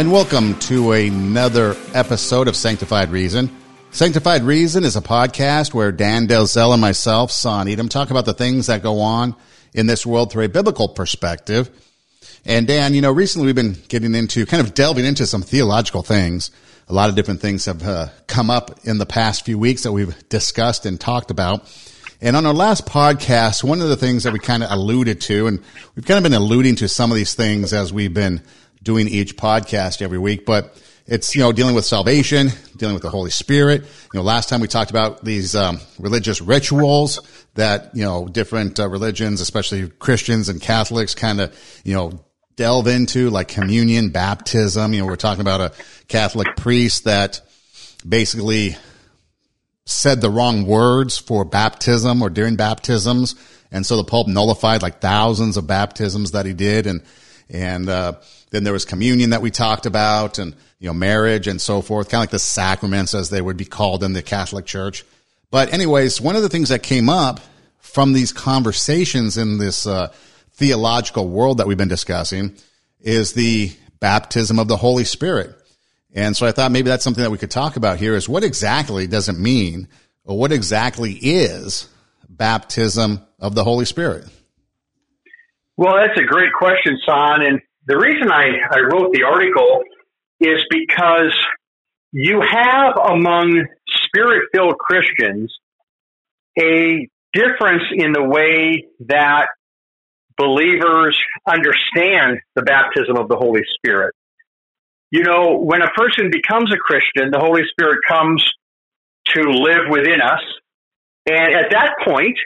and 0.00 0.10
welcome 0.10 0.58
to 0.58 0.92
another 0.92 1.76
episode 1.92 2.48
of 2.48 2.56
Sanctified 2.56 3.10
Reason. 3.10 3.54
Sanctified 3.90 4.44
Reason 4.44 4.82
is 4.82 4.96
a 4.96 5.02
podcast 5.02 5.74
where 5.74 5.92
Dan 5.92 6.26
Delzell 6.26 6.72
and 6.72 6.80
myself, 6.80 7.30
Son 7.30 7.68
Edom, 7.68 7.90
talk 7.90 8.10
about 8.10 8.24
the 8.24 8.32
things 8.32 8.68
that 8.68 8.82
go 8.82 9.00
on 9.00 9.36
in 9.74 9.86
this 9.86 10.06
world 10.06 10.32
through 10.32 10.44
a 10.44 10.48
biblical 10.48 10.88
perspective. 10.88 11.68
And 12.46 12.66
Dan, 12.66 12.94
you 12.94 13.02
know, 13.02 13.12
recently 13.12 13.44
we've 13.44 13.54
been 13.54 13.76
getting 13.88 14.14
into 14.14 14.46
kind 14.46 14.66
of 14.66 14.72
delving 14.72 15.04
into 15.04 15.26
some 15.26 15.42
theological 15.42 16.02
things. 16.02 16.50
A 16.88 16.94
lot 16.94 17.10
of 17.10 17.14
different 17.14 17.42
things 17.42 17.66
have 17.66 17.82
uh, 17.82 18.08
come 18.26 18.48
up 18.48 18.78
in 18.84 18.96
the 18.96 19.04
past 19.04 19.44
few 19.44 19.58
weeks 19.58 19.82
that 19.82 19.92
we've 19.92 20.16
discussed 20.30 20.86
and 20.86 20.98
talked 20.98 21.30
about. 21.30 21.70
And 22.22 22.36
on 22.36 22.46
our 22.46 22.54
last 22.54 22.86
podcast, 22.86 23.62
one 23.62 23.82
of 23.82 23.90
the 23.90 23.96
things 23.96 24.24
that 24.24 24.32
we 24.32 24.38
kind 24.38 24.62
of 24.62 24.70
alluded 24.70 25.20
to, 25.22 25.46
and 25.46 25.60
we've 25.94 26.06
kind 26.06 26.16
of 26.16 26.22
been 26.22 26.40
alluding 26.40 26.76
to 26.76 26.88
some 26.88 27.10
of 27.10 27.18
these 27.18 27.34
things 27.34 27.74
as 27.74 27.92
we've 27.92 28.14
been 28.14 28.40
doing 28.82 29.08
each 29.08 29.36
podcast 29.36 30.02
every 30.02 30.18
week, 30.18 30.46
but 30.46 30.80
it's, 31.06 31.34
you 31.34 31.42
know, 31.42 31.50
dealing 31.50 31.74
with 31.74 31.84
salvation, 31.84 32.50
dealing 32.76 32.94
with 32.94 33.02
the 33.02 33.10
Holy 33.10 33.30
Spirit. 33.30 33.82
You 33.82 34.20
know, 34.20 34.22
last 34.22 34.48
time 34.48 34.60
we 34.60 34.68
talked 34.68 34.90
about 34.90 35.24
these 35.24 35.56
um, 35.56 35.80
religious 35.98 36.40
rituals 36.40 37.20
that, 37.54 37.90
you 37.94 38.04
know, 38.04 38.28
different 38.28 38.78
uh, 38.78 38.88
religions, 38.88 39.40
especially 39.40 39.88
Christians 39.88 40.48
and 40.48 40.60
Catholics 40.60 41.16
kind 41.16 41.40
of, 41.40 41.58
you 41.84 41.94
know, 41.94 42.24
delve 42.54 42.86
into 42.86 43.28
like 43.28 43.48
communion, 43.48 44.10
baptism. 44.10 44.94
You 44.94 45.00
know, 45.00 45.06
we're 45.06 45.16
talking 45.16 45.40
about 45.40 45.60
a 45.60 45.72
Catholic 46.06 46.56
priest 46.56 47.04
that 47.04 47.40
basically 48.08 48.76
said 49.84 50.20
the 50.20 50.30
wrong 50.30 50.64
words 50.64 51.18
for 51.18 51.44
baptism 51.44 52.22
or 52.22 52.30
during 52.30 52.54
baptisms. 52.54 53.34
And 53.72 53.84
so 53.84 53.96
the 53.96 54.04
Pope 54.04 54.28
nullified 54.28 54.82
like 54.82 55.00
thousands 55.00 55.56
of 55.56 55.66
baptisms 55.66 56.32
that 56.32 56.46
he 56.46 56.52
did. 56.52 56.86
And, 56.86 57.02
and, 57.48 57.88
uh, 57.88 58.12
then 58.50 58.64
there 58.64 58.72
was 58.72 58.84
communion 58.84 59.30
that 59.30 59.42
we 59.42 59.50
talked 59.50 59.86
about 59.86 60.38
and, 60.38 60.54
you 60.78 60.88
know, 60.88 60.94
marriage 60.94 61.46
and 61.46 61.60
so 61.60 61.82
forth, 61.82 62.08
kind 62.08 62.20
of 62.20 62.22
like 62.22 62.30
the 62.30 62.38
sacraments 62.38 63.14
as 63.14 63.30
they 63.30 63.40
would 63.40 63.56
be 63.56 63.64
called 63.64 64.02
in 64.02 64.12
the 64.12 64.22
Catholic 64.22 64.66
Church. 64.66 65.04
But 65.50 65.72
anyways, 65.72 66.20
one 66.20 66.36
of 66.36 66.42
the 66.42 66.48
things 66.48 66.68
that 66.68 66.82
came 66.82 67.08
up 67.08 67.40
from 67.78 68.12
these 68.12 68.32
conversations 68.32 69.36
in 69.36 69.58
this, 69.58 69.86
uh, 69.86 70.12
theological 70.60 71.26
world 71.26 71.56
that 71.56 71.66
we've 71.66 71.78
been 71.78 71.88
discussing 71.88 72.54
is 73.00 73.32
the 73.32 73.72
baptism 73.98 74.58
of 74.58 74.68
the 74.68 74.76
Holy 74.76 75.04
Spirit. 75.04 75.56
And 76.14 76.36
so 76.36 76.46
I 76.46 76.52
thought 76.52 76.70
maybe 76.70 76.90
that's 76.90 77.02
something 77.02 77.24
that 77.24 77.30
we 77.30 77.38
could 77.38 77.50
talk 77.50 77.76
about 77.76 77.98
here 77.98 78.14
is 78.14 78.28
what 78.28 78.44
exactly 78.44 79.06
does 79.06 79.30
it 79.30 79.38
mean 79.38 79.88
or 80.22 80.36
what 80.36 80.52
exactly 80.52 81.12
is 81.12 81.88
baptism 82.28 83.20
of 83.38 83.54
the 83.54 83.64
Holy 83.64 83.86
Spirit? 83.86 84.26
Well, 85.78 85.94
that's 85.96 86.20
a 86.20 86.24
great 86.24 86.52
question, 86.52 86.98
Son. 87.06 87.42
And 87.42 87.62
the 87.90 87.98
reason 87.98 88.30
I, 88.30 88.50
I 88.70 88.80
wrote 88.82 89.12
the 89.12 89.24
article 89.24 89.82
is 90.38 90.60
because 90.70 91.34
you 92.12 92.40
have 92.40 92.94
among 92.96 93.66
spirit 94.04 94.44
filled 94.54 94.78
Christians 94.78 95.52
a 96.56 97.08
difference 97.32 97.82
in 97.92 98.12
the 98.12 98.22
way 98.22 98.86
that 99.08 99.48
believers 100.36 101.18
understand 101.48 102.38
the 102.54 102.62
baptism 102.62 103.16
of 103.16 103.28
the 103.28 103.36
Holy 103.36 103.62
Spirit. 103.74 104.14
You 105.10 105.24
know, 105.24 105.58
when 105.58 105.82
a 105.82 105.90
person 105.90 106.30
becomes 106.30 106.72
a 106.72 106.76
Christian, 106.76 107.32
the 107.32 107.40
Holy 107.40 107.62
Spirit 107.72 107.98
comes 108.08 108.44
to 109.34 109.42
live 109.42 109.90
within 109.90 110.20
us. 110.20 110.42
And 111.26 111.54
at 111.56 111.72
that 111.72 111.94
point, 112.06 112.38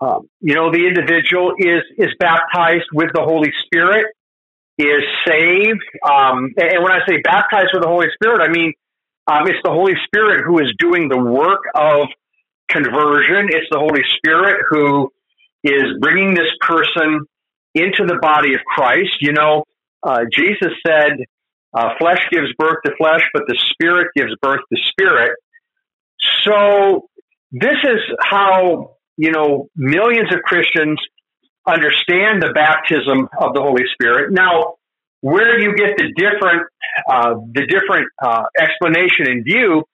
um, 0.00 0.28
you 0.40 0.56
know, 0.56 0.72
the 0.72 0.84
individual 0.88 1.54
is, 1.58 1.82
is 1.96 2.10
baptized 2.18 2.86
with 2.92 3.10
the 3.14 3.22
Holy 3.22 3.52
Spirit, 3.66 4.06
is 4.78 5.02
saved. 5.26 5.84
Um, 6.08 6.52
and 6.56 6.82
when 6.82 6.92
I 6.92 7.00
say 7.08 7.20
baptized 7.22 7.70
with 7.72 7.82
the 7.82 7.88
Holy 7.88 8.08
Spirit, 8.14 8.40
I 8.42 8.48
mean, 8.48 8.72
um, 9.26 9.46
it's 9.46 9.58
the 9.64 9.70
Holy 9.70 9.94
Spirit 10.06 10.44
who 10.44 10.58
is 10.58 10.72
doing 10.78 11.08
the 11.08 11.18
work 11.18 11.62
of 11.74 12.08
conversion. 12.68 13.48
It's 13.50 13.68
the 13.70 13.78
Holy 13.78 14.02
Spirit 14.16 14.64
who 14.68 15.10
is 15.62 15.84
bringing 16.00 16.34
this 16.34 16.50
person 16.60 17.26
into 17.74 18.04
the 18.06 18.18
body 18.20 18.54
of 18.54 18.60
Christ. 18.64 19.16
You 19.20 19.32
know, 19.32 19.64
uh, 20.02 20.20
Jesus 20.32 20.72
said, 20.86 21.12
uh, 21.72 21.90
flesh 21.98 22.20
gives 22.30 22.52
birth 22.58 22.78
to 22.84 22.92
flesh, 22.96 23.22
but 23.32 23.44
the 23.48 23.58
spirit 23.72 24.08
gives 24.14 24.32
birth 24.40 24.60
to 24.72 24.78
spirit. 24.90 25.32
So 26.42 27.08
this 27.50 27.76
is 27.82 28.00
how, 28.20 28.96
you 29.16 29.32
know, 29.32 29.68
millions 29.74 30.32
of 30.32 30.42
Christians 30.42 31.00
understand 31.66 32.42
the 32.42 32.52
baptism 32.54 33.28
of 33.38 33.54
the 33.54 33.60
Holy 33.60 33.84
Spirit. 33.94 34.32
Now, 34.32 34.74
where 35.20 35.58
you 35.58 35.74
get 35.74 35.96
the 35.96 36.12
different, 36.16 36.68
uh, 37.08 37.34
the 37.52 37.66
different 37.66 38.08
uh, 38.22 38.44
explanation 38.60 39.28
in 39.28 39.42
view 39.44 39.84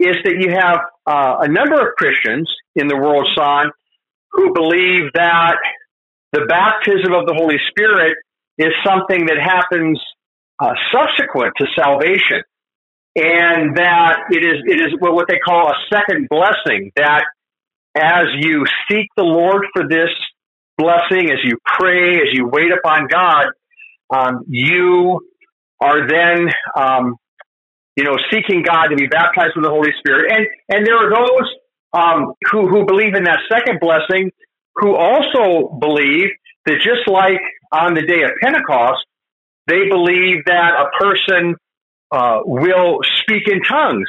is 0.00 0.16
that 0.24 0.34
you 0.40 0.50
have 0.50 0.80
uh, 1.06 1.36
a 1.42 1.48
number 1.48 1.80
of 1.80 1.94
Christians 1.96 2.52
in 2.74 2.88
the 2.88 2.96
world, 2.96 3.28
Son, 3.36 3.70
who 4.32 4.52
believe 4.52 5.12
that 5.14 5.56
the 6.32 6.46
baptism 6.48 7.12
of 7.12 7.26
the 7.26 7.34
Holy 7.34 7.58
Spirit 7.70 8.16
is 8.58 8.72
something 8.84 9.26
that 9.26 9.38
happens 9.40 10.00
uh, 10.58 10.74
subsequent 10.92 11.54
to 11.58 11.66
salvation, 11.76 12.42
and 13.14 13.76
that 13.76 14.24
it 14.30 14.44
is 14.44 14.62
it 14.66 14.80
is 14.80 14.92
what 14.98 15.28
they 15.28 15.38
call 15.38 15.68
a 15.68 15.74
second 15.92 16.28
blessing. 16.28 16.90
That 16.96 17.24
as 17.96 18.24
you 18.40 18.64
seek 18.90 19.06
the 19.16 19.22
Lord 19.22 19.66
for 19.72 19.86
this 19.88 20.10
blessing, 20.76 21.30
as 21.30 21.38
you 21.44 21.56
pray, 21.64 22.14
as 22.16 22.28
you 22.32 22.48
wait 22.48 22.72
upon 22.72 23.06
God, 23.08 23.46
um, 24.10 24.44
you 24.48 25.20
are 25.80 26.08
then 26.08 26.48
um, 26.76 27.16
you 27.96 28.04
know 28.04 28.16
seeking 28.30 28.62
God 28.62 28.88
to 28.88 28.96
be 28.96 29.06
baptized 29.06 29.52
with 29.56 29.64
the 29.64 29.70
Holy 29.70 29.92
Spirit, 29.98 30.32
and 30.32 30.46
and 30.68 30.86
there 30.86 30.96
are 30.96 31.10
those 31.10 31.50
um, 31.92 32.34
who 32.50 32.68
who 32.68 32.86
believe 32.86 33.14
in 33.14 33.24
that 33.24 33.40
second 33.50 33.80
blessing, 33.80 34.30
who 34.76 34.94
also 34.94 35.76
believe 35.80 36.30
that 36.66 36.76
just 36.76 37.06
like 37.06 37.40
on 37.72 37.94
the 37.94 38.02
day 38.02 38.22
of 38.22 38.30
Pentecost, 38.42 39.04
they 39.66 39.88
believe 39.88 40.44
that 40.46 40.72
a 40.74 41.02
person 41.02 41.56
uh, 42.10 42.38
will 42.44 43.00
speak 43.22 43.48
in 43.48 43.60
tongues 43.62 44.08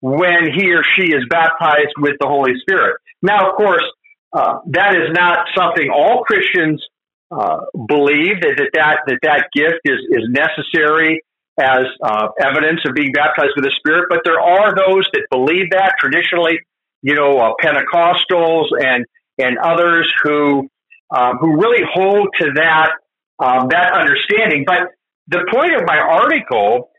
when 0.00 0.52
he 0.54 0.72
or 0.72 0.82
she 0.96 1.12
is 1.12 1.24
baptized 1.30 1.94
with 1.98 2.14
the 2.20 2.26
Holy 2.26 2.52
Spirit. 2.60 2.96
Now, 3.22 3.50
of 3.50 3.56
course, 3.56 3.84
uh, 4.34 4.58
that 4.66 4.96
is 4.96 5.12
not 5.12 5.46
something 5.56 5.90
all 5.94 6.24
Christians 6.24 6.84
uh, 7.30 7.58
believe 7.88 8.40
that 8.42 8.56
that, 8.58 8.70
that 8.74 8.98
that 9.06 9.18
that 9.22 9.48
gift 9.54 9.80
is 9.84 10.00
is 10.10 10.28
necessary 10.28 11.22
as 11.58 11.86
uh, 12.02 12.28
evidence 12.40 12.80
of 12.84 12.94
being 12.94 13.12
baptized 13.12 13.52
with 13.54 13.64
the 13.64 13.72
Spirit. 13.78 14.06
But 14.10 14.22
there 14.24 14.40
are 14.40 14.74
those 14.74 15.08
that 15.12 15.26
believe 15.30 15.70
that 15.70 15.94
traditionally, 16.00 16.58
you 17.02 17.14
know, 17.14 17.38
uh, 17.38 17.52
Pentecostals 17.62 18.68
and 18.78 19.06
and 19.38 19.56
others 19.58 20.12
who 20.22 20.68
um, 21.14 21.38
who 21.38 21.56
really 21.60 21.84
hold 21.92 22.28
to 22.40 22.52
that 22.56 22.90
um, 23.38 23.68
that 23.70 23.92
understanding. 23.92 24.64
But 24.66 24.88
the 25.28 25.46
point 25.52 25.74
of 25.74 25.82
my 25.86 25.98
article 25.98 26.90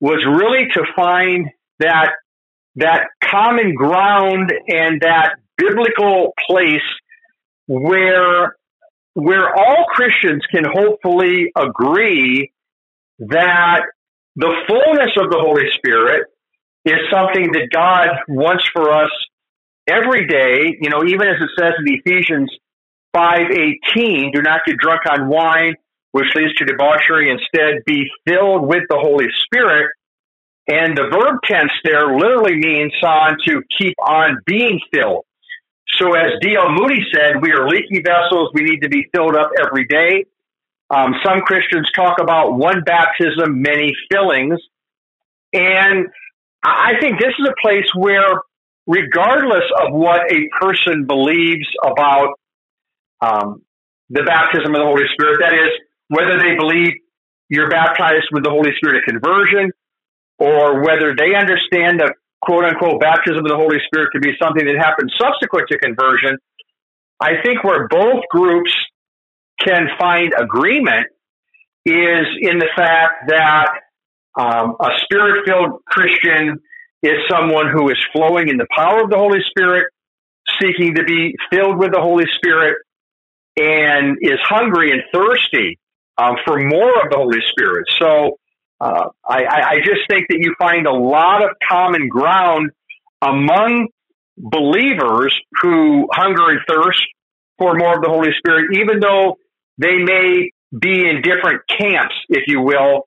was 0.00 0.24
really 0.24 0.68
to 0.74 0.82
find 0.94 1.48
that 1.80 2.10
that 2.76 3.06
common 3.22 3.74
ground 3.74 4.52
and 4.68 5.00
that 5.02 5.36
biblical 5.56 6.32
place 6.48 6.80
where 7.66 8.56
where 9.14 9.54
all 9.54 9.84
Christians 9.90 10.42
can 10.50 10.64
hopefully 10.64 11.52
agree 11.56 12.52
that 13.20 13.82
the 14.34 14.52
fullness 14.66 15.12
of 15.16 15.30
the 15.30 15.38
Holy 15.38 15.70
Spirit 15.76 16.26
is 16.84 16.98
something 17.12 17.52
that 17.52 17.68
God 17.72 18.08
wants 18.28 18.64
for 18.72 18.90
us 18.90 19.10
every 19.86 20.26
day, 20.26 20.76
you 20.80 20.90
know, 20.90 21.04
even 21.04 21.28
as 21.28 21.36
it 21.40 21.50
says 21.58 21.74
in 21.78 22.00
Ephesians 22.04 22.50
5:18, 23.14 24.32
do 24.32 24.42
not 24.42 24.64
get 24.66 24.76
drunk 24.78 25.02
on 25.08 25.28
wine, 25.28 25.76
which 26.12 26.34
leads 26.34 26.54
to 26.54 26.64
debauchery. 26.64 27.30
Instead, 27.30 27.84
be 27.86 28.10
filled 28.26 28.66
with 28.66 28.82
the 28.88 28.98
Holy 28.98 29.28
Spirit. 29.44 29.90
And 30.66 30.96
the 30.96 31.08
verb 31.12 31.40
tense 31.44 31.72
there 31.84 32.16
literally 32.16 32.56
means 32.56 32.92
on 33.02 33.36
to 33.46 33.62
keep 33.78 33.94
on 33.98 34.38
being 34.46 34.80
filled. 34.92 35.24
So 35.88 36.14
as 36.14 36.32
D.L. 36.40 36.70
Moody 36.70 37.00
said, 37.14 37.40
we 37.40 37.52
are 37.52 37.68
leaky 37.68 38.02
vessels. 38.02 38.50
We 38.54 38.62
need 38.62 38.80
to 38.80 38.88
be 38.88 39.08
filled 39.14 39.36
up 39.36 39.50
every 39.64 39.86
day. 39.86 40.24
Um, 40.90 41.14
some 41.24 41.40
Christians 41.40 41.90
talk 41.94 42.20
about 42.20 42.54
one 42.54 42.82
baptism, 42.84 43.62
many 43.62 43.92
fillings. 44.10 44.60
And 45.52 46.06
I 46.62 46.92
think 47.00 47.20
this 47.20 47.32
is 47.38 47.48
a 47.48 47.54
place 47.62 47.86
where, 47.94 48.42
regardless 48.86 49.64
of 49.80 49.92
what 49.92 50.22
a 50.32 50.48
person 50.60 51.06
believes 51.06 51.66
about 51.84 52.38
um, 53.20 53.62
the 54.10 54.22
baptism 54.22 54.74
of 54.74 54.80
the 54.80 54.86
Holy 54.86 55.04
Spirit. 55.12 55.38
That 55.40 55.54
is, 55.54 55.70
whether 56.08 56.38
they 56.38 56.54
believe 56.56 56.92
you're 57.48 57.70
baptized 57.70 58.28
with 58.32 58.44
the 58.44 58.50
Holy 58.50 58.70
Spirit 58.76 58.98
at 58.98 59.04
conversion, 59.04 59.70
or 60.38 60.82
whether 60.82 61.14
they 61.16 61.34
understand 61.34 62.00
the 62.00 62.12
quote 62.46 62.64
unquote 62.64 63.00
baptism 63.00 63.38
of 63.38 63.48
the 63.48 63.56
Holy 63.56 63.78
Spirit 63.86 64.10
to 64.14 64.20
be 64.20 64.32
something 64.42 64.64
that 64.66 64.76
happens 64.76 65.12
subsequent 65.20 65.68
to 65.70 65.78
conversion. 65.78 66.38
I 67.20 67.42
think 67.44 67.64
where 67.64 67.88
both 67.88 68.22
groups 68.30 68.72
can 69.60 69.88
find 69.98 70.32
agreement 70.38 71.06
is 71.86 72.26
in 72.40 72.58
the 72.58 72.68
fact 72.76 73.28
that 73.28 73.68
Um, 74.36 74.74
a 74.80 74.90
spirit 75.04 75.46
filled 75.46 75.78
Christian 75.86 76.58
is 77.04 77.16
someone 77.30 77.68
who 77.70 77.88
is 77.88 78.00
flowing 78.12 78.48
in 78.48 78.56
the 78.56 78.66
power 78.74 79.04
of 79.04 79.08
the 79.08 79.16
Holy 79.16 79.38
Spirit, 79.46 79.86
seeking 80.60 80.96
to 80.96 81.04
be 81.04 81.36
filled 81.52 81.78
with 81.78 81.92
the 81.92 82.00
Holy 82.00 82.24
Spirit, 82.38 82.78
and 83.56 84.18
is 84.20 84.40
hungry 84.42 84.90
and 84.90 85.02
thirsty 85.14 85.78
um, 86.18 86.34
for 86.44 86.58
more 86.58 86.92
of 87.02 87.06
the 87.12 87.16
Holy 87.16 87.38
Spirit. 87.52 87.84
So 88.00 88.38
uh, 88.80 89.08
I, 89.26 89.44
I 89.46 89.76
just 89.78 90.02
think 90.08 90.26
that 90.28 90.38
you 90.40 90.54
find 90.58 90.86
a 90.86 90.92
lot 90.92 91.42
of 91.42 91.50
common 91.68 92.08
ground 92.08 92.70
among 93.22 93.88
believers 94.36 95.34
who 95.62 96.08
hunger 96.12 96.50
and 96.50 96.60
thirst 96.68 97.00
for 97.58 97.74
more 97.74 97.94
of 97.94 98.02
the 98.02 98.08
Holy 98.08 98.30
Spirit, 98.38 98.76
even 98.76 99.00
though 99.00 99.36
they 99.78 99.98
may 99.98 100.50
be 100.76 101.08
in 101.08 101.22
different 101.22 101.62
camps, 101.68 102.14
if 102.28 102.44
you 102.46 102.60
will. 102.60 103.06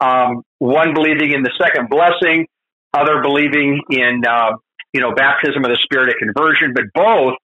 Um, 0.00 0.42
one 0.58 0.94
believing 0.94 1.32
in 1.32 1.42
the 1.42 1.52
second 1.60 1.90
blessing, 1.90 2.46
other 2.94 3.20
believing 3.20 3.82
in 3.90 4.22
uh, 4.28 4.52
you 4.92 5.00
know 5.00 5.12
baptism 5.14 5.64
of 5.64 5.70
the 5.70 5.78
Spirit 5.82 6.10
at 6.10 6.16
conversion, 6.18 6.72
but 6.74 6.84
both 6.94 7.34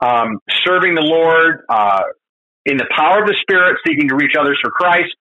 um, 0.00 0.38
serving 0.64 0.94
the 0.94 1.02
Lord 1.02 1.64
uh, 1.68 2.02
in 2.64 2.76
the 2.76 2.86
power 2.96 3.22
of 3.22 3.26
the 3.26 3.36
Spirit, 3.40 3.78
seeking 3.86 4.08
to 4.08 4.14
reach 4.14 4.34
others 4.38 4.58
for 4.62 4.70
Christ, 4.70 5.14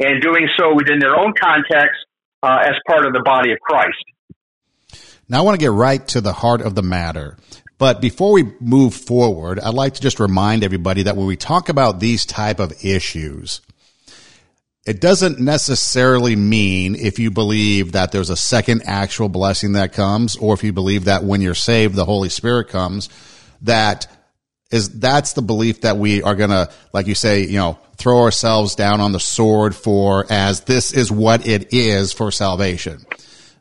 and 0.00 0.22
doing 0.22 0.48
so 0.58 0.74
within 0.74 0.98
their 0.98 1.16
own 1.16 1.32
context 1.40 1.98
uh, 2.42 2.58
as 2.62 2.74
part 2.86 3.06
of 3.06 3.12
the 3.12 3.22
body 3.24 3.52
of 3.52 3.58
Christ. 3.60 3.96
Now, 5.28 5.38
I 5.38 5.42
want 5.42 5.58
to 5.58 5.64
get 5.64 5.70
right 5.70 6.06
to 6.08 6.20
the 6.20 6.32
heart 6.32 6.60
of 6.60 6.74
the 6.74 6.82
matter. 6.82 7.36
But 7.78 8.00
before 8.00 8.32
we 8.32 8.52
move 8.60 8.94
forward, 8.94 9.58
I'd 9.58 9.74
like 9.74 9.94
to 9.94 10.00
just 10.00 10.20
remind 10.20 10.62
everybody 10.62 11.04
that 11.04 11.16
when 11.16 11.26
we 11.26 11.36
talk 11.36 11.68
about 11.68 11.98
these 11.98 12.24
type 12.24 12.60
of 12.60 12.72
issues, 12.84 13.60
it 14.86 15.00
doesn't 15.00 15.40
necessarily 15.40 16.36
mean 16.36 16.94
if 16.94 17.18
you 17.18 17.30
believe 17.30 17.92
that 17.92 18.12
there's 18.12 18.30
a 18.30 18.36
second 18.36 18.82
actual 18.84 19.28
blessing 19.28 19.72
that 19.72 19.92
comes, 19.92 20.36
or 20.36 20.54
if 20.54 20.62
you 20.62 20.72
believe 20.72 21.06
that 21.06 21.24
when 21.24 21.40
you're 21.40 21.54
saved, 21.54 21.94
the 21.94 22.04
Holy 22.04 22.28
Spirit 22.28 22.68
comes, 22.68 23.08
that 23.62 24.06
is, 24.74 24.98
that's 24.98 25.34
the 25.34 25.42
belief 25.42 25.82
that 25.82 25.96
we 25.96 26.22
are 26.22 26.34
going 26.34 26.50
to, 26.50 26.68
like 26.92 27.06
you 27.06 27.14
say, 27.14 27.46
you 27.46 27.58
know, 27.58 27.78
throw 27.96 28.22
ourselves 28.22 28.74
down 28.74 29.00
on 29.00 29.12
the 29.12 29.20
sword 29.20 29.74
for 29.74 30.26
as 30.30 30.60
this 30.62 30.92
is 30.92 31.10
what 31.12 31.46
it 31.46 31.72
is 31.72 32.12
for 32.12 32.30
salvation. 32.30 33.06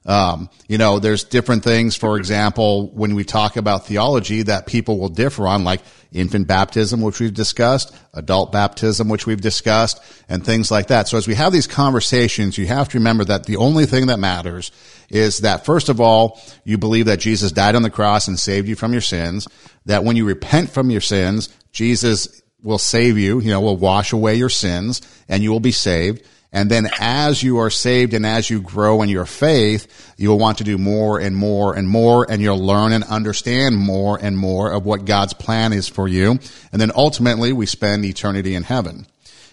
Um, 0.06 0.50
you 0.68 0.78
know, 0.78 1.00
there's 1.00 1.24
different 1.24 1.64
things, 1.64 1.96
for 1.96 2.18
example, 2.18 2.90
when 2.92 3.16
we 3.16 3.24
talk 3.24 3.56
about 3.56 3.88
theology 3.88 4.42
that 4.44 4.68
people 4.68 5.00
will 5.00 5.10
differ 5.10 5.48
on, 5.48 5.64
like 5.64 5.82
infant 6.12 6.48
baptism, 6.48 7.02
which 7.02 7.20
we've 7.20 7.34
discussed, 7.34 7.96
adult 8.14 8.52
baptism, 8.52 9.08
which 9.08 9.26
we've 9.26 9.42
discussed, 9.42 10.02
and 10.28 10.46
things 10.46 10.70
like 10.70 10.88
that. 10.88 11.08
So 11.08 11.18
as 11.18 11.28
we 11.28 11.36
have 11.36 11.54
these 11.54 11.68
conversations, 11.68 12.58
you 12.58 12.68
have 12.68 12.90
to 12.90 12.98
remember 12.98 13.24
that 13.26 13.46
the 13.46 13.58
only 13.58 13.86
thing 13.86 14.08
that 14.08 14.20
matters 14.20 14.72
is 15.10 15.40
that 15.40 15.66
first 15.66 15.90
of 15.90 16.02
all, 16.02 16.40
you 16.66 16.78
believe 16.78 17.06
that 17.06 17.20
Jesus 17.20 17.52
died 17.52 17.76
on 17.76 17.82
the 17.82 17.90
cross 17.90 18.28
and 18.28 18.40
saved 18.40 18.68
you 18.68 18.76
from 18.76 18.92
your 18.92 19.02
sins, 19.02 19.48
that 19.86 20.04
when 20.04 20.16
you 20.16 20.26
repent 20.26 20.70
from 20.70 20.90
your 20.90 21.02
sins, 21.02 21.50
Jesus 21.72 22.42
will 22.62 22.78
save 22.78 23.18
you, 23.18 23.40
you 23.40 23.50
know, 23.50 23.62
will 23.62 23.78
wash 23.78 24.14
away 24.14 24.36
your 24.36 24.50
sins 24.50 25.02
and 25.28 25.44
you 25.44 25.52
will 25.52 25.60
be 25.60 25.72
saved. 25.72 26.24
And 26.56 26.70
then 26.70 26.88
as 27.00 27.42
you 27.42 27.58
are 27.58 27.72
saved 27.72 28.14
and 28.14 28.28
as 28.28 28.48
you 28.48 28.62
grow 28.62 29.02
in 29.02 29.10
your 29.10 29.26
faith, 29.26 30.14
you 30.18 30.30
will 30.30 30.38
want 30.38 30.60
to 30.60 30.64
do 30.64 30.78
more 30.78 31.20
and 31.20 31.36
more 31.36 31.76
and 31.76 31.90
more 31.90 32.28
and 32.30 32.44
you'll 32.44 32.64
learn 32.64 32.94
and 32.94 33.04
understand 33.04 33.76
more 33.76 34.20
and 34.22 34.38
more 34.38 34.72
of 34.72 34.86
what 34.86 35.06
God's 35.06 35.34
plan 35.34 35.74
is 35.74 35.90
for 35.90 36.08
you. 36.08 36.38
And 36.72 36.80
then 36.80 36.92
ultimately 36.96 37.54
we 37.54 37.66
spend 37.66 38.06
eternity 38.06 38.54
in 38.54 38.62
heaven. 38.62 39.08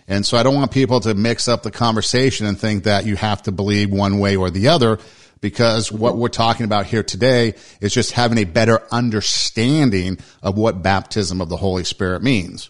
And 0.09 0.27
so 0.27 0.37
I 0.37 0.43
don't 0.43 0.55
want 0.55 0.73
people 0.73 1.01
to 1.01 1.15
mix 1.15 1.49
up 1.49 1.63
the 1.63 1.71
conversation 1.71 2.45
and 2.45 2.59
think 2.59 2.85
that 2.85 3.07
you 3.07 3.17
have 3.17 3.43
to 3.45 3.53
believe 3.53 3.91
one 3.91 4.19
way 4.19 4.37
or 4.37 4.51
the 4.51 4.69
other 4.69 4.99
because 5.41 5.91
what 5.91 6.19
we're 6.19 6.29
talking 6.29 6.65
about 6.65 6.85
here 6.85 7.03
today 7.03 7.55
is 7.81 7.95
just 7.95 8.13
having 8.13 8.37
a 8.37 8.45
better 8.45 8.83
understanding 8.93 10.19
of 10.43 10.59
what 10.59 10.83
baptism 10.83 11.41
of 11.41 11.49
the 11.49 11.57
Holy 11.57 11.85
Spirit 11.85 12.23
means. 12.23 12.69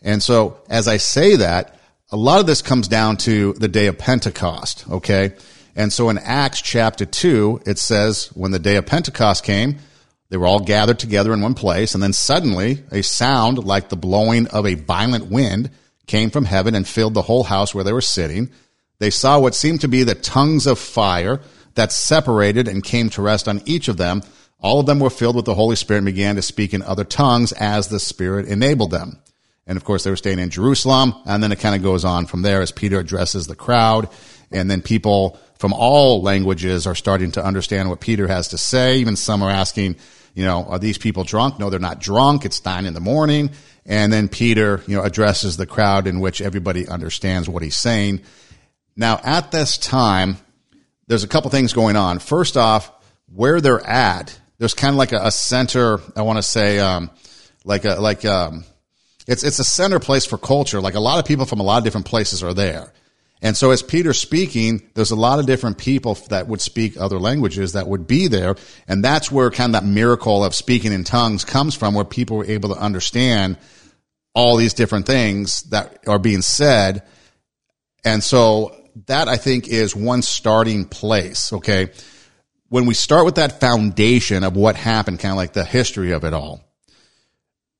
And 0.00 0.22
so 0.22 0.62
as 0.70 0.88
I 0.88 0.96
say 0.96 1.36
that, 1.36 1.79
a 2.12 2.16
lot 2.16 2.40
of 2.40 2.46
this 2.46 2.62
comes 2.62 2.88
down 2.88 3.16
to 3.18 3.52
the 3.54 3.68
day 3.68 3.86
of 3.86 3.98
Pentecost, 3.98 4.84
okay? 4.90 5.34
And 5.76 5.92
so 5.92 6.08
in 6.08 6.18
Acts 6.18 6.60
chapter 6.60 7.06
2, 7.06 7.62
it 7.66 7.78
says, 7.78 8.26
when 8.34 8.50
the 8.50 8.58
day 8.58 8.76
of 8.76 8.86
Pentecost 8.86 9.44
came, 9.44 9.78
they 10.28 10.36
were 10.36 10.46
all 10.46 10.60
gathered 10.60 10.98
together 10.98 11.32
in 11.32 11.40
one 11.40 11.54
place, 11.54 11.94
and 11.94 12.02
then 12.02 12.12
suddenly 12.12 12.82
a 12.90 13.02
sound 13.02 13.58
like 13.64 13.88
the 13.88 13.96
blowing 13.96 14.46
of 14.48 14.66
a 14.66 14.74
violent 14.74 15.26
wind 15.26 15.70
came 16.06 16.30
from 16.30 16.44
heaven 16.44 16.74
and 16.74 16.86
filled 16.86 17.14
the 17.14 17.22
whole 17.22 17.44
house 17.44 17.74
where 17.74 17.84
they 17.84 17.92
were 17.92 18.00
sitting. 18.00 18.50
They 18.98 19.10
saw 19.10 19.38
what 19.38 19.54
seemed 19.54 19.80
to 19.82 19.88
be 19.88 20.02
the 20.02 20.14
tongues 20.14 20.66
of 20.66 20.78
fire 20.78 21.40
that 21.74 21.92
separated 21.92 22.66
and 22.66 22.82
came 22.82 23.10
to 23.10 23.22
rest 23.22 23.46
on 23.46 23.62
each 23.64 23.88
of 23.88 23.96
them. 23.96 24.22
All 24.58 24.80
of 24.80 24.86
them 24.86 24.98
were 24.98 25.10
filled 25.10 25.36
with 25.36 25.44
the 25.44 25.54
Holy 25.54 25.76
Spirit 25.76 25.98
and 25.98 26.06
began 26.06 26.36
to 26.36 26.42
speak 26.42 26.74
in 26.74 26.82
other 26.82 27.04
tongues 27.04 27.52
as 27.52 27.88
the 27.88 28.00
Spirit 28.00 28.46
enabled 28.46 28.90
them. 28.90 29.20
And 29.70 29.76
of 29.76 29.84
course, 29.84 30.02
they 30.02 30.10
were 30.10 30.16
staying 30.16 30.40
in 30.40 30.50
Jerusalem. 30.50 31.14
And 31.26 31.40
then 31.40 31.52
it 31.52 31.60
kind 31.60 31.76
of 31.76 31.82
goes 31.84 32.04
on 32.04 32.26
from 32.26 32.42
there 32.42 32.60
as 32.60 32.72
Peter 32.72 32.98
addresses 32.98 33.46
the 33.46 33.54
crowd. 33.54 34.08
And 34.50 34.68
then 34.68 34.82
people 34.82 35.38
from 35.60 35.72
all 35.72 36.22
languages 36.22 36.88
are 36.88 36.96
starting 36.96 37.30
to 37.32 37.44
understand 37.44 37.88
what 37.88 38.00
Peter 38.00 38.26
has 38.26 38.48
to 38.48 38.58
say. 38.58 38.98
Even 38.98 39.14
some 39.14 39.44
are 39.44 39.48
asking, 39.48 39.94
you 40.34 40.44
know, 40.44 40.64
are 40.64 40.80
these 40.80 40.98
people 40.98 41.22
drunk? 41.22 41.60
No, 41.60 41.70
they're 41.70 41.78
not 41.78 42.00
drunk. 42.00 42.44
It's 42.44 42.64
nine 42.64 42.84
in 42.84 42.94
the 42.94 43.00
morning. 43.00 43.50
And 43.86 44.12
then 44.12 44.28
Peter, 44.28 44.82
you 44.88 44.96
know, 44.96 45.04
addresses 45.04 45.56
the 45.56 45.66
crowd 45.66 46.08
in 46.08 46.18
which 46.18 46.40
everybody 46.40 46.88
understands 46.88 47.48
what 47.48 47.62
he's 47.62 47.76
saying. 47.76 48.22
Now, 48.96 49.20
at 49.22 49.52
this 49.52 49.78
time, 49.78 50.36
there's 51.06 51.22
a 51.22 51.28
couple 51.28 51.48
things 51.52 51.74
going 51.74 51.94
on. 51.94 52.18
First 52.18 52.56
off, 52.56 52.90
where 53.32 53.60
they're 53.60 53.86
at, 53.86 54.36
there's 54.58 54.74
kind 54.74 54.94
of 54.94 54.98
like 54.98 55.12
a, 55.12 55.26
a 55.26 55.30
center, 55.30 56.00
I 56.16 56.22
want 56.22 56.38
to 56.38 56.42
say, 56.42 56.80
um, 56.80 57.12
like 57.64 57.84
a, 57.84 58.00
like, 58.00 58.24
um, 58.24 58.64
it's, 59.26 59.44
it's 59.44 59.58
a 59.58 59.64
center 59.64 59.98
place 59.98 60.26
for 60.26 60.38
culture. 60.38 60.80
Like 60.80 60.94
a 60.94 61.00
lot 61.00 61.18
of 61.18 61.24
people 61.24 61.46
from 61.46 61.60
a 61.60 61.64
lot 61.64 61.78
of 61.78 61.84
different 61.84 62.06
places 62.06 62.42
are 62.42 62.54
there. 62.54 62.92
And 63.42 63.56
so 63.56 63.70
as 63.70 63.82
Peter's 63.82 64.20
speaking, 64.20 64.82
there's 64.94 65.12
a 65.12 65.16
lot 65.16 65.38
of 65.38 65.46
different 65.46 65.78
people 65.78 66.14
that 66.28 66.46
would 66.46 66.60
speak 66.60 66.98
other 66.98 67.18
languages 67.18 67.72
that 67.72 67.88
would 67.88 68.06
be 68.06 68.28
there. 68.28 68.56
And 68.86 69.02
that's 69.02 69.32
where 69.32 69.50
kind 69.50 69.74
of 69.74 69.82
that 69.82 69.88
miracle 69.88 70.44
of 70.44 70.54
speaking 70.54 70.92
in 70.92 71.04
tongues 71.04 71.44
comes 71.44 71.74
from, 71.74 71.94
where 71.94 72.04
people 72.04 72.36
were 72.36 72.44
able 72.44 72.74
to 72.74 72.80
understand 72.80 73.56
all 74.34 74.56
these 74.56 74.74
different 74.74 75.06
things 75.06 75.62
that 75.70 76.00
are 76.06 76.18
being 76.18 76.42
said. 76.42 77.02
And 78.04 78.22
so 78.22 78.76
that 79.06 79.28
I 79.28 79.36
think 79.36 79.68
is 79.68 79.96
one 79.96 80.22
starting 80.22 80.84
place. 80.84 81.52
Okay. 81.52 81.90
When 82.68 82.86
we 82.86 82.94
start 82.94 83.24
with 83.24 83.36
that 83.36 83.58
foundation 83.58 84.44
of 84.44 84.54
what 84.54 84.76
happened, 84.76 85.18
kind 85.18 85.32
of 85.32 85.38
like 85.38 85.54
the 85.54 85.64
history 85.64 86.12
of 86.12 86.24
it 86.24 86.34
all, 86.34 86.60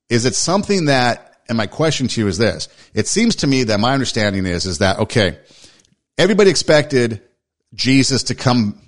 is 0.09 0.25
it 0.25 0.35
something 0.35 0.87
that 0.87 1.30
and 1.51 1.57
my 1.57 1.67
question 1.67 2.07
to 2.07 2.21
you 2.21 2.29
is 2.29 2.39
this. 2.39 2.69
It 2.95 3.09
seems 3.09 3.37
to 3.37 3.47
me 3.49 3.65
that 3.65 3.81
my 3.81 3.93
understanding 3.93 4.47
is, 4.47 4.67
is 4.67 4.79
that, 4.79 5.01
okay, 5.01 5.37
everybody 6.17 6.49
expected 6.49 7.23
Jesus 7.75 8.23
to 8.25 8.37
come 8.37 8.81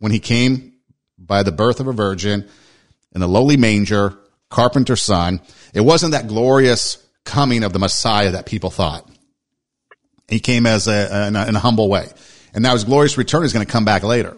when 0.00 0.10
he 0.10 0.18
came 0.18 0.74
by 1.16 1.44
the 1.44 1.52
birth 1.52 1.78
of 1.78 1.86
a 1.86 1.92
virgin 1.92 2.48
in 3.14 3.22
a 3.22 3.28
lowly 3.28 3.56
manger, 3.56 4.18
carpenter's 4.48 5.02
son. 5.02 5.40
It 5.72 5.82
wasn't 5.82 6.12
that 6.12 6.26
glorious 6.26 6.98
coming 7.24 7.62
of 7.62 7.72
the 7.72 7.78
Messiah 7.78 8.32
that 8.32 8.44
people 8.44 8.70
thought. 8.70 9.08
He 10.26 10.40
came 10.40 10.66
as 10.66 10.88
a, 10.88 11.28
in 11.28 11.36
a, 11.36 11.46
in 11.46 11.54
a 11.54 11.60
humble 11.60 11.88
way. 11.88 12.08
And 12.52 12.64
now 12.64 12.72
his 12.72 12.82
glorious 12.82 13.16
return 13.18 13.44
is 13.44 13.52
going 13.52 13.64
to 13.64 13.70
come 13.70 13.84
back 13.84 14.02
later. 14.02 14.36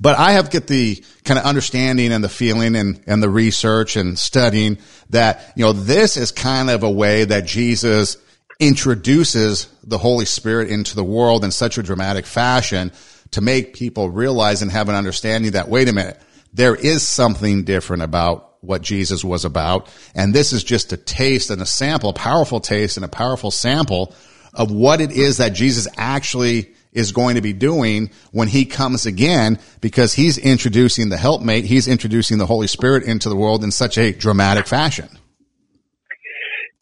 But 0.00 0.18
I 0.18 0.32
have 0.32 0.50
get 0.50 0.66
the 0.66 1.02
kind 1.24 1.38
of 1.38 1.44
understanding 1.44 2.12
and 2.12 2.22
the 2.22 2.28
feeling 2.28 2.76
and, 2.76 3.00
and 3.06 3.22
the 3.22 3.30
research 3.30 3.96
and 3.96 4.18
studying 4.18 4.78
that, 5.10 5.52
you 5.56 5.64
know, 5.64 5.72
this 5.72 6.16
is 6.16 6.30
kind 6.30 6.70
of 6.70 6.82
a 6.82 6.90
way 6.90 7.24
that 7.24 7.46
Jesus 7.46 8.16
introduces 8.60 9.68
the 9.84 9.98
Holy 9.98 10.24
Spirit 10.24 10.68
into 10.70 10.96
the 10.96 11.04
world 11.04 11.44
in 11.44 11.50
such 11.50 11.78
a 11.78 11.82
dramatic 11.82 12.26
fashion 12.26 12.92
to 13.30 13.40
make 13.40 13.74
people 13.74 14.10
realize 14.10 14.62
and 14.62 14.70
have 14.70 14.88
an 14.88 14.94
understanding 14.94 15.52
that, 15.52 15.68
wait 15.68 15.88
a 15.88 15.92
minute, 15.92 16.20
there 16.52 16.74
is 16.74 17.06
something 17.06 17.64
different 17.64 18.02
about 18.02 18.56
what 18.60 18.82
Jesus 18.82 19.24
was 19.24 19.44
about. 19.44 19.88
And 20.14 20.34
this 20.34 20.52
is 20.52 20.64
just 20.64 20.92
a 20.92 20.96
taste 20.96 21.50
and 21.50 21.62
a 21.62 21.66
sample, 21.66 22.10
a 22.10 22.14
powerful 22.14 22.60
taste 22.60 22.96
and 22.96 23.04
a 23.04 23.08
powerful 23.08 23.50
sample 23.50 24.14
of 24.54 24.72
what 24.72 25.00
it 25.00 25.12
is 25.12 25.36
that 25.36 25.50
Jesus 25.50 25.86
actually 25.96 26.74
is 26.92 27.12
going 27.12 27.36
to 27.36 27.40
be 27.40 27.52
doing 27.52 28.10
when 28.32 28.48
he 28.48 28.64
comes 28.64 29.06
again 29.06 29.58
because 29.80 30.12
he's 30.14 30.38
introducing 30.38 31.08
the 31.08 31.16
helpmate, 31.16 31.64
he's 31.64 31.88
introducing 31.88 32.38
the 32.38 32.46
Holy 32.46 32.66
Spirit 32.66 33.04
into 33.04 33.28
the 33.28 33.36
world 33.36 33.64
in 33.64 33.70
such 33.70 33.98
a 33.98 34.12
dramatic 34.12 34.66
fashion. 34.66 35.08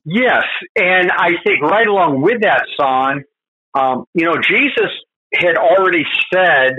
Yes, 0.05 0.45
and 0.77 1.11
I 1.11 1.31
think 1.45 1.63
right 1.63 1.87
along 1.87 2.23
with 2.23 2.43
that, 2.43 2.65
Son, 2.81 3.25
um, 3.75 4.05
you 4.15 4.25
know, 4.25 4.37
Jesus 4.41 4.91
had 5.35 5.57
already 5.57 6.05
said 6.33 6.77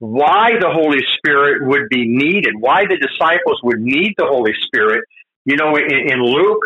why 0.00 0.50
the 0.60 0.68
Holy 0.70 1.00
Spirit 1.16 1.66
would 1.66 1.88
be 1.88 2.06
needed, 2.06 2.54
why 2.58 2.82
the 2.88 2.96
disciples 2.96 3.60
would 3.62 3.80
need 3.80 4.14
the 4.16 4.26
Holy 4.26 4.52
Spirit. 4.66 5.04
You 5.44 5.56
know, 5.56 5.76
in, 5.76 6.12
in 6.12 6.22
Luke 6.22 6.64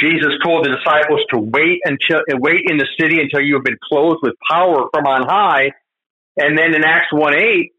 Jesus 0.00 0.32
told 0.44 0.64
the 0.64 0.76
disciples 0.76 1.20
to 1.32 1.38
wait 1.38 1.80
until 1.84 2.22
wait 2.28 2.62
in 2.68 2.76
the 2.76 2.86
city 3.00 3.20
until 3.20 3.40
you 3.40 3.54
have 3.54 3.64
been 3.64 3.78
clothed 3.88 4.20
with 4.22 4.34
power 4.48 4.88
from 4.92 5.06
on 5.06 5.26
high. 5.26 5.72
And 6.36 6.58
then 6.58 6.74
in 6.74 6.84
Acts 6.84 7.08
1 7.12 7.34
8, 7.34 7.72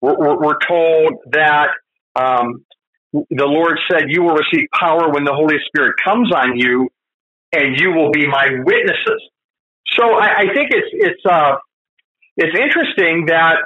we're, 0.00 0.38
we're 0.38 0.58
told 0.66 1.14
that 1.32 1.70
um, 2.14 2.64
the 3.12 3.46
Lord 3.46 3.78
said, 3.90 4.04
You 4.08 4.22
will 4.22 4.36
receive 4.36 4.68
power 4.72 5.10
when 5.10 5.24
the 5.24 5.34
Holy 5.34 5.56
Spirit 5.66 5.94
comes 6.02 6.32
on 6.32 6.56
you, 6.56 6.88
and 7.52 7.78
you 7.78 7.90
will 7.90 8.12
be 8.12 8.26
my 8.26 8.48
witnesses. 8.64 9.22
So 9.98 10.14
I, 10.14 10.38
I 10.38 10.54
think 10.54 10.70
it's, 10.70 10.88
it's, 10.92 11.22
uh, 11.28 11.56
it's 12.36 12.56
interesting 12.56 13.26
that 13.26 13.56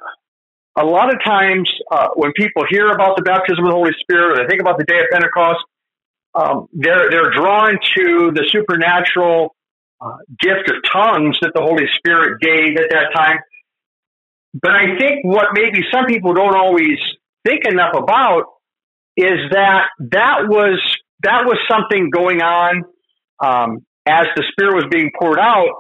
a 0.79 0.85
lot 0.85 1.13
of 1.13 1.23
times 1.23 1.71
uh, 1.91 2.09
when 2.15 2.33
people 2.33 2.65
hear 2.71 2.89
about 2.89 3.17
the 3.17 3.23
baptism 3.23 3.65
of 3.65 3.71
the 3.71 3.77
Holy 3.77 3.93
Spirit 4.01 4.33
or 4.33 4.43
they 4.43 4.49
think 4.49 4.63
about 4.63 4.79
the 4.79 4.85
day 4.85 4.99
of 4.99 5.07
Pentecost, 5.13 5.61
um, 6.35 6.69
they're 6.73 7.11
they're 7.11 7.31
drawn 7.31 7.79
to 7.97 8.33
the 8.35 8.49
supernatural 8.51 9.55
uh, 10.01 10.17
gift 10.41 10.71
of 10.71 10.77
tongues 10.91 11.39
that 11.43 11.53
the 11.55 11.61
Holy 11.61 11.87
Spirit 11.99 12.41
gave 12.41 12.77
at 12.77 12.91
that 12.91 13.13
time. 13.15 13.39
But 14.55 14.73
I 14.73 14.99
think 14.99 15.25
what 15.25 15.49
maybe 15.53 15.81
some 15.93 16.07
people 16.07 16.35
don't 16.35 16.57
always 16.57 16.99
think 17.47 17.65
enough 17.65 17.95
about 17.95 18.45
is 19.17 19.51
that 19.53 19.89
that 20.11 20.49
was 20.49 20.81
that 21.23 21.45
was 21.45 21.59
something 21.71 22.11
going 22.11 22.41
on 22.43 22.85
um, 23.43 23.79
as 24.07 24.27
the 24.37 24.45
Spirit 24.53 24.75
was 24.75 24.87
being 24.91 25.11
poured 25.19 25.39
out. 25.39 25.71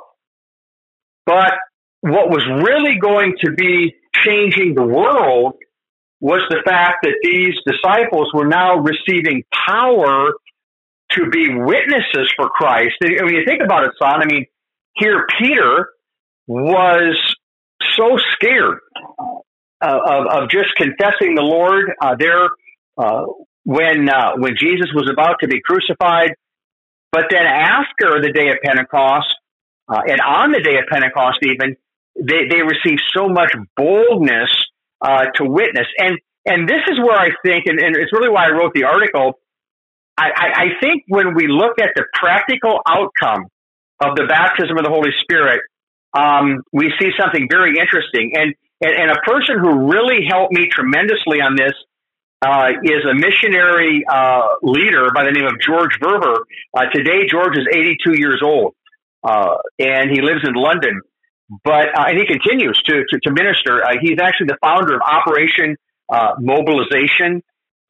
But 1.26 1.52
what 2.00 2.30
was 2.30 2.44
really 2.47 2.99
going 2.99 3.35
to 3.44 3.52
be 3.52 3.94
changing 4.25 4.75
the 4.75 4.85
world 4.85 5.54
was 6.21 6.40
the 6.50 6.62
fact 6.64 6.99
that 7.02 7.14
these 7.23 7.54
disciples 7.66 8.30
were 8.32 8.47
now 8.47 8.76
receiving 8.76 9.42
power 9.52 10.32
to 11.16 11.31
be 11.31 11.49
witnesses 11.54 12.33
for 12.37 12.49
Christ. 12.49 12.95
I 13.02 13.23
mean, 13.25 13.35
you 13.35 13.45
think 13.47 13.62
about 13.62 13.85
it, 13.85 13.92
son. 13.99 14.23
I 14.23 14.26
mean, 14.26 14.47
here 14.95 15.26
Peter 15.40 15.90
was 16.47 17.16
so 17.97 18.19
scared 18.35 18.78
uh, 19.81 19.99
of, 20.07 20.26
of 20.26 20.50
just 20.50 20.75
confessing 20.76 21.35
the 21.35 21.42
Lord 21.42 21.92
uh, 22.00 22.14
there 22.19 22.50
uh, 22.99 23.25
when 23.64 24.09
uh, 24.09 24.33
when 24.37 24.54
Jesus 24.59 24.88
was 24.95 25.09
about 25.11 25.37
to 25.40 25.49
be 25.49 25.61
crucified. 25.61 26.33
But 27.11 27.26
then 27.31 27.45
after 27.45 28.23
the 28.23 28.33
day 28.33 28.49
of 28.49 28.57
Pentecost, 28.64 29.35
uh, 29.88 30.00
and 30.07 30.21
on 30.21 30.52
the 30.52 30.61
day 30.61 30.78
of 30.78 30.87
Pentecost, 30.90 31.38
even 31.42 31.76
they, 32.19 32.49
they 32.49 32.62
receive 32.62 32.99
so 33.14 33.28
much 33.28 33.52
boldness 33.76 34.50
uh, 35.00 35.26
to 35.37 35.45
witness. 35.45 35.87
And 35.99 36.19
and 36.45 36.69
this 36.69 36.81
is 36.90 36.99
where 36.99 37.16
I 37.16 37.31
think, 37.45 37.66
and, 37.66 37.78
and 37.78 37.97
it's 37.97 38.12
really 38.12 38.31
why 38.31 38.47
I 38.47 38.50
wrote 38.50 38.73
the 38.75 38.85
article. 38.85 39.38
I, 40.16 40.31
I, 40.37 40.66
think 40.81 41.04
when 41.09 41.35
we 41.35 41.49
look 41.49 41.78
at 41.81 41.90
the 41.97 42.04
practical 42.12 42.81
outcome 42.87 43.47
of 44.00 44.14
the 44.16 44.26
baptism 44.28 44.76
of 44.76 44.85
the 44.85 44.90
Holy 44.90 45.11
Spirit, 45.23 45.62
um, 46.12 46.62
we 46.73 46.92
see 47.00 47.11
something 47.19 47.49
very 47.50 47.78
interesting. 47.78 48.33
And, 48.37 48.54
and, 48.83 48.92
and 48.95 49.11
a 49.11 49.21
person 49.25 49.59
who 49.59 49.90
really 49.90 50.26
helped 50.28 50.52
me 50.52 50.69
tremendously 50.69 51.40
on 51.40 51.57
this 51.57 51.73
uh, 52.42 52.71
is 52.83 53.04
a 53.09 53.14
missionary 53.14 54.04
uh, 54.11 54.42
leader 54.62 55.09
by 55.14 55.25
the 55.25 55.31
name 55.31 55.47
of 55.47 55.61
George 55.61 55.99
Verwer. 56.02 56.38
Uh, 56.76 56.87
today, 56.92 57.26
George 57.31 57.57
is 57.57 57.66
82 57.73 58.19
years 58.19 58.42
old, 58.45 58.75
uh, 59.23 59.57
and 59.78 60.11
he 60.11 60.21
lives 60.21 60.40
in 60.47 60.54
London. 60.54 61.00
But 61.64 61.97
uh, 61.97 62.04
and 62.09 62.19
he 62.19 62.26
continues 62.26 62.81
to 62.87 63.04
to, 63.11 63.21
to 63.21 63.31
minister. 63.31 63.85
Uh, 63.85 63.97
he's 64.00 64.19
actually 64.21 64.47
the 64.47 64.59
founder 64.62 64.95
of 64.95 65.02
Operation 65.02 65.76
Mobilization, 66.38 67.42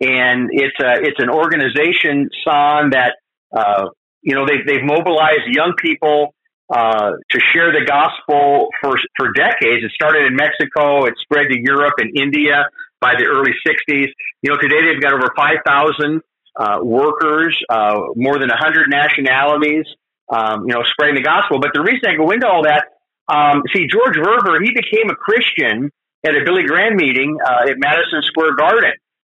and 0.02 0.50
it's 0.52 0.76
it's 0.78 1.21
an 1.23 1.30
organization, 1.30 2.28
son, 2.44 2.90
that 2.90 3.16
uh, 3.56 3.87
you 4.23 4.35
know 4.35 4.44
they've 4.47 4.66
they've 4.66 4.85
mobilized 4.85 5.47
young 5.47 5.75
people 5.78 6.35
uh, 6.73 7.12
to 7.30 7.38
share 7.52 7.73
the 7.73 7.85
gospel 7.87 8.68
for 8.82 8.97
for 9.16 9.32
decades. 9.32 9.85
It 9.85 9.92
started 9.92 10.26
in 10.26 10.37
Mexico, 10.37 11.06
it 11.06 11.14
spread 11.21 11.49
to 11.49 11.59
Europe 11.59 11.94
and 11.99 12.16
India 12.16 12.66
by 13.00 13.14
the 13.16 13.26
early 13.26 13.52
'60s. 13.66 14.09
You 14.42 14.50
know, 14.50 14.56
today 14.61 14.90
they've 14.90 15.00
got 15.00 15.12
over 15.14 15.30
5,000 15.37 16.21
uh, 16.56 16.78
workers, 16.82 17.56
uh, 17.71 18.11
more 18.16 18.38
than 18.38 18.49
100 18.49 18.90
nationalities. 18.90 19.87
Um, 20.32 20.64
you 20.66 20.73
know, 20.73 20.82
spreading 20.85 21.16
the 21.16 21.23
gospel. 21.23 21.61
But 21.61 21.73
the 21.75 21.82
reason 21.82 22.09
I 22.09 22.16
go 22.16 22.30
into 22.30 22.49
all 22.49 22.62
that 22.62 22.87
um, 23.28 23.62
see, 23.75 23.87
George 23.87 24.16
Verwer, 24.16 24.62
he 24.62 24.71
became 24.71 25.11
a 25.11 25.14
Christian 25.14 25.90
at 26.25 26.35
a 26.35 26.44
Billy 26.44 26.64
Graham 26.64 26.97
meeting 26.97 27.37
uh, 27.44 27.71
at 27.71 27.78
Madison 27.78 28.23
Square 28.23 28.56
Garden. 28.56 28.92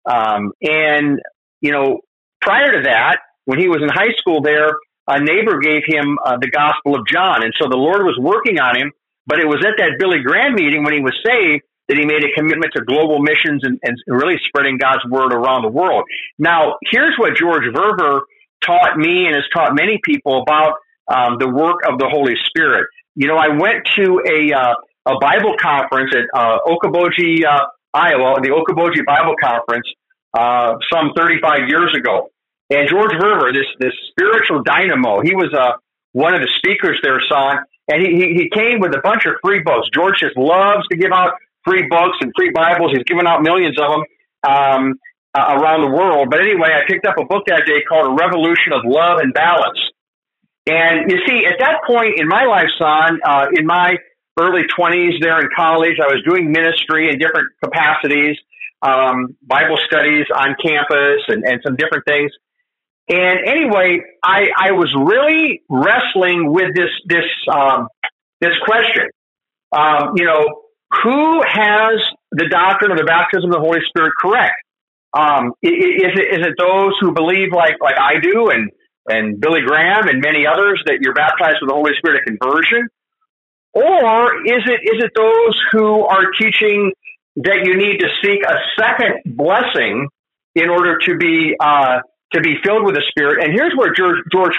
Um, 0.08 0.52
and, 0.62 1.20
you 1.60 1.72
know, 1.72 2.00
prior 2.40 2.72
to 2.72 2.82
that, 2.84 3.18
when 3.44 3.58
he 3.58 3.68
was 3.68 3.82
in 3.82 3.88
high 3.88 4.14
school 4.16 4.40
there, 4.42 4.70
a 5.06 5.20
neighbor 5.20 5.58
gave 5.60 5.82
him 5.86 6.18
uh, 6.24 6.36
the 6.40 6.50
Gospel 6.50 6.94
of 6.94 7.06
John. 7.06 7.42
And 7.42 7.52
so 7.60 7.68
the 7.68 7.76
Lord 7.76 8.02
was 8.02 8.18
working 8.20 8.58
on 8.58 8.76
him. 8.76 8.92
But 9.26 9.40
it 9.40 9.46
was 9.46 9.60
at 9.60 9.76
that 9.76 9.96
Billy 9.98 10.20
Graham 10.24 10.54
meeting 10.54 10.84
when 10.84 10.94
he 10.94 11.00
was 11.00 11.12
saved 11.24 11.62
that 11.88 11.96
he 11.96 12.04
made 12.04 12.24
a 12.24 12.32
commitment 12.34 12.72
to 12.76 12.82
global 12.84 13.20
missions 13.20 13.62
and, 13.62 13.78
and 13.82 13.96
really 14.06 14.36
spreading 14.46 14.78
God's 14.78 15.04
word 15.08 15.32
around 15.32 15.62
the 15.62 15.68
world. 15.68 16.04
Now, 16.38 16.76
here's 16.90 17.14
what 17.18 17.36
George 17.36 17.64
Verwer 17.64 18.20
taught 18.64 18.96
me 18.96 19.26
and 19.26 19.34
has 19.34 19.44
taught 19.54 19.74
many 19.74 20.00
people 20.02 20.42
about 20.42 20.74
um, 21.08 21.36
the 21.38 21.48
work 21.48 21.80
of 21.88 21.98
the 21.98 22.08
Holy 22.08 22.36
Spirit. 22.48 22.86
You 23.14 23.28
know, 23.28 23.36
I 23.36 23.48
went 23.48 23.84
to 23.96 24.20
a 24.24 24.52
uh, 24.52 24.74
a 25.08 25.18
Bible 25.20 25.54
conference 25.60 26.12
at 26.14 26.24
uh, 26.38 26.58
Okoboji, 26.66 27.44
uh, 27.44 27.64
Iowa, 27.94 28.40
the 28.42 28.50
Okoboji 28.50 29.04
Bible 29.06 29.34
Conference, 29.42 29.86
uh, 30.36 30.76
some 30.92 31.12
35 31.16 31.68
years 31.68 31.94
ago. 31.96 32.30
And 32.70 32.88
George 32.88 33.12
Verwer, 33.12 33.52
this 33.52 33.66
this 33.80 33.94
spiritual 34.10 34.62
dynamo, 34.62 35.20
he 35.22 35.34
was 35.34 35.52
uh, 35.54 35.78
one 36.12 36.34
of 36.34 36.40
the 36.40 36.48
speakers 36.58 36.98
there, 37.02 37.20
son, 37.28 37.58
and 37.88 38.02
he, 38.02 38.12
he 38.14 38.34
he 38.34 38.50
came 38.50 38.80
with 38.80 38.94
a 38.94 39.00
bunch 39.02 39.24
of 39.24 39.34
free 39.42 39.60
books. 39.60 39.88
George 39.94 40.20
just 40.20 40.36
loves 40.36 40.86
to 40.88 40.96
give 40.96 41.12
out 41.12 41.32
free 41.64 41.88
books 41.88 42.18
and 42.20 42.32
free 42.36 42.50
Bibles. 42.50 42.92
He's 42.92 43.04
given 43.04 43.26
out 43.26 43.42
millions 43.42 43.78
of 43.80 43.88
them 43.88 44.02
um, 44.44 44.94
uh, 45.34 45.56
around 45.56 45.82
the 45.82 45.90
world. 45.90 46.28
But 46.30 46.40
anyway, 46.40 46.68
I 46.72 46.84
picked 46.86 47.06
up 47.06 47.16
a 47.18 47.24
book 47.24 47.44
that 47.46 47.64
day 47.66 47.82
called 47.88 48.12
A 48.12 48.14
Revolution 48.14 48.72
of 48.72 48.82
Love 48.84 49.18
and 49.20 49.32
Balance. 49.32 49.78
And 50.66 51.10
you 51.10 51.18
see, 51.26 51.46
at 51.46 51.58
that 51.60 51.80
point 51.86 52.20
in 52.20 52.28
my 52.28 52.44
life, 52.44 52.68
son, 52.78 53.20
uh, 53.24 53.46
in 53.52 53.64
my 53.64 53.96
early 54.38 54.62
20s 54.78 55.20
there 55.20 55.40
in 55.40 55.48
college, 55.56 55.96
I 56.00 56.12
was 56.12 56.22
doing 56.28 56.52
ministry 56.52 57.08
in 57.10 57.18
different 57.18 57.48
capacities, 57.64 58.36
um, 58.82 59.36
Bible 59.42 59.78
studies 59.86 60.26
on 60.34 60.54
campus 60.62 61.22
and, 61.28 61.44
and 61.44 61.60
some 61.64 61.76
different 61.76 62.04
things. 62.06 62.30
And 63.08 63.40
anyway, 63.46 64.00
I, 64.22 64.48
I 64.56 64.72
was 64.72 64.94
really 64.94 65.62
wrestling 65.68 66.52
with 66.52 66.74
this, 66.74 66.90
this, 67.06 67.24
um, 67.52 67.88
this 68.40 68.52
question. 68.64 69.08
Um, 69.72 70.12
you 70.16 70.24
know, 70.24 70.62
who 71.02 71.42
has 71.42 72.00
the 72.32 72.48
doctrine 72.48 72.92
of 72.92 72.98
the 72.98 73.04
baptism 73.04 73.50
of 73.50 73.56
the 73.56 73.60
Holy 73.60 73.80
Spirit 73.88 74.12
correct? 74.18 74.56
Um, 75.16 75.52
is 75.62 75.72
it, 75.72 76.40
is 76.40 76.46
it 76.46 76.54
those 76.58 76.92
who 77.00 77.12
believe 77.12 77.52
like, 77.52 77.76
like 77.80 77.98
I 77.98 78.20
do 78.20 78.50
and, 78.50 78.70
and 79.08 79.40
Billy 79.40 79.62
Graham 79.62 80.06
and 80.08 80.20
many 80.20 80.46
others 80.46 80.82
that 80.86 80.98
you're 81.00 81.14
baptized 81.14 81.56
with 81.60 81.68
the 81.68 81.74
Holy 81.74 81.92
Spirit 81.98 82.20
at 82.20 82.26
conversion? 82.26 82.88
Or 83.72 84.46
is 84.46 84.62
it 84.66 84.80
is 84.82 85.04
it 85.04 85.12
those 85.14 85.62
who 85.70 86.04
are 86.06 86.30
teaching 86.32 86.92
that 87.42 87.64
you 87.64 87.76
need 87.76 87.98
to 87.98 88.08
seek 88.22 88.42
a 88.42 88.56
second 88.78 89.36
blessing 89.36 90.08
in 90.54 90.68
order 90.68 90.98
to 91.06 91.16
be 91.16 91.54
uh, 91.60 91.98
to 92.32 92.40
be 92.40 92.56
filled 92.64 92.84
with 92.84 92.94
the 92.94 93.02
Spirit? 93.08 93.44
And 93.44 93.52
here's 93.52 93.72
where 93.76 93.92
George, 93.94 94.18
George 94.32 94.54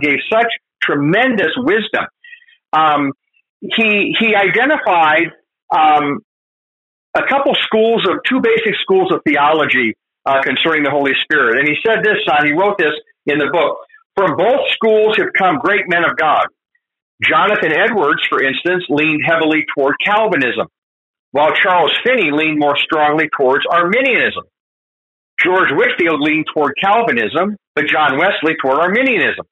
gave 0.00 0.18
such 0.32 0.48
tremendous 0.82 1.52
wisdom. 1.56 2.06
Um, 2.72 3.12
he 3.60 4.14
he 4.18 4.34
identified 4.34 5.32
um, 5.74 6.20
a 7.16 7.26
couple 7.28 7.54
schools 7.62 8.06
of 8.08 8.18
two 8.28 8.40
basic 8.40 8.74
schools 8.80 9.12
of 9.12 9.20
theology 9.26 9.96
uh, 10.24 10.42
concerning 10.42 10.84
the 10.84 10.90
Holy 10.90 11.12
Spirit, 11.22 11.58
and 11.58 11.68
he 11.68 11.76
said 11.84 12.04
this. 12.04 12.16
Son, 12.26 12.46
he 12.46 12.52
wrote 12.52 12.78
this 12.78 12.94
in 13.26 13.38
the 13.38 13.48
book. 13.52 13.78
From 14.16 14.36
both 14.36 14.66
schools 14.72 15.16
have 15.18 15.32
come 15.36 15.58
great 15.58 15.84
men 15.88 16.04
of 16.04 16.16
God. 16.16 16.46
Jonathan 17.22 17.72
Edwards, 17.72 18.22
for 18.28 18.42
instance, 18.42 18.84
leaned 18.88 19.22
heavily 19.24 19.64
toward 19.76 19.96
Calvinism, 20.04 20.68
while 21.32 21.52
Charles 21.52 21.92
Finney 22.04 22.30
leaned 22.32 22.58
more 22.58 22.76
strongly 22.76 23.28
towards 23.36 23.64
Arminianism. 23.70 24.44
George 25.42 25.70
Whitefield 25.70 26.20
leaned 26.20 26.46
toward 26.52 26.74
Calvinism, 26.82 27.56
but 27.74 27.86
John 27.86 28.18
Wesley 28.18 28.56
toward 28.60 28.80
Arminianism. 28.80 29.46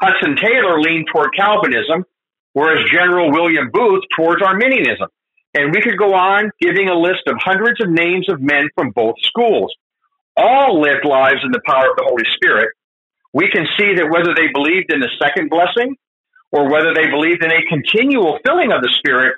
Hudson 0.00 0.36
Taylor 0.36 0.80
leaned 0.80 1.06
toward 1.12 1.30
Calvinism, 1.36 2.04
whereas 2.52 2.90
General 2.90 3.30
William 3.30 3.70
Booth 3.72 4.02
towards 4.16 4.42
Arminianism. 4.42 5.08
And 5.54 5.72
we 5.72 5.80
could 5.82 5.98
go 5.98 6.14
on 6.14 6.50
giving 6.60 6.88
a 6.88 6.98
list 6.98 7.22
of 7.28 7.36
hundreds 7.38 7.80
of 7.80 7.88
names 7.88 8.28
of 8.28 8.40
men 8.40 8.68
from 8.74 8.90
both 8.90 9.14
schools. 9.22 9.72
All 10.36 10.80
lived 10.80 11.04
lives 11.04 11.40
in 11.44 11.52
the 11.52 11.62
power 11.64 11.90
of 11.90 11.96
the 11.96 12.06
Holy 12.08 12.24
Spirit, 12.34 12.70
we 13.34 13.50
can 13.50 13.66
see 13.76 13.94
that 13.98 14.08
whether 14.10 14.32
they 14.32 14.46
believed 14.54 14.92
in 14.92 15.00
the 15.00 15.10
second 15.20 15.50
blessing 15.50 15.96
or 16.52 16.70
whether 16.70 16.94
they 16.94 17.10
believed 17.10 17.42
in 17.42 17.50
a 17.50 17.66
continual 17.68 18.38
filling 18.46 18.72
of 18.72 18.80
the 18.80 18.94
Spirit, 18.98 19.34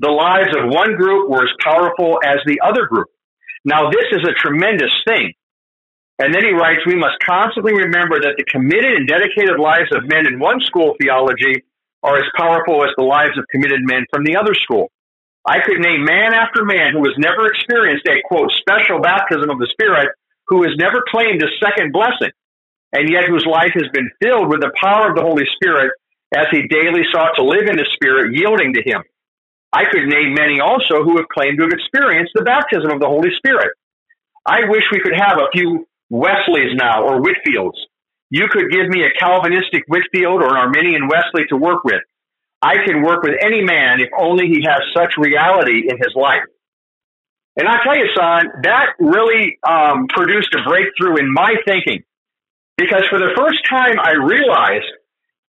the 0.00 0.10
lives 0.10 0.54
of 0.56 0.70
one 0.70 0.94
group 0.96 1.28
were 1.28 1.44
as 1.44 1.54
powerful 1.60 2.18
as 2.24 2.38
the 2.46 2.60
other 2.64 2.86
group. 2.86 3.08
Now, 3.64 3.90
this 3.90 4.06
is 4.12 4.22
a 4.22 4.32
tremendous 4.38 4.92
thing. 5.06 5.32
And 6.18 6.34
then 6.34 6.44
he 6.44 6.50
writes, 6.50 6.82
we 6.86 6.96
must 6.96 7.18
constantly 7.24 7.74
remember 7.74 8.18
that 8.20 8.34
the 8.36 8.44
committed 8.44 8.94
and 8.94 9.06
dedicated 9.06 9.58
lives 9.58 9.90
of 9.92 10.08
men 10.08 10.26
in 10.26 10.38
one 10.38 10.60
school 10.60 10.92
of 10.92 10.96
theology 11.00 11.62
are 12.02 12.18
as 12.18 12.26
powerful 12.36 12.82
as 12.82 12.90
the 12.96 13.04
lives 13.04 13.36
of 13.38 13.44
committed 13.50 13.80
men 13.82 14.04
from 14.10 14.24
the 14.24 14.36
other 14.36 14.54
school. 14.54 14.90
I 15.46 15.60
could 15.64 15.78
name 15.78 16.04
man 16.04 16.34
after 16.34 16.64
man 16.64 16.92
who 16.92 17.04
has 17.06 17.14
never 17.18 17.46
experienced 17.46 18.06
a 18.06 18.22
quote 18.26 18.50
special 18.58 19.00
baptism 19.00 19.50
of 19.50 19.58
the 19.58 19.68
Spirit, 19.70 20.10
who 20.48 20.62
has 20.62 20.74
never 20.78 21.02
claimed 21.08 21.42
a 21.42 21.50
second 21.62 21.92
blessing, 21.92 22.30
and 22.92 23.10
yet 23.10 23.24
whose 23.24 23.46
life 23.46 23.72
has 23.74 23.88
been 23.92 24.10
filled 24.22 24.48
with 24.48 24.60
the 24.60 24.72
power 24.80 25.10
of 25.10 25.16
the 25.16 25.22
Holy 25.22 25.44
Spirit 25.54 25.92
as 26.34 26.46
he 26.50 26.68
daily 26.68 27.02
sought 27.10 27.32
to 27.36 27.44
live 27.44 27.66
in 27.66 27.76
the 27.76 27.86
Spirit, 27.94 28.34
yielding 28.34 28.74
to 28.74 28.82
Him. 28.82 29.02
I 29.72 29.84
could 29.90 30.06
name 30.06 30.34
many 30.34 30.60
also 30.60 31.04
who 31.04 31.16
have 31.18 31.28
claimed 31.28 31.58
to 31.58 31.64
have 31.64 31.72
experienced 31.72 32.32
the 32.34 32.42
baptism 32.42 32.90
of 32.90 33.00
the 33.00 33.06
Holy 33.06 33.30
Spirit. 33.36 33.76
I 34.46 34.68
wish 34.68 34.84
we 34.90 35.00
could 35.00 35.14
have 35.14 35.38
a 35.38 35.50
few 35.52 35.86
Wesleys 36.08 36.74
now 36.74 37.04
or 37.04 37.20
Whitefields. 37.20 37.76
You 38.30 38.48
could 38.48 38.70
give 38.70 38.88
me 38.88 39.04
a 39.04 39.10
Calvinistic 39.18 39.84
Whitefield 39.88 40.42
or 40.42 40.48
an 40.48 40.56
Arminian 40.56 41.08
Wesley 41.08 41.46
to 41.50 41.56
work 41.56 41.84
with. 41.84 42.02
I 42.62 42.76
can 42.86 43.02
work 43.02 43.22
with 43.22 43.36
any 43.40 43.62
man 43.62 44.00
if 44.00 44.08
only 44.18 44.46
he 44.46 44.64
has 44.66 44.80
such 44.96 45.14
reality 45.16 45.88
in 45.88 45.96
his 45.98 46.14
life. 46.16 46.42
And 47.56 47.68
I 47.68 47.82
tell 47.82 47.96
you, 47.96 48.08
son, 48.16 48.46
that 48.62 48.94
really 48.98 49.58
um, 49.66 50.06
produced 50.08 50.54
a 50.54 50.68
breakthrough 50.68 51.16
in 51.16 51.32
my 51.32 51.54
thinking 51.66 52.04
because 52.76 53.02
for 53.10 53.18
the 53.18 53.32
first 53.36 53.58
time 53.68 53.98
I 54.00 54.12
realized 54.12 54.90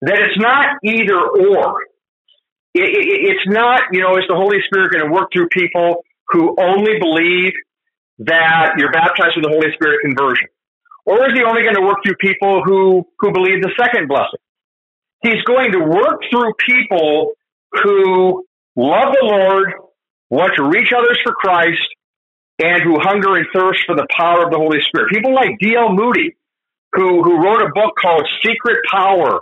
that 0.02 0.20
it's 0.20 0.40
not 0.40 0.78
either 0.84 1.20
or. 1.20 1.82
It, 2.78 2.90
it, 2.94 3.08
it's 3.34 3.48
not, 3.48 3.82
you 3.92 4.02
know, 4.02 4.18
is 4.18 4.26
the 4.30 4.36
Holy 4.36 4.58
Spirit 4.68 4.92
going 4.92 5.06
to 5.06 5.12
work 5.12 5.30
through 5.34 5.50
people 5.50 6.06
who 6.30 6.56
only 6.60 7.00
believe 7.00 7.54
that 8.20 8.76
you're 8.78 8.92
baptized 8.92 9.36
with 9.36 9.46
the 9.46 9.52
Holy 9.52 9.72
Spirit 9.74 10.02
conversion? 10.02 10.48
Or 11.06 11.26
is 11.28 11.34
he 11.34 11.44
only 11.44 11.64
going 11.64 11.76
to 11.76 11.82
work 11.82 11.98
through 12.06 12.16
people 12.16 12.62
who, 12.64 13.08
who 13.20 13.32
believe 13.32 13.62
the 13.62 13.72
second 13.80 14.08
blessing? 14.08 14.40
He's 15.24 15.42
going 15.44 15.72
to 15.72 15.80
work 15.80 16.22
through 16.30 16.54
people 16.60 17.34
who 17.72 18.46
love 18.76 19.14
the 19.14 19.26
Lord, 19.26 19.74
want 20.30 20.54
to 20.58 20.64
reach 20.64 20.92
others 20.96 21.18
for 21.24 21.34
Christ, 21.34 21.82
and 22.60 22.82
who 22.82 23.00
hunger 23.00 23.38
and 23.38 23.48
thirst 23.54 23.82
for 23.86 23.96
the 23.96 24.08
power 24.16 24.46
of 24.46 24.52
the 24.52 24.58
Holy 24.58 24.80
Spirit. 24.88 25.10
People 25.10 25.34
like 25.34 25.58
D.L. 25.60 25.94
Moody, 25.94 26.36
who, 26.94 27.24
who 27.24 27.42
wrote 27.42 27.62
a 27.62 27.72
book 27.74 27.94
called 28.02 28.28
Secret 28.44 28.80
Power, 28.92 29.42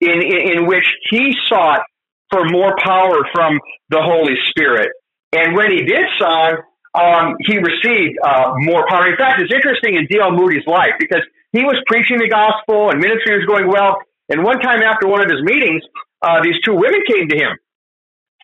in, 0.00 0.22
in, 0.22 0.58
in 0.58 0.66
which 0.66 0.84
he 1.10 1.34
sought 1.48 1.82
for 2.30 2.44
more 2.48 2.74
power 2.82 3.26
from 3.32 3.60
the 3.90 4.00
Holy 4.00 4.34
Spirit. 4.50 4.90
And 5.32 5.54
when 5.54 5.70
he 5.70 5.82
did 5.82 6.04
so, 6.18 6.56
um, 6.94 7.36
he 7.40 7.58
received 7.58 8.18
uh, 8.22 8.54
more 8.56 8.86
power. 8.88 9.10
In 9.10 9.16
fact, 9.16 9.40
it's 9.40 9.52
interesting 9.52 9.96
in 9.96 10.06
D.L. 10.06 10.30
Moody's 10.32 10.66
life 10.66 10.94
because 10.98 11.22
he 11.52 11.62
was 11.62 11.80
preaching 11.86 12.18
the 12.18 12.28
gospel 12.28 12.90
and 12.90 13.00
ministry 13.00 13.36
was 13.36 13.46
going 13.46 13.68
well. 13.68 13.98
And 14.28 14.44
one 14.44 14.60
time 14.60 14.82
after 14.82 15.06
one 15.06 15.20
of 15.20 15.30
his 15.30 15.42
meetings, 15.42 15.82
uh, 16.22 16.40
these 16.42 16.56
two 16.64 16.74
women 16.74 17.02
came 17.06 17.28
to 17.28 17.36
him 17.36 17.58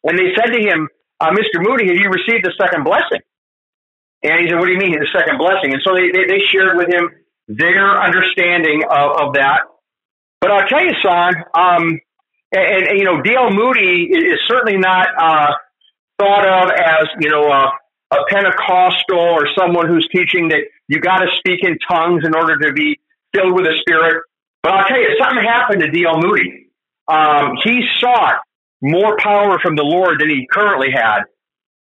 and 0.04 0.18
they 0.18 0.34
said 0.34 0.52
to 0.52 0.60
him, 0.60 0.88
uh, 1.20 1.30
Mr. 1.30 1.60
Moody, 1.62 1.88
have 1.88 1.96
you 1.96 2.08
received 2.08 2.44
the 2.44 2.52
second 2.58 2.84
blessing? 2.84 3.20
And 4.22 4.40
he 4.40 4.49
said, 4.49 4.58
What 4.58 4.66
do 4.66 4.72
you 4.72 4.78
mean, 4.78 4.92
the 4.99 5.08
second 5.12 5.38
blessing? 5.38 5.72
And 5.72 5.82
so 5.82 5.94
they, 5.94 6.10
they, 6.12 6.26
they 6.26 6.40
shared 6.52 6.76
with 6.76 6.88
him 6.88 7.08
their 7.49 8.00
understanding 8.00 8.82
of, 8.90 9.28
of 9.28 9.34
that. 9.34 9.60
But 10.40 10.50
I'll 10.50 10.68
tell 10.68 10.84
you, 10.84 10.92
son, 11.02 11.34
um, 11.54 12.00
and, 12.52 12.88
and, 12.88 12.99
you 12.99 13.04
know, 13.04 13.23
D.L. 13.23 13.50
Moody 13.50 14.11
is 14.11 14.40
certainly 14.49 14.78
not 14.78 15.09
uh, 15.19 15.52
thought 16.19 16.47
of 16.47 16.71
as, 16.71 17.09
you 17.21 17.30
know, 17.30 17.45
a, 17.47 17.71
a 18.12 18.19
Pentecostal 18.28 19.19
or 19.19 19.47
someone 19.57 19.87
who's 19.87 20.09
teaching 20.12 20.49
that 20.49 20.62
you 20.88 21.00
got 21.00 21.19
to 21.19 21.28
speak 21.38 21.61
in 21.62 21.78
tongues 21.88 22.25
in 22.26 22.35
order 22.35 22.59
to 22.59 22.73
be 22.73 22.99
filled 23.35 23.54
with 23.54 23.64
the 23.64 23.75
Spirit. 23.80 24.25
But 24.62 24.73
I'll 24.73 24.89
tell 24.89 24.99
you, 24.99 25.17
something 25.19 25.45
happened 25.45 25.80
to 25.82 25.91
D.L. 25.91 26.21
Moody. 26.21 26.67
Um, 27.08 27.56
he 27.65 27.82
sought 28.00 28.41
more 28.82 29.17
power 29.19 29.58
from 29.63 29.76
the 29.76 29.82
Lord 29.82 30.21
than 30.21 30.28
he 30.28 30.47
currently 30.50 30.91
had, 30.93 31.23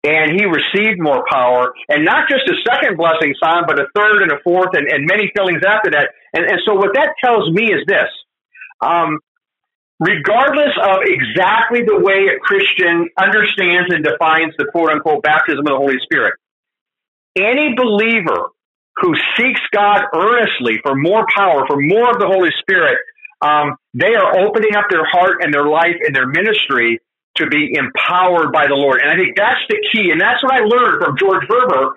and 0.04 0.32
he 0.32 0.46
received 0.46 1.02
more 1.02 1.26
power, 1.30 1.74
and 1.90 2.06
not 2.06 2.30
just 2.30 2.48
a 2.48 2.56
second 2.68 2.98
blessing, 2.98 3.34
sign, 3.42 3.64
but 3.68 3.80
a 3.80 3.88
third 3.96 4.24
and 4.24 4.32
a 4.32 4.40
fourth, 4.44 4.70
and, 4.74 4.88
and 4.88 5.06
many 5.06 5.32
fillings 5.36 5.62
after 5.66 5.92
that. 5.92 6.10
And, 6.34 6.46
and 6.46 6.60
so, 6.66 6.76
what 6.76 6.94
that 6.94 7.16
tells 7.24 7.50
me 7.52 7.74
is 7.74 7.82
this: 7.88 8.10
um, 8.82 9.20
regardless 10.00 10.74
of 10.82 10.98
exactly 11.06 11.84
the 11.84 12.00
way 12.00 12.28
a 12.36 12.40
Christian 12.40 13.10
understands 13.18 13.94
and 13.94 14.04
defines 14.04 14.54
the 14.58 14.66
quote 14.72 14.92
unquote 14.92 15.24
baptism 15.24 15.60
of 15.60 15.66
the 15.66 15.78
Holy 15.78 16.00
Spirit, 16.04 16.34
any 17.38 17.76
believer 17.76 18.50
who 18.98 19.14
seeks 19.38 19.60
God 19.74 20.04
earnestly 20.14 20.80
for 20.84 20.96
more 20.96 21.26
power, 21.36 21.66
for 21.68 21.78
more 21.80 22.10
of 22.12 22.20
the 22.20 22.28
Holy 22.28 22.52
Spirit, 22.60 22.98
um, 23.42 23.76
they 23.94 24.16
are 24.16 24.40
opening 24.40 24.76
up 24.76 24.86
their 24.90 25.06
heart 25.06 25.42
and 25.42 25.54
their 25.54 25.68
life 25.68 26.00
and 26.02 26.16
their 26.16 26.28
ministry 26.28 27.00
to 27.36 27.48
be 27.48 27.76
empowered 27.76 28.52
by 28.54 28.68
the 28.68 28.76
Lord. 28.76 29.02
And 29.02 29.12
I 29.12 29.16
think 29.16 29.36
that's 29.36 29.60
the 29.68 29.78
key. 29.92 30.12
And 30.12 30.20
that's 30.20 30.42
what 30.42 30.54
I 30.54 30.60
learned 30.60 31.04
from 31.04 31.18
George 31.18 31.44
Verwer 31.48 31.92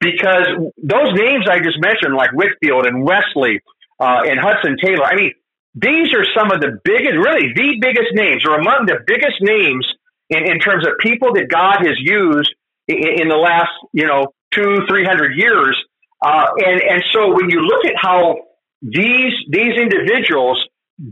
because 0.00 0.46
those 0.78 1.10
names 1.14 1.46
I 1.50 1.58
just 1.58 1.80
mentioned, 1.80 2.14
like 2.14 2.30
Whitefield 2.32 2.86
and 2.86 3.02
Wesley 3.02 3.60
uh, 3.98 4.22
and 4.26 4.38
Hudson 4.38 4.76
Taylor, 4.78 5.04
I 5.04 5.16
mean, 5.16 5.32
these 5.74 6.14
are 6.14 6.24
some 6.36 6.52
of 6.52 6.60
the 6.60 6.78
biggest, 6.84 7.14
really 7.14 7.52
the 7.54 7.78
biggest 7.80 8.14
names, 8.14 8.42
or 8.46 8.54
among 8.54 8.86
the 8.86 8.98
biggest 9.06 9.40
names 9.40 9.86
in, 10.30 10.46
in 10.46 10.58
terms 10.60 10.86
of 10.86 10.94
people 11.00 11.34
that 11.34 11.48
God 11.50 11.84
has 11.84 11.98
used 11.98 12.54
in, 12.86 13.22
in 13.22 13.28
the 13.28 13.36
last, 13.36 13.72
you 13.92 14.06
know, 14.06 14.32
two, 14.52 14.86
three 14.88 15.04
hundred 15.04 15.36
years. 15.36 15.76
Uh, 16.24 16.46
and 16.58 16.80
and 16.80 17.02
so 17.12 17.34
when 17.34 17.50
you 17.50 17.60
look 17.60 17.84
at 17.84 17.94
how 17.96 18.36
these 18.82 19.34
these 19.50 19.74
individuals 19.80 20.64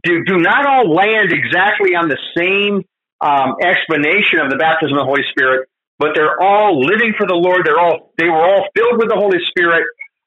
do 0.04 0.24
do 0.24 0.38
not 0.38 0.64
all 0.64 0.94
land 0.94 1.32
exactly 1.32 1.96
on 1.96 2.08
the 2.08 2.18
same 2.36 2.84
um, 3.20 3.56
explanation 3.60 4.38
of 4.40 4.50
the 4.50 4.56
baptism 4.56 4.96
of 4.96 5.02
the 5.02 5.04
Holy 5.04 5.24
Spirit, 5.30 5.68
but 5.98 6.10
they're 6.14 6.40
all 6.40 6.80
living 6.80 7.14
for 7.18 7.26
the 7.26 7.34
Lord. 7.34 7.62
They're 7.64 7.80
all 7.80 8.12
they 8.16 8.26
were 8.26 8.42
all 8.42 8.68
filled 8.76 8.98
with 8.98 9.08
the 9.08 9.16
Holy 9.16 9.38
Spirit. 9.50 9.84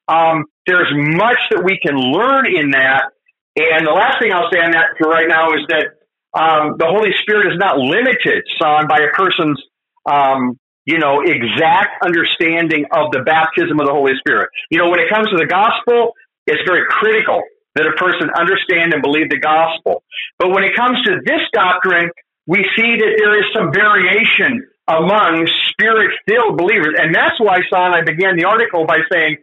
Um, 0.08 0.44
there's 0.66 0.92
much 0.92 1.38
that 1.50 1.64
we 1.64 1.78
can 1.80 1.96
learn 1.96 2.46
in 2.46 2.70
that 2.70 3.15
and 3.56 3.86
the 3.86 3.92
last 3.92 4.20
thing 4.20 4.32
I'll 4.32 4.52
say 4.52 4.60
on 4.60 4.72
that 4.72 5.00
for 5.00 5.08
right 5.08 5.28
now 5.28 5.56
is 5.56 5.64
that 5.72 5.96
um, 6.36 6.76
the 6.76 6.84
Holy 6.84 7.16
Spirit 7.24 7.48
is 7.52 7.58
not 7.58 7.80
limited, 7.80 8.44
son, 8.60 8.84
by 8.84 9.00
a 9.00 9.10
person's, 9.16 9.56
um, 10.04 10.60
you 10.84 10.98
know, 11.00 11.24
exact 11.24 12.04
understanding 12.04 12.84
of 12.92 13.10
the 13.16 13.24
baptism 13.24 13.80
of 13.80 13.88
the 13.88 13.96
Holy 13.96 14.12
Spirit. 14.20 14.52
You 14.70 14.78
know, 14.78 14.92
when 14.92 15.00
it 15.00 15.08
comes 15.08 15.32
to 15.32 15.36
the 15.40 15.48
gospel, 15.48 16.12
it's 16.46 16.60
very 16.68 16.84
critical 16.88 17.40
that 17.74 17.88
a 17.88 17.96
person 17.96 18.28
understand 18.36 18.92
and 18.92 19.00
believe 19.00 19.32
the 19.32 19.40
gospel. 19.40 20.04
But 20.38 20.52
when 20.52 20.64
it 20.64 20.76
comes 20.76 21.00
to 21.08 21.20
this 21.24 21.40
doctrine, 21.52 22.12
we 22.46 22.60
see 22.76 23.00
that 23.00 23.12
there 23.16 23.34
is 23.40 23.48
some 23.56 23.72
variation 23.72 24.68
among 24.88 25.48
spirit 25.72 26.12
filled 26.28 26.56
believers. 26.56 26.94
And 27.00 27.14
that's 27.14 27.40
why, 27.40 27.58
son, 27.72 27.96
I 27.96 28.04
began 28.04 28.36
the 28.36 28.44
article 28.44 28.86
by 28.86 29.00
saying 29.10 29.36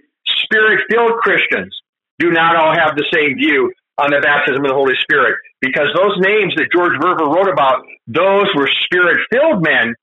spirit 0.45 0.86
filled 0.89 1.17
Christians 1.19 1.76
do 2.19 2.32
not 2.32 2.56
all 2.56 2.73
have 2.73 2.95
the 2.95 3.06
same 3.12 3.36
view 3.36 3.73
on 3.97 4.10
the 4.12 4.21
baptism 4.21 4.63
of 4.65 4.69
the 4.69 4.75
Holy 4.75 4.95
Spirit 5.01 5.36
because 5.62 5.88
those 5.95 6.17
names 6.19 6.53
that 6.56 6.67
George 6.73 6.93
Verwer 6.99 7.29
wrote 7.29 7.51
about, 7.51 7.86
those 8.08 8.47
were 8.56 8.69
spirit 8.86 9.17
filled 9.32 9.63
men, 9.63 9.95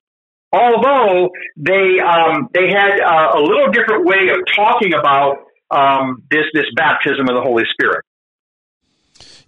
although 0.53 1.31
they 1.57 2.01
um, 2.01 2.49
they 2.55 2.69
had 2.71 3.01
uh, 3.01 3.39
a 3.39 3.41
little 3.41 3.71
different 3.73 4.07
way 4.07 4.31
of 4.31 4.47
talking 4.55 4.95
about 4.95 5.45
um, 5.71 6.23
this 6.31 6.45
this 6.55 6.67
baptism 6.75 7.29
of 7.29 7.35
the 7.35 7.43
Holy 7.43 7.65
Spirit. 7.73 8.05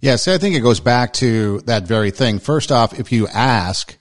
Yes, 0.01 0.27
I 0.27 0.37
think 0.37 0.55
it 0.55 0.59
goes 0.59 0.81
back 0.81 1.13
to 1.13 1.61
that 1.61 1.83
very 1.83 2.11
thing. 2.11 2.39
First 2.39 2.71
off, 2.73 2.99
if 2.99 3.13
you 3.13 3.27
ask, 3.27 3.97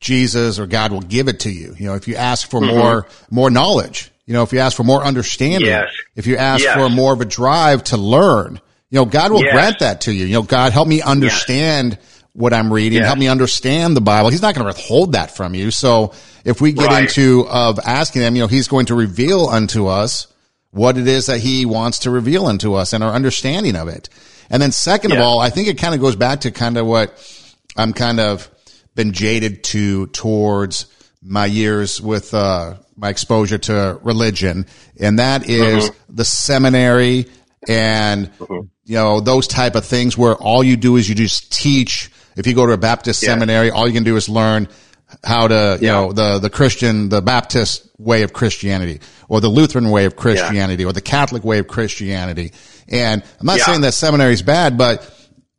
Jesus 0.00 0.58
or 0.58 0.66
God 0.66 0.92
will 0.92 1.02
give 1.02 1.28
it 1.28 1.40
to 1.40 1.50
you. 1.50 1.74
You 1.78 1.88
know, 1.88 1.94
if 1.94 2.08
you 2.08 2.16
ask 2.16 2.48
for 2.48 2.60
mm-hmm. 2.60 2.76
more 2.76 3.06
more 3.30 3.50
knowledge, 3.50 4.10
you 4.26 4.34
know, 4.34 4.42
if 4.42 4.52
you 4.52 4.60
ask 4.60 4.76
for 4.76 4.84
more 4.84 5.04
understanding, 5.04 5.68
yes. 5.68 5.88
if 6.16 6.26
you 6.26 6.36
ask 6.36 6.64
yes. 6.64 6.74
for 6.74 6.88
more 6.88 7.12
of 7.12 7.20
a 7.20 7.24
drive 7.24 7.84
to 7.84 7.96
learn, 7.96 8.60
you 8.90 8.98
know, 8.98 9.04
God 9.04 9.32
will 9.32 9.42
yes. 9.42 9.52
grant 9.52 9.78
that 9.80 10.00
to 10.02 10.12
you. 10.12 10.24
You 10.24 10.34
know, 10.34 10.42
God, 10.42 10.72
help 10.72 10.88
me 10.88 11.02
understand 11.02 11.98
yes. 12.00 12.24
what 12.32 12.54
I'm 12.54 12.72
reading. 12.72 12.98
Yes. 12.98 13.06
Help 13.06 13.18
me 13.18 13.28
understand 13.28 13.96
the 13.96 14.00
Bible. 14.00 14.30
He's 14.30 14.42
not 14.42 14.54
going 14.54 14.64
to 14.64 14.68
withhold 14.68 15.12
that 15.12 15.36
from 15.36 15.54
you. 15.54 15.70
So 15.70 16.14
if 16.44 16.60
we 16.60 16.72
get 16.72 16.86
right. 16.86 17.02
into 17.02 17.46
of 17.48 17.78
asking 17.78 18.22
him, 18.22 18.36
you 18.36 18.42
know, 18.42 18.48
he's 18.48 18.68
going 18.68 18.86
to 18.86 18.94
reveal 18.94 19.46
unto 19.46 19.86
us 19.86 20.26
what 20.70 20.96
it 20.96 21.06
is 21.06 21.26
that 21.26 21.40
he 21.40 21.66
wants 21.66 22.00
to 22.00 22.10
reveal 22.10 22.46
unto 22.46 22.74
us 22.74 22.92
and 22.92 23.04
our 23.04 23.12
understanding 23.12 23.76
of 23.76 23.88
it. 23.88 24.08
And 24.50 24.62
then 24.62 24.72
second 24.72 25.12
of 25.12 25.18
all, 25.18 25.40
I 25.40 25.50
think 25.50 25.68
it 25.68 25.76
kind 25.76 25.94
of 25.94 26.00
goes 26.00 26.16
back 26.16 26.40
to 26.40 26.50
kind 26.50 26.78
of 26.78 26.86
what 26.86 27.12
I'm 27.76 27.92
kind 27.92 28.20
of 28.20 28.48
been 28.94 29.12
jaded 29.12 29.64
to 29.64 30.06
towards 30.08 30.86
my 31.22 31.46
years 31.46 32.00
with, 32.00 32.32
uh, 32.32 32.76
my 32.96 33.10
exposure 33.10 33.58
to 33.58 33.98
religion. 34.02 34.66
And 34.98 35.18
that 35.18 35.48
is 35.48 35.90
mm-hmm. 35.90 36.16
the 36.16 36.24
seminary 36.24 37.26
and 37.68 38.32
mm-hmm 38.32 38.66
you 38.88 38.94
know, 38.94 39.20
those 39.20 39.46
type 39.46 39.74
of 39.74 39.84
things 39.84 40.16
where 40.16 40.34
all 40.34 40.64
you 40.64 40.78
do 40.78 40.96
is 40.96 41.06
you 41.10 41.14
just 41.14 41.52
teach. 41.52 42.10
If 42.36 42.46
you 42.46 42.54
go 42.54 42.64
to 42.64 42.72
a 42.72 42.78
Baptist 42.78 43.22
yeah. 43.22 43.28
seminary, 43.28 43.70
all 43.70 43.86
you 43.86 43.92
can 43.92 44.02
do 44.02 44.16
is 44.16 44.30
learn 44.30 44.66
how 45.22 45.46
to, 45.46 45.76
you 45.78 45.88
yeah. 45.88 45.92
know, 45.92 46.12
the, 46.12 46.38
the 46.38 46.48
Christian, 46.48 47.10
the 47.10 47.20
Baptist 47.20 47.86
way 47.98 48.22
of 48.22 48.32
Christianity 48.32 49.00
or 49.28 49.42
the 49.42 49.50
Lutheran 49.50 49.90
way 49.90 50.06
of 50.06 50.16
Christianity 50.16 50.84
yeah. 50.84 50.88
or 50.88 50.94
the 50.94 51.02
Catholic 51.02 51.44
way 51.44 51.58
of 51.58 51.68
Christianity. 51.68 52.52
And 52.88 53.22
I'm 53.38 53.46
not 53.46 53.60
saying 53.60 53.82
that 53.82 53.92
seminary 53.92 54.32
is 54.32 54.40
bad, 54.40 54.78
but 54.78 55.02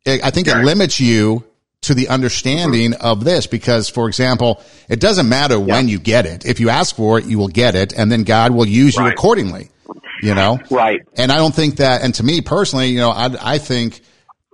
it, 0.04 0.24
I 0.24 0.30
think 0.30 0.48
it 0.48 0.56
limits 0.64 0.98
you 0.98 1.44
to 1.82 1.94
the 1.94 2.08
understanding 2.08 2.94
of 2.94 3.22
this 3.22 3.46
because, 3.46 3.88
for 3.88 4.08
example, 4.08 4.60
it 4.88 4.98
doesn't 4.98 5.28
matter 5.28 5.58
when 5.60 5.86
you 5.86 6.00
get 6.00 6.26
it. 6.26 6.44
If 6.44 6.58
you 6.58 6.68
ask 6.68 6.96
for 6.96 7.20
it, 7.20 7.26
you 7.26 7.38
will 7.38 7.48
get 7.48 7.76
it 7.76 7.96
and 7.96 8.10
then 8.10 8.24
God 8.24 8.50
will 8.50 8.66
use 8.66 8.98
right. 8.98 9.06
you 9.06 9.12
accordingly, 9.12 9.70
you 10.22 10.34
know? 10.34 10.58
Right. 10.70 11.00
And 11.16 11.32
I 11.32 11.36
don't 11.36 11.54
think 11.54 11.76
that, 11.76 12.02
and 12.02 12.14
to 12.16 12.22
me 12.22 12.40
personally, 12.40 12.88
you 12.88 12.98
know, 12.98 13.10
I, 13.10 13.54
I 13.54 13.58
think, 13.58 14.00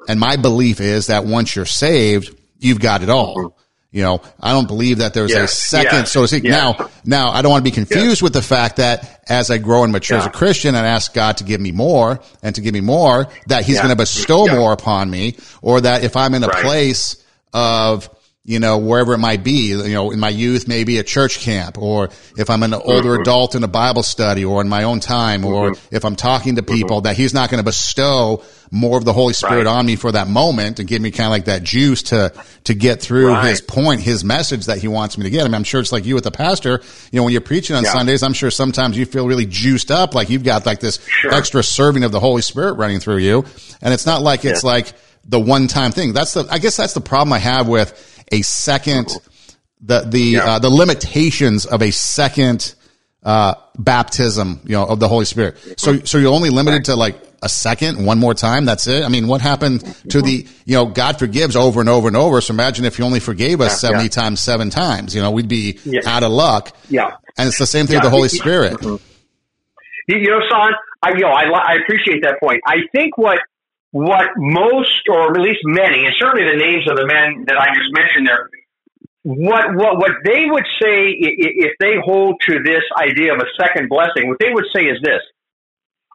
and 0.08 0.20
my 0.20 0.36
belief 0.36 0.80
is 0.80 1.08
that 1.08 1.24
once 1.24 1.56
you're 1.56 1.66
saved, 1.66 2.36
you've 2.58 2.80
got 2.80 3.02
it 3.02 3.10
all. 3.10 3.36
Mm-hmm. 3.36 3.60
You 3.92 4.02
know, 4.02 4.20
I 4.38 4.52
don't 4.52 4.68
believe 4.68 4.98
that 4.98 5.14
there's 5.14 5.32
a 5.32 5.48
second, 5.48 6.06
so 6.06 6.20
to 6.20 6.28
speak. 6.28 6.44
Now, 6.44 6.90
now 7.06 7.30
I 7.30 7.40
don't 7.40 7.50
want 7.50 7.64
to 7.64 7.70
be 7.70 7.74
confused 7.74 8.20
with 8.20 8.34
the 8.34 8.42
fact 8.42 8.76
that 8.76 9.22
as 9.26 9.50
I 9.50 9.56
grow 9.56 9.84
and 9.84 9.92
mature 9.92 10.18
as 10.18 10.26
a 10.26 10.30
Christian 10.30 10.74
and 10.74 10.84
ask 10.84 11.14
God 11.14 11.38
to 11.38 11.44
give 11.44 11.62
me 11.62 11.72
more 11.72 12.20
and 12.42 12.54
to 12.56 12.60
give 12.60 12.74
me 12.74 12.82
more, 12.82 13.28
that 13.46 13.64
He's 13.64 13.78
going 13.78 13.88
to 13.88 13.96
bestow 13.96 14.48
more 14.48 14.74
upon 14.74 15.08
me, 15.08 15.36
or 15.62 15.80
that 15.80 16.04
if 16.04 16.14
I'm 16.14 16.34
in 16.34 16.44
a 16.44 16.48
right. 16.48 16.62
place 16.62 17.24
of 17.54 18.10
you 18.46 18.60
know, 18.60 18.78
wherever 18.78 19.12
it 19.12 19.18
might 19.18 19.42
be, 19.42 19.70
you 19.70 19.92
know, 19.92 20.12
in 20.12 20.20
my 20.20 20.28
youth, 20.28 20.68
maybe 20.68 20.98
a 20.98 21.02
church 21.02 21.40
camp, 21.40 21.76
or 21.78 22.10
if 22.36 22.48
I'm 22.48 22.62
an 22.62 22.74
older 22.74 23.10
mm-hmm. 23.10 23.22
adult 23.22 23.56
in 23.56 23.64
a 23.64 23.68
Bible 23.68 24.04
study 24.04 24.44
or 24.44 24.60
in 24.60 24.68
my 24.68 24.84
own 24.84 25.00
time, 25.00 25.44
or 25.44 25.72
mm-hmm. 25.72 25.94
if 25.94 26.04
I'm 26.04 26.14
talking 26.14 26.54
to 26.54 26.62
people 26.62 26.98
mm-hmm. 26.98 27.06
that 27.06 27.16
he's 27.16 27.34
not 27.34 27.50
going 27.50 27.58
to 27.58 27.64
bestow 27.64 28.44
more 28.70 28.98
of 28.98 29.04
the 29.04 29.12
Holy 29.12 29.32
Spirit 29.32 29.66
right. 29.66 29.66
on 29.66 29.84
me 29.84 29.96
for 29.96 30.12
that 30.12 30.28
moment 30.28 30.78
and 30.78 30.88
give 30.88 31.02
me 31.02 31.10
kind 31.10 31.26
of 31.26 31.32
like 31.32 31.46
that 31.46 31.64
juice 31.64 32.04
to, 32.04 32.32
to 32.64 32.74
get 32.74 33.02
through 33.02 33.32
right. 33.32 33.48
his 33.48 33.60
point, 33.60 34.00
his 34.00 34.22
message 34.22 34.66
that 34.66 34.78
he 34.78 34.86
wants 34.86 35.18
me 35.18 35.24
to 35.24 35.30
get. 35.30 35.40
I 35.40 35.48
mean, 35.48 35.54
I'm 35.54 35.64
sure 35.64 35.80
it's 35.80 35.90
like 35.90 36.04
you 36.04 36.14
with 36.14 36.24
the 36.24 36.30
pastor, 36.30 36.80
you 37.10 37.18
know, 37.18 37.24
when 37.24 37.32
you're 37.32 37.40
preaching 37.40 37.74
on 37.74 37.82
yeah. 37.82 37.92
Sundays, 37.92 38.22
I'm 38.22 38.32
sure 38.32 38.52
sometimes 38.52 38.96
you 38.96 39.06
feel 39.06 39.26
really 39.26 39.46
juiced 39.46 39.90
up, 39.90 40.14
like 40.14 40.30
you've 40.30 40.44
got 40.44 40.66
like 40.66 40.78
this 40.78 41.04
sure. 41.04 41.34
extra 41.34 41.64
serving 41.64 42.04
of 42.04 42.12
the 42.12 42.20
Holy 42.20 42.42
Spirit 42.42 42.74
running 42.74 43.00
through 43.00 43.18
you. 43.18 43.44
And 43.82 43.92
it's 43.92 44.06
not 44.06 44.22
like 44.22 44.44
it's 44.44 44.62
like 44.62 44.92
the 45.28 45.40
one 45.40 45.66
time 45.66 45.90
thing. 45.90 46.12
That's 46.12 46.34
the, 46.34 46.46
I 46.48 46.58
guess 46.58 46.76
that's 46.76 46.94
the 46.94 47.00
problem 47.00 47.32
I 47.32 47.38
have 47.38 47.66
with, 47.66 48.15
a 48.32 48.42
second, 48.42 49.10
the, 49.80 50.00
the, 50.00 50.20
yeah. 50.20 50.44
uh, 50.44 50.58
the 50.58 50.70
limitations 50.70 51.66
of 51.66 51.82
a 51.82 51.90
second, 51.90 52.74
uh, 53.22 53.54
baptism, 53.78 54.60
you 54.64 54.72
know, 54.72 54.84
of 54.84 55.00
the 55.00 55.08
Holy 55.08 55.24
Spirit. 55.24 55.58
So, 55.78 56.00
so 56.00 56.18
you're 56.18 56.32
only 56.32 56.50
limited 56.50 56.86
to 56.86 56.96
like 56.96 57.20
a 57.42 57.48
second, 57.48 58.04
one 58.04 58.18
more 58.18 58.34
time. 58.34 58.64
That's 58.64 58.86
it. 58.86 59.04
I 59.04 59.08
mean, 59.08 59.26
what 59.28 59.40
happened 59.40 59.82
to 60.10 60.22
the, 60.22 60.46
you 60.64 60.76
know, 60.76 60.86
God 60.86 61.18
forgives 61.18 61.56
over 61.56 61.80
and 61.80 61.88
over 61.88 62.08
and 62.08 62.16
over. 62.16 62.40
So 62.40 62.54
imagine 62.54 62.84
if 62.84 62.96
He 62.96 63.02
only 63.02 63.20
forgave 63.20 63.60
us 63.60 63.82
yeah, 63.82 63.90
70 63.90 64.04
yeah. 64.04 64.08
times, 64.08 64.40
seven 64.40 64.70
times, 64.70 65.14
you 65.14 65.20
know, 65.20 65.30
we'd 65.30 65.48
be 65.48 65.78
out 66.06 66.22
of 66.22 66.32
luck. 66.32 66.76
Yeah. 66.88 67.16
And 67.38 67.48
it's 67.48 67.58
the 67.58 67.66
same 67.66 67.86
thing 67.86 67.96
with 67.96 68.04
the 68.04 68.10
Holy 68.10 68.28
Spirit. 68.28 68.74
Mm-hmm. 68.74 69.02
You 70.08 70.30
know, 70.30 70.40
Son, 70.48 70.72
I, 71.02 71.10
you 71.10 71.20
know, 71.20 71.28
I, 71.28 71.44
I 71.50 71.76
appreciate 71.82 72.22
that 72.22 72.38
point. 72.40 72.60
I 72.66 72.76
think 72.92 73.18
what, 73.18 73.38
what 73.96 74.28
most, 74.36 75.08
or 75.08 75.34
at 75.34 75.40
least 75.40 75.60
many, 75.64 76.04
and 76.04 76.14
certainly 76.18 76.44
the 76.44 76.58
names 76.58 76.84
of 76.86 76.98
the 76.98 77.06
men 77.06 77.46
that 77.46 77.56
I 77.56 77.72
just 77.74 77.88
mentioned 77.92 78.26
there, 78.26 78.50
what 79.22 79.74
what 79.74 79.96
what 79.96 80.12
they 80.22 80.44
would 80.44 80.66
say 80.82 81.16
if 81.16 81.72
they 81.80 81.94
hold 82.04 82.36
to 82.46 82.62
this 82.62 82.84
idea 83.00 83.32
of 83.32 83.40
a 83.40 83.48
second 83.58 83.88
blessing, 83.88 84.28
what 84.28 84.36
they 84.38 84.52
would 84.52 84.66
say 84.76 84.82
is 84.82 85.00
this: 85.02 85.22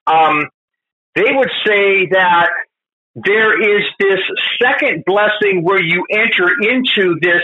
um, 0.06 0.46
they 1.16 1.34
would 1.34 1.50
say 1.66 2.06
that 2.12 2.50
there 3.16 3.60
is 3.60 3.84
this 4.00 4.20
second 4.62 5.04
blessing 5.04 5.64
where 5.64 5.82
you 5.82 6.06
enter 6.12 6.50
into 6.62 7.18
this 7.20 7.42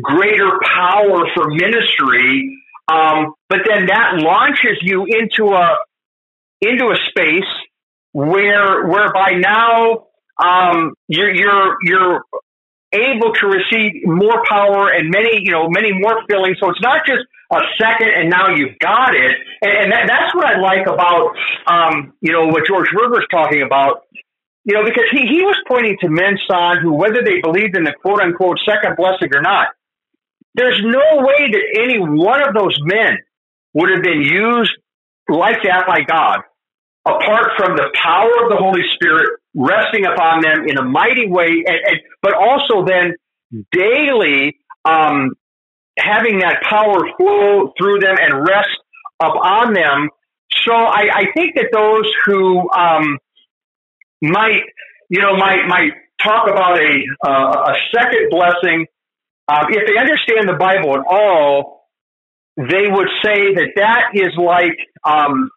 greater 0.00 0.52
power 0.62 1.26
for 1.34 1.50
ministry, 1.50 2.56
um, 2.86 3.34
but 3.48 3.58
then 3.68 3.86
that 3.86 4.18
launches 4.18 4.78
you 4.82 5.04
into 5.04 5.52
a 5.52 5.78
into 6.60 6.92
a 6.92 6.96
space 7.10 7.50
where 8.14 8.86
whereby 8.86 9.32
now 9.32 10.06
um, 10.38 10.94
you're 11.08 11.34
you're 11.34 11.76
you're 11.82 12.22
able 12.92 13.34
to 13.34 13.46
receive 13.46 14.06
more 14.06 14.40
power 14.48 14.88
and 14.88 15.10
many 15.10 15.42
you 15.42 15.50
know 15.50 15.68
many 15.68 15.92
more 15.92 16.22
feelings. 16.30 16.56
So 16.60 16.70
it's 16.70 16.80
not 16.80 17.04
just 17.04 17.26
a 17.52 17.60
second 17.78 18.08
and 18.14 18.30
now 18.30 18.54
you've 18.54 18.78
got 18.78 19.14
it, 19.14 19.34
and, 19.62 19.72
and 19.72 19.92
that, 19.92 20.06
that's 20.06 20.34
what 20.34 20.46
I 20.46 20.58
like 20.60 20.86
about 20.86 21.34
um, 21.66 22.14
you 22.20 22.32
know 22.32 22.46
what 22.46 22.66
George 22.66 22.88
Verwer's 22.96 23.26
talking 23.30 23.62
about. 23.62 24.02
You 24.66 24.76
know, 24.76 24.84
because 24.84 25.04
he, 25.12 25.26
he 25.26 25.42
was 25.42 25.60
pointing 25.68 25.98
to 26.00 26.08
men, 26.08 26.38
son, 26.48 26.78
who, 26.80 26.94
whether 26.94 27.20
they 27.22 27.42
believed 27.42 27.76
in 27.76 27.84
the 27.84 27.92
quote 28.00 28.20
unquote 28.22 28.58
second 28.64 28.96
blessing 28.96 29.28
or 29.34 29.42
not, 29.42 29.68
there's 30.54 30.80
no 30.82 31.18
way 31.18 31.50
that 31.50 31.82
any 31.82 31.98
one 31.98 32.40
of 32.48 32.54
those 32.54 32.78
men 32.80 33.18
would 33.74 33.90
have 33.90 34.02
been 34.02 34.22
used 34.22 34.72
like 35.28 35.64
that 35.64 35.84
by 35.86 36.00
God 36.08 36.44
apart 37.06 37.52
from 37.56 37.76
the 37.76 37.90
power 37.94 38.30
of 38.42 38.50
the 38.50 38.56
Holy 38.56 38.82
Spirit 38.94 39.38
resting 39.54 40.06
upon 40.06 40.40
them 40.40 40.66
in 40.66 40.78
a 40.78 40.82
mighty 40.82 41.28
way, 41.28 41.62
and, 41.66 41.78
and, 41.86 42.00
but 42.22 42.34
also 42.34 42.84
then 42.84 43.14
daily 43.72 44.56
um, 44.84 45.34
having 45.98 46.38
that 46.40 46.62
power 46.62 47.08
flow 47.16 47.72
through 47.78 48.00
them 48.00 48.16
and 48.20 48.46
rest 48.48 48.78
upon 49.20 49.74
them. 49.74 50.08
So 50.64 50.72
I, 50.72 51.08
I 51.12 51.24
think 51.36 51.54
that 51.56 51.68
those 51.72 52.10
who 52.24 52.70
um, 52.72 53.18
might, 54.22 54.62
you 55.08 55.20
know, 55.20 55.36
might 55.36 55.66
might 55.66 55.92
talk 56.22 56.48
about 56.48 56.78
a 56.78 57.04
uh, 57.26 57.72
a 57.72 57.74
second 57.94 58.30
blessing, 58.30 58.86
uh, 59.46 59.66
if 59.68 59.86
they 59.86 59.98
understand 59.98 60.48
the 60.48 60.56
Bible 60.58 60.94
at 60.94 61.04
all, 61.08 61.88
they 62.56 62.88
would 62.88 63.08
say 63.22 63.54
that 63.54 63.72
that 63.76 64.10
is 64.14 64.32
like 64.36 64.78
um, 65.04 65.50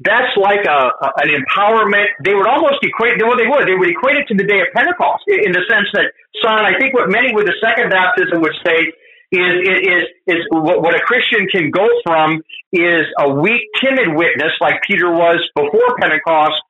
that's 0.00 0.30
like 0.38 0.62
a, 0.62 0.80
a, 0.94 1.08
an 1.22 1.30
empowerment. 1.34 2.06
They 2.22 2.34
would 2.34 2.46
almost 2.46 2.78
equate, 2.82 3.18
well, 3.18 3.36
they 3.36 3.50
would, 3.50 3.66
they 3.66 3.74
would 3.74 3.90
equate 3.90 4.16
it 4.16 4.26
to 4.30 4.34
the 4.34 4.46
day 4.46 4.60
of 4.62 4.70
Pentecost 4.74 5.26
in 5.26 5.50
the 5.50 5.64
sense 5.66 5.90
that, 5.92 6.14
son, 6.42 6.62
I 6.62 6.78
think 6.78 6.94
what 6.94 7.10
many 7.10 7.34
with 7.34 7.46
the 7.46 7.58
second 7.58 7.90
baptism 7.90 8.40
would 8.40 8.54
say 8.62 8.94
is, 9.34 9.54
is, 9.66 10.02
is 10.26 10.40
what, 10.50 10.82
what 10.82 10.94
a 10.94 11.02
Christian 11.02 11.46
can 11.50 11.70
go 11.70 11.86
from 12.06 12.42
is 12.72 13.04
a 13.18 13.34
weak, 13.34 13.62
timid 13.82 14.14
witness 14.14 14.54
like 14.60 14.80
Peter 14.86 15.10
was 15.10 15.42
before 15.54 15.96
Pentecost 15.98 16.62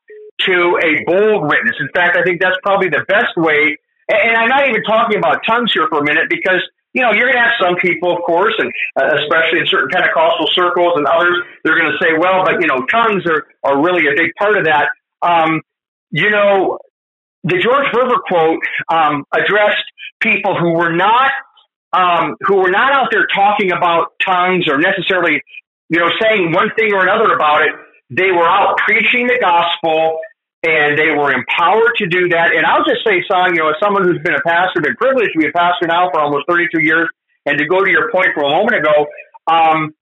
to 0.46 0.78
a 0.82 1.04
bold 1.04 1.48
witness. 1.50 1.76
In 1.80 1.88
fact, 1.92 2.16
I 2.16 2.22
think 2.24 2.40
that's 2.40 2.56
probably 2.62 2.88
the 2.88 3.04
best 3.08 3.36
way. 3.36 3.76
And 4.08 4.36
I'm 4.36 4.48
not 4.48 4.68
even 4.68 4.82
talking 4.84 5.18
about 5.18 5.44
tongues 5.46 5.70
here 5.74 5.86
for 5.90 6.00
a 6.00 6.04
minute 6.04 6.30
because 6.30 6.62
you 6.94 7.02
know, 7.02 7.12
you're 7.12 7.30
going 7.30 7.36
to 7.36 7.44
have 7.44 7.60
some 7.60 7.76
people, 7.76 8.16
of 8.16 8.22
course, 8.24 8.54
and 8.58 8.72
uh, 8.96 9.16
especially 9.20 9.60
in 9.60 9.66
certain 9.66 9.90
Pentecostal 9.90 10.48
circles 10.52 10.94
and 10.96 11.06
others, 11.06 11.36
they're 11.64 11.78
going 11.78 11.92
to 11.92 11.98
say, 12.00 12.16
well, 12.18 12.44
but, 12.44 12.60
you 12.60 12.66
know, 12.66 12.84
tongues 12.90 13.24
are, 13.26 13.46
are 13.62 13.82
really 13.82 14.06
a 14.06 14.16
big 14.16 14.32
part 14.38 14.56
of 14.56 14.64
that. 14.64 14.88
Um, 15.22 15.60
you 16.10 16.30
know, 16.30 16.78
the 17.44 17.58
George 17.58 17.86
Verwer 17.94 18.20
quote 18.26 18.60
um, 18.88 19.24
addressed 19.32 19.84
people 20.20 20.58
who 20.58 20.72
were 20.72 20.92
not 20.92 21.30
um, 21.92 22.36
who 22.40 22.56
were 22.56 22.70
not 22.70 22.92
out 22.92 23.08
there 23.10 23.26
talking 23.34 23.72
about 23.72 24.12
tongues 24.24 24.68
or 24.68 24.78
necessarily, 24.78 25.42
you 25.88 25.98
know, 25.98 26.10
saying 26.20 26.52
one 26.52 26.70
thing 26.76 26.92
or 26.92 27.02
another 27.02 27.32
about 27.32 27.62
it. 27.62 27.72
They 28.10 28.30
were 28.30 28.46
out 28.46 28.76
preaching 28.86 29.26
the 29.26 29.38
gospel 29.40 30.18
and 30.62 30.98
they 30.98 31.10
were 31.14 31.30
empowered 31.32 31.94
to 31.98 32.06
do 32.06 32.28
that. 32.30 32.50
And 32.54 32.66
I'll 32.66 32.84
just 32.84 33.06
say, 33.06 33.22
son, 33.30 33.54
you 33.54 33.62
know, 33.62 33.70
as 33.70 33.76
someone 33.80 34.02
who's 34.04 34.20
been 34.22 34.34
a 34.34 34.42
pastor, 34.42 34.80
been 34.82 34.96
privileged 34.96 35.32
to 35.34 35.38
be 35.38 35.46
a 35.46 35.52
pastor 35.52 35.86
now 35.86 36.10
for 36.10 36.20
almost 36.20 36.46
32 36.48 36.82
years, 36.82 37.08
and 37.46 37.58
to 37.58 37.66
go 37.66 37.84
to 37.84 37.90
your 37.90 38.10
point 38.10 38.34
from 38.34 38.44
a 38.44 38.50
moment 38.50 38.76
ago, 38.76 39.06
um, 39.46 39.94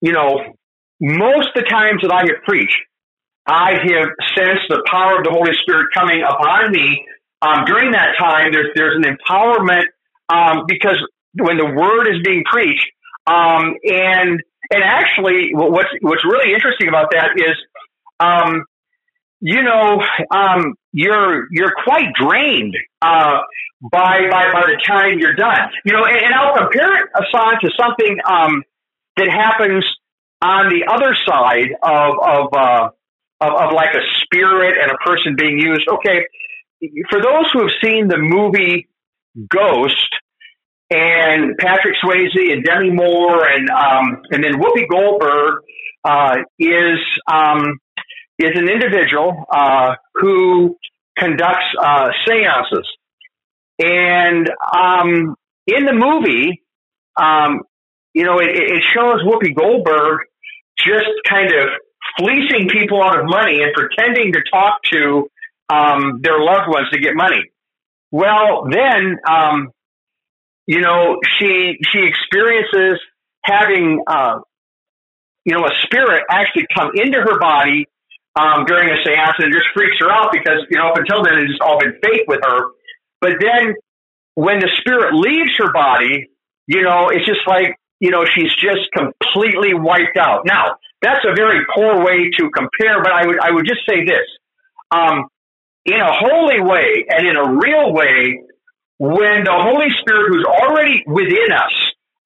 you 0.00 0.12
know, 0.12 0.54
most 1.00 1.48
of 1.48 1.64
the 1.64 1.68
times 1.68 2.02
that 2.02 2.12
I 2.12 2.22
have 2.30 2.42
preached, 2.44 2.78
I 3.46 3.72
have 3.72 4.08
sensed 4.34 4.66
the 4.68 4.82
power 4.90 5.18
of 5.18 5.24
the 5.24 5.30
Holy 5.30 5.52
Spirit 5.62 5.88
coming 5.92 6.22
upon 6.22 6.72
me. 6.72 7.04
Um, 7.42 7.64
during 7.66 7.92
that 7.92 8.14
time, 8.18 8.52
there's 8.52 8.72
there's 8.74 8.96
an 8.96 9.04
empowerment 9.04 9.84
um, 10.28 10.64
because 10.66 10.96
when 11.34 11.58
the 11.58 11.66
word 11.66 12.08
is 12.08 12.22
being 12.24 12.44
preached, 12.44 12.86
um, 13.26 13.74
and 13.84 14.42
and 14.70 14.82
actually, 14.82 15.50
what's 15.52 15.90
what's 16.00 16.24
really 16.24 16.54
interesting 16.54 16.88
about 16.88 17.10
that 17.12 17.36
is 17.36 17.56
um, 18.18 18.64
you 19.40 19.62
know, 19.62 20.00
um, 20.30 20.74
you're 20.92 21.46
you're 21.50 21.72
quite 21.84 22.12
drained 22.14 22.74
uh, 23.02 23.38
by 23.90 24.28
by 24.30 24.52
by 24.52 24.62
the 24.66 24.80
time 24.86 25.18
you're 25.18 25.34
done. 25.34 25.70
You 25.84 25.92
know, 25.92 26.04
and, 26.04 26.16
and 26.16 26.34
I'll 26.34 26.56
compare 26.56 27.04
it, 27.04 27.10
Hassan, 27.14 27.60
to 27.60 27.70
something 27.78 28.18
um, 28.28 28.62
that 29.16 29.28
happens 29.28 29.84
on 30.42 30.68
the 30.68 30.86
other 30.90 31.14
side 31.26 31.68
of 31.82 32.14
of, 32.22 32.54
uh, 32.54 32.88
of 33.40 33.52
of 33.52 33.72
like 33.72 33.94
a 33.94 34.02
spirit 34.22 34.76
and 34.80 34.90
a 34.90 34.96
person 35.04 35.36
being 35.36 35.58
used. 35.58 35.86
Okay, 35.88 36.26
for 37.10 37.20
those 37.20 37.50
who 37.52 37.60
have 37.60 37.72
seen 37.84 38.08
the 38.08 38.18
movie 38.18 38.88
Ghost 39.48 40.08
and 40.90 41.56
Patrick 41.58 41.96
Swayze 42.02 42.52
and 42.52 42.64
Demi 42.64 42.90
Moore 42.90 43.46
and 43.46 43.68
um, 43.70 44.22
and 44.30 44.42
then 44.42 44.54
Whoopi 44.54 44.88
Goldberg 44.88 45.62
uh, 46.04 46.36
is 46.58 46.98
um, 47.30 47.78
is 48.38 48.52
an 48.54 48.68
individual 48.68 49.44
uh, 49.50 49.94
who 50.14 50.76
conducts 51.18 51.64
uh, 51.82 52.08
seances. 52.26 52.88
And 53.78 54.50
um, 54.74 55.36
in 55.66 55.84
the 55.84 55.92
movie, 55.92 56.62
um, 57.20 57.62
you 58.14 58.24
know, 58.24 58.38
it, 58.38 58.50
it 58.50 58.82
shows 58.94 59.22
Whoopi 59.22 59.54
Goldberg 59.54 60.20
just 60.78 61.08
kind 61.28 61.52
of 61.52 61.68
fleecing 62.18 62.68
people 62.68 63.02
out 63.02 63.18
of 63.18 63.26
money 63.26 63.62
and 63.62 63.72
pretending 63.74 64.32
to 64.32 64.40
talk 64.50 64.82
to 64.92 65.28
um, 65.68 66.20
their 66.22 66.38
loved 66.38 66.68
ones 66.68 66.88
to 66.92 67.00
get 67.00 67.14
money. 67.14 67.42
well, 68.10 68.66
then, 68.70 69.18
um, 69.28 69.70
you 70.66 70.80
know, 70.80 71.18
she 71.38 71.76
she 71.92 72.00
experiences 72.00 73.00
having, 73.42 74.02
uh, 74.06 74.38
you 75.44 75.54
know, 75.54 75.64
a 75.64 75.70
spirit 75.82 76.24
actually 76.30 76.66
come 76.74 76.90
into 76.94 77.20
her 77.20 77.38
body 77.38 77.86
um, 78.36 78.64
during 78.66 78.90
a 78.90 78.96
seance, 79.04 79.36
and 79.38 79.52
it 79.52 79.56
just 79.56 79.68
freaks 79.74 79.96
her 80.00 80.10
out 80.10 80.30
because 80.32 80.60
you 80.70 80.78
know 80.78 80.88
up 80.88 80.98
until 80.98 81.24
then 81.24 81.38
it's 81.40 81.58
all 81.60 81.78
been 81.80 81.98
fake 82.02 82.24
with 82.28 82.40
her. 82.44 82.70
But 83.20 83.40
then, 83.40 83.74
when 84.34 84.60
the 84.60 84.70
spirit 84.80 85.14
leaves 85.14 85.56
her 85.58 85.72
body, 85.72 86.28
you 86.66 86.82
know, 86.82 87.08
it's 87.08 87.26
just 87.26 87.40
like 87.46 87.76
you 88.00 88.10
know 88.10 88.24
she's 88.24 88.52
just 88.54 88.92
completely 88.92 89.74
wiped 89.74 90.18
out. 90.18 90.44
Now, 90.44 90.76
that's 91.00 91.24
a 91.24 91.34
very 91.34 91.64
poor 91.74 92.04
way 92.04 92.30
to 92.38 92.50
compare, 92.50 93.02
but 93.02 93.12
I 93.12 93.26
would 93.26 93.40
I 93.40 93.50
would 93.50 93.66
just 93.66 93.80
say 93.88 94.04
this. 94.04 94.26
Um, 94.94 95.26
in 95.86 96.00
a 96.00 96.12
holy 96.12 96.60
way 96.60 97.06
and 97.08 97.26
in 97.26 97.36
a 97.36 97.48
real 97.58 97.92
way, 97.92 98.42
when 98.98 99.44
the 99.44 99.54
Holy 99.54 99.88
Spirit, 100.00 100.28
who's 100.28 100.44
already 100.44 101.04
within 101.06 101.52
us 101.52 101.72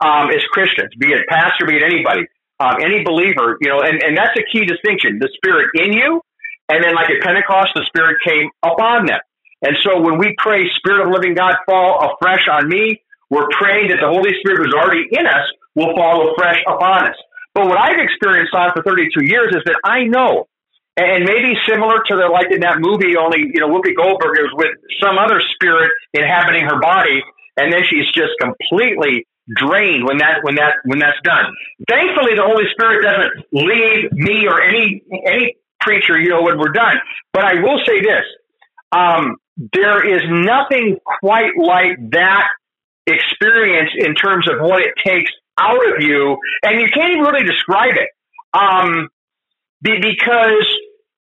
um, 0.01 0.31
as 0.31 0.43
Christians, 0.51 0.91
be 0.99 1.09
it 1.09 1.27
pastor, 1.29 1.67
be 1.67 1.77
it 1.77 1.83
anybody, 1.83 2.27
um, 2.61 2.77
any 2.81 3.03
believer, 3.03 3.57
you 3.61 3.69
know, 3.69 3.81
and, 3.81 4.03
and 4.03 4.17
that's 4.17 4.37
a 4.37 4.45
key 4.53 4.65
distinction. 4.65 5.19
The 5.19 5.31
Spirit 5.35 5.71
in 5.75 5.93
you, 5.93 6.21
and 6.69 6.85
then 6.85 6.95
like 6.95 7.11
at 7.11 7.21
Pentecost, 7.23 7.73
the 7.75 7.85
Spirit 7.87 8.19
came 8.23 8.51
upon 8.63 9.07
them. 9.07 9.19
And 9.63 9.77
so 9.83 10.01
when 10.01 10.19
we 10.19 10.37
pray, 10.39 10.69
Spirit 10.77 11.07
of 11.07 11.13
living 11.13 11.35
God, 11.35 11.57
fall 11.67 12.15
afresh 12.15 12.47
on 12.49 12.69
me, 12.69 13.03
we're 13.29 13.49
praying 13.59 13.89
that 13.89 13.99
the 14.01 14.09
Holy 14.09 14.31
Spirit 14.41 14.65
who's 14.65 14.75
already 14.75 15.09
in 15.11 15.27
us 15.27 15.47
will 15.75 15.95
fall 15.97 16.33
afresh 16.33 16.61
upon 16.67 17.09
us. 17.09 17.17
But 17.55 17.67
what 17.67 17.79
I've 17.79 17.99
experienced 17.99 18.55
on 18.55 18.71
for 18.75 18.83
32 18.83 19.25
years 19.25 19.55
is 19.57 19.63
that 19.65 19.81
I 19.85 20.05
know 20.05 20.47
and 21.01 21.25
maybe 21.25 21.55
similar 21.69 21.97
to 21.97 22.15
the 22.17 22.29
like 22.29 22.53
in 22.53 22.61
that 22.61 22.77
movie, 22.81 23.17
only 23.17 23.49
you 23.49 23.61
know 23.63 23.73
Whoopi 23.73 23.97
Goldberg 23.97 24.37
is 24.37 24.53
with 24.53 24.77
some 25.01 25.17
other 25.17 25.41
spirit 25.55 25.91
inhabiting 26.13 26.67
her 26.67 26.79
body, 26.81 27.23
and 27.57 27.73
then 27.73 27.83
she's 27.89 28.05
just 28.13 28.37
completely 28.37 29.27
drained 29.57 30.05
when 30.07 30.19
that 30.19 30.43
when 30.43 30.57
that 30.57 30.77
when 30.85 30.99
that's 30.99 31.19
done. 31.25 31.53
Thankfully, 31.89 32.35
the 32.37 32.45
Holy 32.45 32.65
Spirit 32.73 33.03
doesn't 33.03 33.47
leave 33.53 34.13
me 34.13 34.47
or 34.47 34.61
any 34.61 35.03
any 35.27 35.57
preacher, 35.81 36.19
you 36.19 36.29
know, 36.29 36.43
when 36.43 36.59
we're 36.59 36.73
done. 36.73 36.97
But 37.33 37.45
I 37.45 37.55
will 37.61 37.81
say 37.87 38.01
this: 38.01 38.25
um, 38.93 39.37
there 39.73 40.07
is 40.07 40.23
nothing 40.29 40.99
quite 41.21 41.57
like 41.57 41.99
that 42.13 42.49
experience 43.07 43.91
in 43.97 44.15
terms 44.15 44.49
of 44.49 44.61
what 44.61 44.83
it 44.83 44.95
takes 45.05 45.33
out 45.59 45.81
of 45.95 46.03
you, 46.03 46.39
and 46.63 46.81
you 46.81 46.89
can't 46.93 47.13
even 47.13 47.25
really 47.25 47.45
describe 47.45 47.95
it. 47.97 48.09
Um, 48.53 49.09
because 49.83 50.67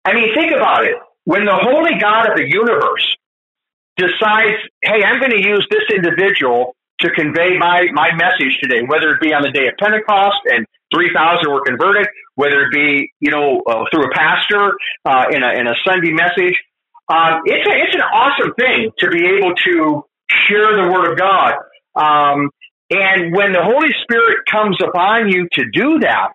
I 0.04 0.14
mean, 0.14 0.34
think 0.34 0.52
about 0.52 0.84
it. 0.84 0.96
When 1.24 1.44
the 1.44 1.54
holy 1.54 2.00
God 2.00 2.30
of 2.30 2.36
the 2.36 2.48
universe 2.48 3.16
decides, 3.96 4.58
hey, 4.82 5.04
I'm 5.04 5.20
going 5.20 5.30
to 5.30 5.42
use 5.42 5.66
this 5.70 5.84
individual 5.94 6.74
to 7.00 7.10
convey 7.10 7.58
my, 7.58 7.86
my 7.92 8.10
message 8.14 8.58
today, 8.62 8.82
whether 8.86 9.10
it 9.10 9.20
be 9.20 9.32
on 9.32 9.42
the 9.42 9.50
day 9.50 9.66
of 9.66 9.74
Pentecost 9.78 10.38
and 10.46 10.66
3,000 10.94 11.50
were 11.50 11.62
converted, 11.64 12.06
whether 12.34 12.62
it 12.62 12.72
be, 12.72 13.10
you 13.20 13.30
know, 13.30 13.62
uh, 13.66 13.84
through 13.90 14.04
a 14.04 14.14
pastor 14.14 14.72
uh, 15.04 15.26
in, 15.32 15.42
a, 15.42 15.50
in 15.58 15.66
a 15.66 15.74
Sunday 15.86 16.12
message, 16.12 16.56
um, 17.08 17.40
it's, 17.44 17.66
a, 17.66 17.74
it's 17.82 17.94
an 17.94 18.02
awesome 18.02 18.54
thing 18.54 18.90
to 18.98 19.08
be 19.08 19.26
able 19.26 19.54
to 19.54 20.04
share 20.48 20.76
the 20.76 20.90
Word 20.92 21.12
of 21.12 21.18
God. 21.18 21.54
Um, 21.94 22.50
and 22.90 23.34
when 23.34 23.52
the 23.52 23.62
Holy 23.62 23.90
Spirit 24.02 24.44
comes 24.50 24.76
upon 24.82 25.28
you 25.28 25.48
to 25.52 25.64
do 25.72 25.98
that, 26.00 26.28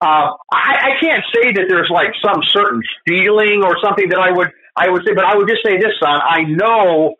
uh, 0.00 0.32
I, 0.52 0.96
I 0.96 1.00
can't 1.00 1.24
say 1.34 1.52
that 1.52 1.66
there's 1.68 1.90
like 1.90 2.12
some 2.24 2.42
certain 2.42 2.82
feeling 3.06 3.62
or 3.64 3.76
something 3.82 4.08
that 4.08 4.18
I 4.18 4.32
would 4.32 4.48
I 4.76 4.88
would 4.88 5.02
say, 5.06 5.12
but 5.14 5.24
I 5.24 5.36
would 5.36 5.48
just 5.48 5.62
say 5.64 5.76
this, 5.76 5.92
son. 6.02 6.20
I 6.24 6.42
know. 6.42 7.14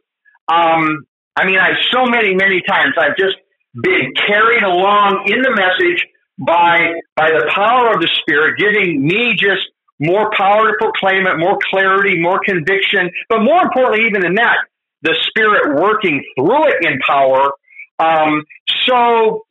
Um, 0.51 1.05
I 1.41 1.47
mean, 1.47 1.59
I 1.59 1.73
so 1.91 2.05
many 2.05 2.35
many 2.35 2.61
times 2.69 2.95
I've 2.99 3.17
just 3.17 3.37
been 3.75 4.13
carried 4.27 4.63
along 4.63 5.25
in 5.27 5.41
the 5.41 5.51
message 5.57 6.05
by 6.39 7.01
by 7.17 7.31
the 7.31 7.51
power 7.55 7.95
of 7.95 8.01
the 8.01 8.11
Spirit, 8.21 8.59
giving 8.59 9.03
me 9.03 9.35
just 9.37 9.65
more 9.99 10.31
power 10.37 10.69
to 10.69 10.75
proclaim 10.79 11.27
it, 11.27 11.39
more 11.39 11.59
clarity, 11.71 12.21
more 12.21 12.41
conviction, 12.45 13.11
but 13.29 13.41
more 13.41 13.63
importantly, 13.63 14.07
even 14.07 14.21
than 14.21 14.35
that, 14.35 14.57
the 15.03 15.15
Spirit 15.29 15.81
working 15.81 16.23
through 16.37 16.69
it 16.69 16.85
in 16.85 16.99
power. 17.07 17.53
Um, 17.99 18.45
so 18.87 19.45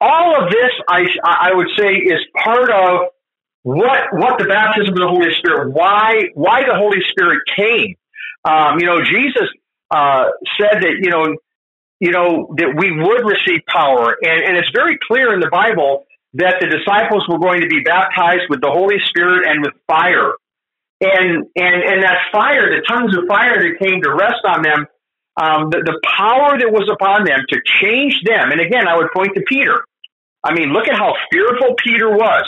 all 0.00 0.42
of 0.42 0.50
this, 0.50 0.70
I, 0.88 1.06
I 1.24 1.54
would 1.54 1.68
say, 1.78 1.94
is 1.94 2.18
part 2.44 2.70
of 2.70 3.08
what 3.62 4.06
what 4.12 4.38
the 4.38 4.46
baptism 4.46 4.94
of 4.94 4.98
the 4.98 5.08
Holy 5.08 5.34
Spirit, 5.38 5.72
why 5.72 6.30
why 6.34 6.62
the 6.62 6.76
Holy 6.76 7.02
Spirit 7.10 7.40
came. 7.56 7.96
Um, 8.44 8.80
you 8.80 8.86
know, 8.86 8.98
Jesus 9.02 9.48
uh, 9.92 10.24
said 10.58 10.80
that 10.80 10.96
you 11.00 11.10
know 11.10 11.36
you 12.00 12.10
know 12.10 12.54
that 12.56 12.74
we 12.76 12.90
would 12.90 13.22
receive 13.24 13.60
power, 13.68 14.16
and, 14.22 14.44
and 14.44 14.56
it's 14.56 14.70
very 14.74 14.98
clear 15.06 15.32
in 15.34 15.40
the 15.40 15.50
Bible 15.50 16.04
that 16.34 16.56
the 16.60 16.66
disciples 16.66 17.28
were 17.28 17.38
going 17.38 17.60
to 17.60 17.68
be 17.68 17.80
baptized 17.80 18.48
with 18.48 18.60
the 18.60 18.70
Holy 18.70 18.96
Spirit 19.08 19.46
and 19.46 19.60
with 19.60 19.74
fire. 19.86 20.32
And 21.00 21.44
and 21.54 21.76
and 21.84 22.02
that 22.02 22.32
fire, 22.32 22.70
the 22.70 22.82
tongues 22.88 23.14
of 23.16 23.24
fire 23.28 23.60
that 23.60 23.78
came 23.78 24.00
to 24.02 24.10
rest 24.14 24.40
on 24.46 24.62
them, 24.62 24.86
um, 25.36 25.70
the, 25.70 25.82
the 25.84 26.00
power 26.02 26.58
that 26.58 26.70
was 26.72 26.88
upon 26.90 27.24
them 27.24 27.40
to 27.50 27.60
change 27.82 28.16
them. 28.24 28.50
And 28.50 28.60
again, 28.60 28.88
I 28.88 28.96
would 28.96 29.12
point 29.14 29.34
to 29.34 29.42
Peter. 29.46 29.84
I 30.44 30.54
mean, 30.54 30.72
look 30.72 30.88
at 30.88 30.96
how 30.96 31.14
fearful 31.30 31.74
Peter 31.84 32.10
was. 32.10 32.46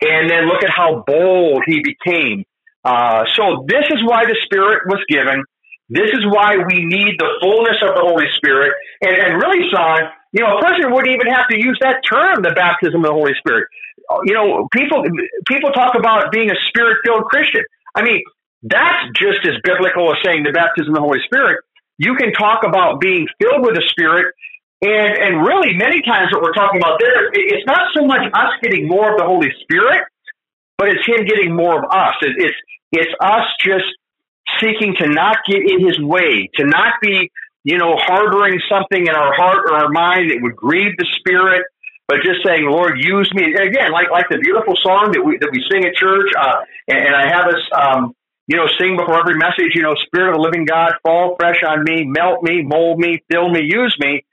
And 0.00 0.28
then 0.28 0.48
look 0.48 0.64
at 0.64 0.70
how 0.70 1.04
bold 1.06 1.62
he 1.64 1.80
became. 1.80 2.44
Uh, 2.84 3.24
so 3.36 3.64
this 3.68 3.84
is 3.90 4.02
why 4.02 4.24
the 4.24 4.36
Spirit 4.42 4.82
was 4.86 4.98
given. 5.08 5.44
This 5.92 6.08
is 6.16 6.24
why 6.24 6.56
we 6.56 6.88
need 6.88 7.20
the 7.20 7.28
fullness 7.40 7.76
of 7.84 7.92
the 7.92 8.00
Holy 8.00 8.24
Spirit. 8.40 8.72
And, 9.04 9.12
and 9.12 9.30
really, 9.36 9.68
son, 9.68 10.08
you 10.32 10.40
know, 10.40 10.56
a 10.56 10.60
person 10.64 10.88
wouldn't 10.88 11.12
even 11.12 11.28
have 11.28 11.48
to 11.52 11.56
use 11.60 11.76
that 11.84 12.00
term, 12.08 12.40
the 12.40 12.56
baptism 12.56 13.04
of 13.04 13.12
the 13.12 13.16
Holy 13.16 13.36
Spirit. 13.36 13.68
You 14.24 14.34
know, 14.34 14.68
people 14.72 15.04
people 15.46 15.70
talk 15.72 15.94
about 15.94 16.32
being 16.32 16.50
a 16.50 16.58
spirit-filled 16.68 17.24
Christian. 17.28 17.62
I 17.94 18.02
mean, 18.02 18.24
that's 18.62 19.12
just 19.14 19.44
as 19.44 19.60
biblical 19.62 20.10
as 20.12 20.18
saying 20.24 20.44
the 20.44 20.52
baptism 20.52 20.96
of 20.96 21.04
the 21.04 21.06
Holy 21.06 21.20
Spirit. 21.24 21.60
You 21.98 22.16
can 22.16 22.32
talk 22.32 22.64
about 22.64 23.00
being 23.00 23.28
filled 23.38 23.62
with 23.62 23.76
the 23.76 23.84
Spirit 23.92 24.34
and, 24.82 25.14
and 25.14 25.46
really, 25.46 25.78
many 25.78 26.02
times 26.02 26.34
what 26.34 26.42
we're 26.42 26.58
talking 26.58 26.80
about 26.82 26.98
there, 26.98 27.30
it's 27.32 27.64
not 27.66 27.94
so 27.94 28.04
much 28.04 28.26
us 28.34 28.50
getting 28.62 28.88
more 28.88 29.12
of 29.12 29.18
the 29.18 29.24
Holy 29.24 29.50
Spirit, 29.62 30.02
but 30.76 30.88
it's 30.88 31.06
Him 31.06 31.24
getting 31.24 31.54
more 31.54 31.78
of 31.78 31.84
us. 31.88 32.14
It, 32.20 32.34
it's, 32.36 32.58
it's 32.90 33.14
us 33.22 33.46
just 33.62 33.86
seeking 34.60 34.94
to 34.98 35.08
not 35.08 35.38
get 35.48 35.60
in 35.60 35.86
His 35.86 35.98
way, 36.00 36.48
to 36.56 36.64
not 36.64 36.94
be, 37.00 37.30
you 37.64 37.78
know, 37.78 37.96
harboring 37.96 38.60
something 38.68 39.06
in 39.06 39.14
our 39.14 39.34
heart 39.34 39.70
or 39.70 39.74
our 39.74 39.88
mind 39.90 40.30
that 40.30 40.38
would 40.40 40.56
grieve 40.56 40.96
the 40.98 41.06
Spirit, 41.18 41.64
but 42.08 42.18
just 42.24 42.44
saying, 42.44 42.68
Lord, 42.68 42.98
use 42.98 43.30
me. 43.34 43.44
And 43.44 43.68
again, 43.68 43.92
like, 43.92 44.10
like 44.10 44.28
the 44.28 44.38
beautiful 44.38 44.74
song 44.82 45.12
that 45.12 45.22
we, 45.24 45.38
that 45.38 45.50
we 45.52 45.64
sing 45.70 45.84
at 45.84 45.94
church, 45.94 46.28
uh, 46.38 46.56
and, 46.88 46.98
and 46.98 47.14
I 47.14 47.28
have 47.28 47.46
us, 47.46 47.62
um, 47.72 48.14
you 48.46 48.56
know, 48.56 48.66
sing 48.78 48.96
before 48.96 49.20
every 49.20 49.36
message, 49.38 49.72
you 49.74 49.82
know, 49.82 49.94
Spirit 50.06 50.30
of 50.30 50.36
the 50.36 50.42
living 50.42 50.64
God, 50.64 50.92
fall 51.02 51.36
fresh 51.38 51.62
on 51.66 51.84
me, 51.84 52.04
melt 52.04 52.42
me, 52.42 52.62
mold 52.62 52.98
me, 52.98 53.22
fill 53.30 53.48
me, 53.48 53.62
use 53.62 53.96
me. 54.00 54.24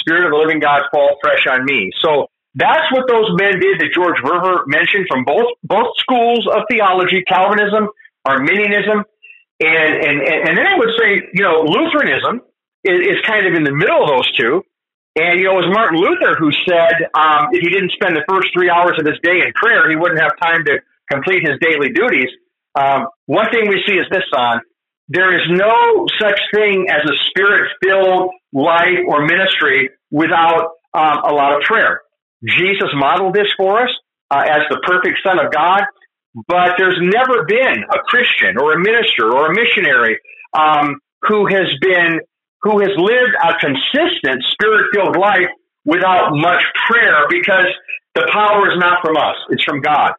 Spirit 0.00 0.26
of 0.26 0.30
the 0.32 0.36
living 0.36 0.60
God 0.60 0.82
fall 0.92 1.16
fresh 1.22 1.46
on 1.50 1.64
me. 1.64 1.90
So 2.04 2.28
that's 2.54 2.90
what 2.92 3.08
those 3.08 3.28
men 3.36 3.60
did 3.60 3.80
that 3.80 3.90
George 3.94 4.16
Verwer 4.22 4.64
mentioned 4.66 5.06
from 5.08 5.24
both 5.24 5.56
both 5.62 5.92
schools 5.98 6.46
of 6.46 6.62
theology, 6.70 7.22
Calvinism, 7.26 7.88
Arminianism, 8.24 9.04
and 9.60 9.94
and 10.04 10.16
and 10.20 10.52
then 10.56 10.66
I 10.66 10.76
would 10.76 10.92
say, 10.98 11.28
you 11.32 11.42
know, 11.42 11.64
Lutheranism 11.64 12.42
is, 12.84 13.16
is 13.16 13.18
kind 13.26 13.46
of 13.46 13.54
in 13.54 13.64
the 13.64 13.72
middle 13.72 14.02
of 14.02 14.08
those 14.08 14.30
two. 14.36 14.62
And 15.16 15.40
you 15.40 15.48
know, 15.48 15.56
it 15.56 15.64
was 15.64 15.72
Martin 15.72 15.96
Luther 15.96 16.36
who 16.36 16.52
said 16.68 17.08
um, 17.16 17.48
if 17.52 17.64
he 17.64 17.70
didn't 17.70 17.92
spend 17.92 18.16
the 18.16 18.24
first 18.28 18.48
three 18.52 18.68
hours 18.68 19.00
of 19.00 19.06
his 19.06 19.16
day 19.22 19.40
in 19.40 19.52
prayer, 19.56 19.88
he 19.88 19.96
wouldn't 19.96 20.20
have 20.20 20.36
time 20.36 20.64
to 20.66 20.80
complete 21.10 21.40
his 21.40 21.56
daily 21.60 21.88
duties. 21.88 22.28
Um, 22.76 23.08
one 23.24 23.48
thing 23.50 23.68
we 23.68 23.80
see 23.86 23.96
is 23.96 24.04
this 24.10 24.28
on 24.36 24.60
there 25.08 25.32
is 25.34 25.46
no 25.48 26.06
such 26.20 26.40
thing 26.52 26.86
as 26.90 27.08
a 27.08 27.14
spirit 27.30 27.70
filled 27.82 28.30
life 28.52 28.98
or 29.06 29.24
ministry 29.24 29.90
without 30.10 30.72
um, 30.94 31.18
a 31.24 31.32
lot 31.32 31.54
of 31.54 31.62
prayer. 31.62 32.00
Jesus 32.44 32.88
modeled 32.94 33.34
this 33.34 33.46
for 33.56 33.82
us 33.82 33.90
uh, 34.30 34.42
as 34.42 34.62
the 34.68 34.80
perfect 34.84 35.18
Son 35.24 35.38
of 35.38 35.52
God, 35.52 35.82
but 36.48 36.76
there's 36.76 37.00
never 37.00 37.44
been 37.44 37.84
a 37.88 37.98
Christian 38.04 38.58
or 38.60 38.74
a 38.74 38.78
minister 38.78 39.32
or 39.32 39.50
a 39.50 39.54
missionary 39.54 40.18
um, 40.52 41.00
who 41.22 41.46
has 41.46 41.66
been 41.80 42.20
who 42.62 42.80
has 42.80 42.90
lived 42.96 43.34
a 43.40 43.54
consistent 43.60 44.42
spirit 44.52 44.90
filled 44.92 45.16
life 45.16 45.48
without 45.84 46.34
much 46.34 46.62
prayer 46.88 47.26
because 47.30 47.70
the 48.14 48.28
power 48.32 48.68
is 48.70 48.78
not 48.78 49.00
from 49.02 49.16
us; 49.16 49.36
it's 49.48 49.64
from 49.64 49.80
God. 49.80 50.12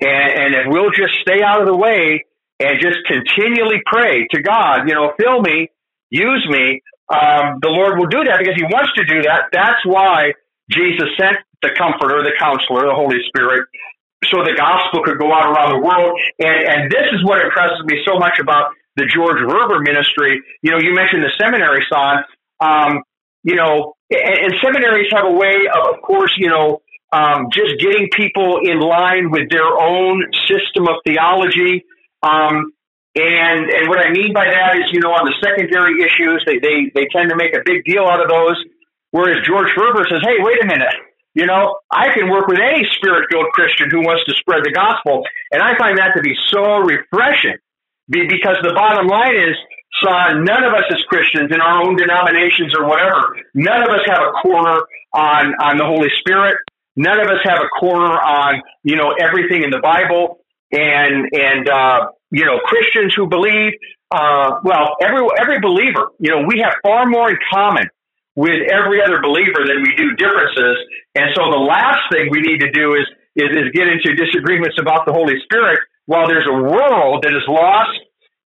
And, 0.00 0.30
and 0.32 0.54
if 0.54 0.66
we'll 0.66 0.90
just 0.90 1.14
stay 1.22 1.42
out 1.42 1.60
of 1.60 1.68
the 1.68 1.76
way 1.76 2.24
and 2.58 2.80
just 2.80 2.98
continually 3.06 3.80
pray 3.86 4.26
to 4.34 4.42
God, 4.42 4.88
you 4.88 4.94
know, 4.94 5.12
fill 5.18 5.40
me, 5.40 5.68
use 6.10 6.46
me, 6.50 6.82
um, 7.12 7.58
the 7.62 7.68
Lord 7.68 7.98
will 7.98 8.08
do 8.08 8.24
that 8.24 8.38
because 8.38 8.56
He 8.56 8.64
wants 8.64 8.92
to 8.94 9.04
do 9.04 9.22
that. 9.22 9.52
That's 9.52 9.84
why 9.84 10.32
Jesus 10.70 11.06
sent 11.18 11.36
the 11.62 11.70
Comforter, 11.76 12.22
the 12.22 12.34
Counselor, 12.38 12.86
the 12.88 12.94
Holy 12.94 13.18
Spirit, 13.28 13.68
so 14.30 14.44
the 14.44 14.54
gospel 14.56 15.02
could 15.02 15.18
go 15.18 15.32
out 15.32 15.50
around 15.50 15.74
the 15.74 15.82
world. 15.82 16.18
And, 16.38 16.60
and 16.68 16.80
this 16.90 17.06
is 17.12 17.24
what 17.24 17.42
impresses 17.42 17.82
me 17.84 17.98
so 18.06 18.18
much 18.18 18.38
about 18.40 18.72
the 18.96 19.06
George 19.08 19.40
Verwer 19.42 19.82
ministry. 19.82 20.42
You 20.62 20.70
know, 20.70 20.78
you 20.78 20.94
mentioned 20.94 21.22
the 21.22 21.32
seminary, 21.40 21.84
son. 21.90 22.24
Um, 22.60 23.02
you 23.42 23.56
know, 23.56 23.94
and, 24.10 24.38
and 24.46 24.52
seminaries 24.62 25.10
have 25.12 25.26
a 25.26 25.32
way 25.32 25.66
of, 25.66 25.96
of 25.96 26.02
course, 26.02 26.32
you 26.38 26.48
know, 26.48 26.82
um, 27.12 27.48
just 27.52 27.80
getting 27.80 28.08
people 28.14 28.60
in 28.62 28.80
line 28.80 29.30
with 29.30 29.50
their 29.50 29.68
own 29.68 30.24
system 30.48 30.88
of 30.88 30.96
theology. 31.04 31.84
Um, 32.22 32.72
and 33.14 33.68
and 33.68 33.88
what 33.88 34.00
I 34.00 34.10
mean 34.10 34.32
by 34.32 34.46
that 34.46 34.76
is, 34.76 34.88
you 34.92 35.00
know, 35.00 35.12
on 35.12 35.28
the 35.28 35.36
secondary 35.44 36.00
issues, 36.00 36.42
they 36.46 36.56
they 36.58 36.88
they 36.94 37.06
tend 37.12 37.28
to 37.28 37.36
make 37.36 37.52
a 37.52 37.60
big 37.64 37.84
deal 37.84 38.06
out 38.06 38.22
of 38.22 38.28
those. 38.28 38.56
Whereas 39.10 39.44
George 39.44 39.68
Verwer 39.76 40.08
says, 40.08 40.24
"Hey, 40.24 40.40
wait 40.40 40.62
a 40.62 40.66
minute." 40.66 41.11
You 41.34 41.46
know, 41.46 41.78
I 41.90 42.12
can 42.12 42.28
work 42.28 42.46
with 42.46 42.58
any 42.60 42.84
spirit 42.96 43.28
filled 43.30 43.48
Christian 43.52 43.88
who 43.90 44.00
wants 44.00 44.24
to 44.26 44.34
spread 44.36 44.64
the 44.64 44.72
gospel. 44.72 45.24
And 45.50 45.62
I 45.62 45.76
find 45.78 45.96
that 45.98 46.12
to 46.16 46.22
be 46.22 46.36
so 46.48 46.78
refreshing 46.84 47.56
because 48.08 48.56
the 48.62 48.74
bottom 48.74 49.06
line 49.06 49.36
is, 49.36 49.56
son, 50.04 50.44
none 50.44 50.64
of 50.64 50.74
us 50.74 50.84
as 50.92 51.00
Christians 51.08 51.50
in 51.52 51.60
our 51.60 51.82
own 51.82 51.96
denominations 51.96 52.74
or 52.76 52.86
whatever, 52.86 53.36
none 53.54 53.82
of 53.82 53.88
us 53.88 54.04
have 54.06 54.20
a 54.20 54.32
corner 54.42 54.84
on, 55.14 55.54
on 55.56 55.78
the 55.78 55.84
Holy 55.84 56.10
Spirit. 56.20 56.56
None 56.96 57.18
of 57.18 57.26
us 57.28 57.40
have 57.44 57.58
a 57.58 57.68
corner 57.80 58.12
on, 58.12 58.60
you 58.82 58.96
know, 58.96 59.12
everything 59.18 59.64
in 59.64 59.70
the 59.70 59.80
Bible. 59.80 60.44
And, 60.70 61.28
and, 61.32 61.68
uh, 61.68 62.08
you 62.30 62.44
know, 62.44 62.58
Christians 62.64 63.14
who 63.16 63.26
believe, 63.26 63.72
uh, 64.10 64.60
well, 64.64 64.96
every, 65.00 65.26
every 65.40 65.60
believer, 65.60 66.08
you 66.18 66.30
know, 66.30 66.44
we 66.46 66.60
have 66.60 66.74
far 66.82 67.06
more 67.06 67.30
in 67.30 67.38
common 67.50 67.88
with 68.34 68.64
every 68.70 69.02
other 69.02 69.20
believer 69.20 69.64
than 69.66 69.82
we 69.82 69.92
do 69.96 70.16
differences. 70.16 70.76
And 71.14 71.30
so 71.36 71.50
the 71.50 71.60
last 71.60 72.08
thing 72.10 72.28
we 72.30 72.40
need 72.40 72.60
to 72.60 72.70
do 72.70 72.94
is, 72.94 73.06
is, 73.36 73.50
is 73.52 73.66
get 73.72 73.88
into 73.88 74.14
disagreements 74.14 74.76
about 74.80 75.04
the 75.06 75.12
Holy 75.12 75.36
Spirit 75.44 75.80
while 76.06 76.26
there's 76.26 76.46
a 76.48 76.52
world 76.52 77.24
that 77.24 77.32
is 77.32 77.44
lost 77.46 77.98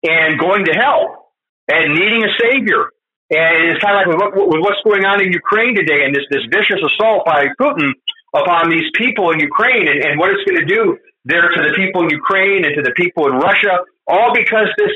and 0.04 0.40
going 0.40 0.66
to 0.66 0.74
hell 0.74 1.34
and 1.68 1.94
needing 1.94 2.24
a 2.24 2.32
savior. 2.40 2.90
And 3.32 3.72
it's 3.72 3.82
kind 3.82 3.96
of 3.96 4.00
like 4.04 4.10
with, 4.12 4.20
what, 4.20 4.32
with 4.36 4.62
what's 4.62 4.82
going 4.84 5.06
on 5.06 5.24
in 5.24 5.32
Ukraine 5.32 5.76
today 5.76 6.04
and 6.06 6.14
this, 6.14 6.26
this 6.30 6.46
vicious 6.52 6.84
assault 6.84 7.26
by 7.26 7.48
Putin 7.60 7.92
upon 8.36 8.70
these 8.70 8.90
people 8.96 9.32
in 9.32 9.40
Ukraine 9.40 9.88
and, 9.88 10.04
and 10.04 10.20
what 10.20 10.30
it's 10.32 10.44
going 10.44 10.60
to 10.60 10.68
do 10.68 10.98
there 11.26 11.50
to 11.50 11.62
the 11.62 11.74
people 11.76 12.04
in 12.04 12.10
Ukraine 12.10 12.66
and 12.66 12.76
to 12.76 12.82
the 12.82 12.92
people 12.96 13.28
in 13.28 13.34
Russia, 13.34 13.80
all 14.08 14.34
because 14.34 14.68
this 14.78 14.92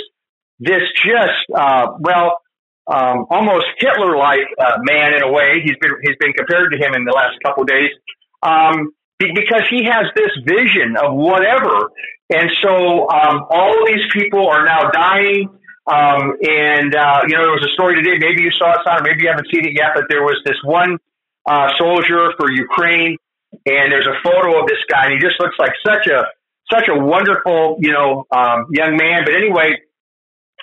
this 0.60 0.82
just 1.04 1.43
uh, 1.54 1.88
well 2.00 2.39
um, 2.88 3.26
almost 3.30 3.65
Hitler-like 3.78 4.48
uh, 4.60 4.78
man 4.84 5.13
in 5.13 5.24
a 5.24 5.32
way. 5.32 5.62
He's 5.63 5.78
been 5.82 5.91
he's 6.04 6.17
been 6.19 6.34
compared 6.34 6.71
to 6.71 6.78
him 6.78 6.93
in 6.93 7.06
the 7.06 7.12
last 7.12 7.38
couple 7.43 7.63
of 7.63 7.69
days 7.69 7.89
um, 8.43 8.91
because 9.19 9.63
he 9.69 9.86
has 9.86 10.06
this 10.15 10.32
vision 10.45 10.95
of 10.98 11.15
whatever, 11.15 11.91
and 12.30 12.50
so 12.62 13.10
um, 13.10 13.45
all 13.50 13.74
of 13.82 13.88
these 13.88 14.06
people 14.13 14.48
are 14.48 14.65
now 14.65 14.89
dying. 14.91 15.50
Um, 15.88 16.38
and 16.41 16.95
uh, 16.95 17.21
you 17.28 17.38
know, 17.38 17.43
there 17.45 17.58
was 17.58 17.67
a 17.69 17.74
story 17.74 17.95
today. 18.02 18.17
Maybe 18.19 18.41
you 18.41 18.52
saw 18.52 18.71
it, 18.74 18.80
son, 18.86 19.00
or 19.00 19.04
maybe 19.04 19.24
you 19.24 19.30
haven't 19.30 19.48
seen 19.54 19.65
it 19.65 19.74
yet. 19.74 19.91
But 19.93 20.06
there 20.10 20.24
was 20.24 20.41
this 20.45 20.58
one 20.63 20.98
uh, 21.45 21.69
soldier 21.78 22.34
for 22.38 22.52
Ukraine 22.52 23.17
and 23.65 23.91
there's 23.91 24.08
a 24.08 24.17
photo 24.24 24.60
of 24.60 24.67
this 24.67 24.80
guy, 24.89 25.06
and 25.06 25.13
he 25.13 25.19
just 25.19 25.39
looks 25.39 25.56
like 25.60 25.71
such 25.86 26.08
a 26.08 26.26
such 26.71 26.89
a 26.89 26.98
wonderful, 26.98 27.78
you 27.80 27.91
know, 27.91 28.26
um, 28.32 28.65
young 28.71 28.98
man. 28.98 29.21
But 29.24 29.36
anyway, 29.36 29.78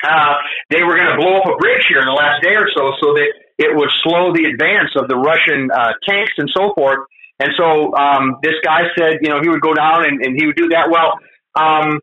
uh, 0.02 0.34
they 0.70 0.82
were 0.82 0.96
going 0.96 1.10
to 1.10 1.16
blow 1.16 1.38
up 1.38 1.46
a 1.46 1.56
bridge 1.56 1.84
here 1.88 2.00
in 2.00 2.06
the 2.06 2.16
last 2.16 2.42
day 2.42 2.54
or 2.54 2.68
so, 2.74 2.92
so 3.00 3.14
that 3.14 3.30
it 3.58 3.70
would 3.76 3.90
slow 4.02 4.32
the 4.32 4.44
advance 4.44 4.90
of 4.96 5.08
the 5.08 5.16
Russian 5.16 5.70
uh, 5.70 5.92
tanks 6.08 6.32
and 6.38 6.50
so 6.56 6.74
forth. 6.74 7.06
And 7.38 7.50
so 7.56 7.94
um, 7.94 8.38
this 8.42 8.54
guy 8.64 8.82
said, 8.96 9.18
you 9.22 9.30
know, 9.30 9.40
he 9.40 9.48
would 9.48 9.60
go 9.62 9.74
down 9.74 10.04
and, 10.06 10.22
and 10.22 10.38
he 10.38 10.46
would 10.46 10.56
do 10.56 10.68
that. 10.70 10.90
Well, 10.90 11.18
um, 11.54 12.00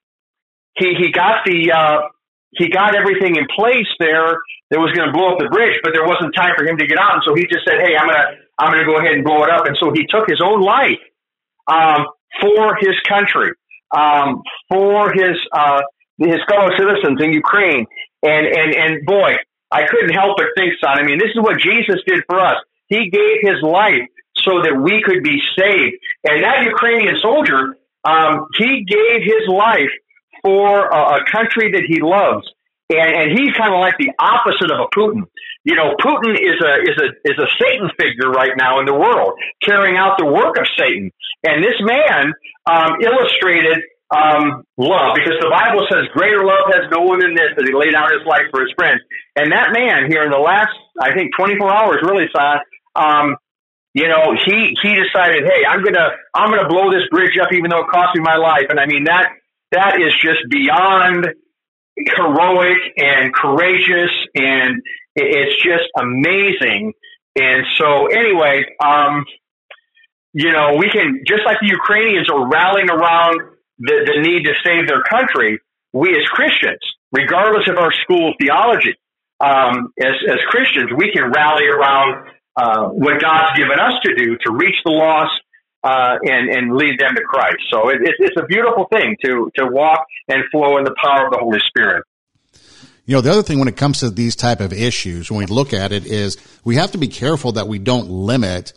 he 0.78 0.96
he 0.96 1.12
got 1.12 1.46
the 1.46 1.72
uh, 1.72 2.08
he 2.52 2.70
got 2.70 2.96
everything 2.96 3.36
in 3.36 3.48
place 3.56 3.88
there 4.00 4.40
that 4.72 4.80
was 4.80 4.92
going 4.92 5.08
to 5.08 5.14
blow 5.14 5.34
up 5.34 5.40
the 5.40 5.50
bridge, 5.50 5.80
but 5.84 5.94
there 5.94 6.06
wasn't 6.06 6.36
time 6.36 6.54
for 6.58 6.66
him 6.66 6.78
to 6.78 6.88
get 6.88 6.98
out. 6.98 7.16
And 7.16 7.24
so 7.26 7.34
he 7.36 7.48
just 7.48 7.66
said, 7.66 7.80
"Hey, 7.82 7.96
I'm 7.96 8.08
gonna 8.08 8.40
I'm 8.60 8.74
going 8.74 8.86
to 8.86 8.92
go 8.92 9.00
ahead 9.00 9.14
and 9.14 9.24
blow 9.24 9.44
it 9.44 9.50
up. 9.50 9.66
And 9.66 9.78
so 9.80 9.92
he 9.94 10.06
took 10.06 10.28
his 10.28 10.42
own 10.44 10.62
life 10.62 11.00
um, 11.68 12.06
for 12.42 12.76
his 12.80 12.96
country, 13.08 13.52
um, 13.96 14.44
for 14.70 15.14
his 15.14 15.40
uh, 15.54 15.82
his 16.20 16.40
fellow 16.50 16.70
citizens 16.78 17.22
in 17.24 17.32
Ukraine. 17.34 17.86
And 18.24 18.46
and 18.46 18.76
and 18.76 19.06
boy, 19.06 19.36
I 19.72 19.86
couldn't 19.88 20.14
help 20.14 20.38
but 20.38 20.48
think, 20.58 20.74
son. 20.84 21.00
I 21.00 21.04
mean, 21.04 21.18
this 21.18 21.30
is 21.30 21.42
what 21.42 21.60
Jesus 21.60 22.02
did 22.06 22.24
for 22.28 22.40
us. 22.40 22.58
He 22.88 23.10
gave 23.10 23.38
his 23.42 23.62
life 23.62 24.04
so 24.44 24.62
that 24.64 24.76
we 24.76 25.02
could 25.04 25.24
be 25.24 25.40
saved. 25.58 25.96
And 26.24 26.44
that 26.44 26.64
Ukrainian 26.64 27.16
soldier, 27.22 27.78
um, 28.04 28.48
he 28.58 28.84
gave 28.84 29.22
his 29.22 29.48
life 29.48 29.92
for 30.44 30.88
a, 30.88 31.20
a 31.20 31.32
country 31.32 31.72
that 31.72 31.84
he 31.88 32.02
loves. 32.02 32.48
And, 32.90 33.12
and 33.16 33.28
he's 33.38 33.54
kind 33.56 33.74
of 33.74 33.80
like 33.80 33.96
the 34.00 34.12
opposite 34.18 34.72
of 34.72 34.80
a 34.80 34.90
Putin. 34.96 35.24
You 35.64 35.76
know, 35.76 35.94
Putin 36.02 36.34
is 36.34 36.58
a 36.58 36.74
is 36.82 36.98
a 36.98 37.08
is 37.30 37.38
a 37.38 37.48
Satan 37.62 37.90
figure 38.00 38.32
right 38.32 38.54
now 38.58 38.80
in 38.80 38.86
the 38.86 38.96
world, 38.96 39.34
carrying 39.62 39.98
out 39.98 40.18
the 40.18 40.26
work 40.26 40.58
of 40.58 40.66
Satan. 40.78 41.12
And 41.44 41.64
this 41.64 41.78
man 41.82 42.34
um, 42.66 42.98
illustrated 43.02 43.84
um, 44.10 44.64
love 44.78 45.14
because 45.16 45.38
the 45.40 45.50
Bible 45.50 45.86
says, 45.92 46.10
"Greater 46.14 46.44
love 46.44 46.66
has 46.74 46.90
no 46.92 47.02
one 47.06 47.20
than 47.20 47.36
this 47.36 47.54
that 47.56 47.66
he 47.66 47.74
laid 47.74 47.94
down 47.94 48.10
his 48.12 48.26
life 48.26 48.50
for 48.52 48.62
his 48.62 48.74
friends." 48.78 49.02
And 49.36 49.52
that 49.52 49.72
man 49.72 50.10
here 50.10 50.24
in 50.24 50.32
the 50.32 50.42
last, 50.42 50.74
I 51.02 51.14
think, 51.14 51.32
24 51.38 51.70
hours, 51.70 51.98
really, 52.02 52.26
son, 52.36 52.58
um, 52.96 53.38
you 53.94 54.08
know, 54.08 54.34
he 54.46 54.76
he 54.82 54.96
decided, 54.96 55.46
"Hey, 55.46 55.66
I'm 55.68 55.84
gonna 55.84 56.10
I'm 56.34 56.50
gonna 56.50 56.68
blow 56.68 56.92
this 56.92 57.08
bridge 57.10 57.38
up, 57.42 57.54
even 57.54 57.70
though 57.70 57.86
it 57.86 57.90
cost 57.94 58.16
me 58.16 58.22
my 58.22 58.38
life." 58.38 58.66
And 58.70 58.80
I 58.80 58.86
mean 58.86 59.06
that 59.06 59.30
that 59.72 60.02
is 60.02 60.14
just 60.22 60.40
beyond 60.50 61.28
heroic 61.98 62.78
and 62.98 63.34
courageous, 63.34 64.12
and 64.36 64.82
it's 65.16 65.62
just 65.64 65.86
amazing. 65.98 66.94
And 67.40 67.66
so, 67.78 68.08
anyway, 68.08 68.66
um, 68.84 69.26
you 70.34 70.52
know, 70.52 70.76
we 70.78 70.90
can 70.90 71.22
just 71.28 71.42
like 71.46 71.58
the 71.62 71.68
Ukrainians 71.68 72.30
are 72.30 72.48
rallying 72.48 72.90
around 72.90 73.42
the, 73.80 73.96
the 74.06 74.22
need 74.22 74.44
to 74.44 74.54
save 74.64 74.88
their 74.88 75.02
country. 75.04 75.60
We 75.94 76.10
as 76.16 76.26
Christians, 76.28 76.80
regardless 77.12 77.68
of 77.68 77.78
our 77.78 77.92
school 77.92 78.34
theology, 78.40 78.96
um, 79.40 79.94
as 80.00 80.16
as 80.30 80.40
Christians, 80.48 80.92
we 80.96 81.12
can 81.12 81.32
rally 81.32 81.68
around 81.68 82.30
uh, 82.56 82.90
what 82.90 83.22
God's 83.22 83.58
given 83.58 83.80
us 83.80 83.94
to 84.04 84.16
do 84.16 84.38
to 84.46 84.52
reach 84.52 84.76
the 84.84 84.92
lost 84.92 85.34
uh, 85.84 86.18
and 86.22 86.50
and 86.50 86.76
lead 86.76 87.00
them 87.00 87.16
to 87.16 87.22
Christ. 87.22 87.64
So 87.72 87.90
it, 87.90 88.02
it, 88.02 88.16
it's 88.20 88.38
a 88.38 88.46
beautiful 88.46 88.88
thing 88.92 89.16
to 89.24 89.50
to 89.56 89.68
walk 89.68 90.06
and 90.28 90.44
flow 90.52 90.78
in 90.78 90.84
the 90.84 90.96
power 91.02 91.26
of 91.26 91.32
the 91.32 91.40
Holy 91.40 91.60
Spirit. 91.68 92.04
You 93.06 93.16
know, 93.16 93.22
the 93.22 93.32
other 93.32 93.42
thing 93.42 93.58
when 93.58 93.68
it 93.68 93.76
comes 93.78 94.02
to 94.02 94.12
these 94.12 94.36
type 94.36 94.60
of 94.60 94.72
issues, 94.72 95.32
when 95.32 95.40
we 95.40 95.46
look 95.48 95.74
at 95.74 95.92
it, 95.92 96.06
is 96.06 96.38
we 96.64 96.76
have 96.76 96.92
to 96.92 97.00
be 97.00 97.08
careful 97.08 97.54
that 97.54 97.68
we 97.68 97.80
don't 97.80 98.08
limit 98.08 98.74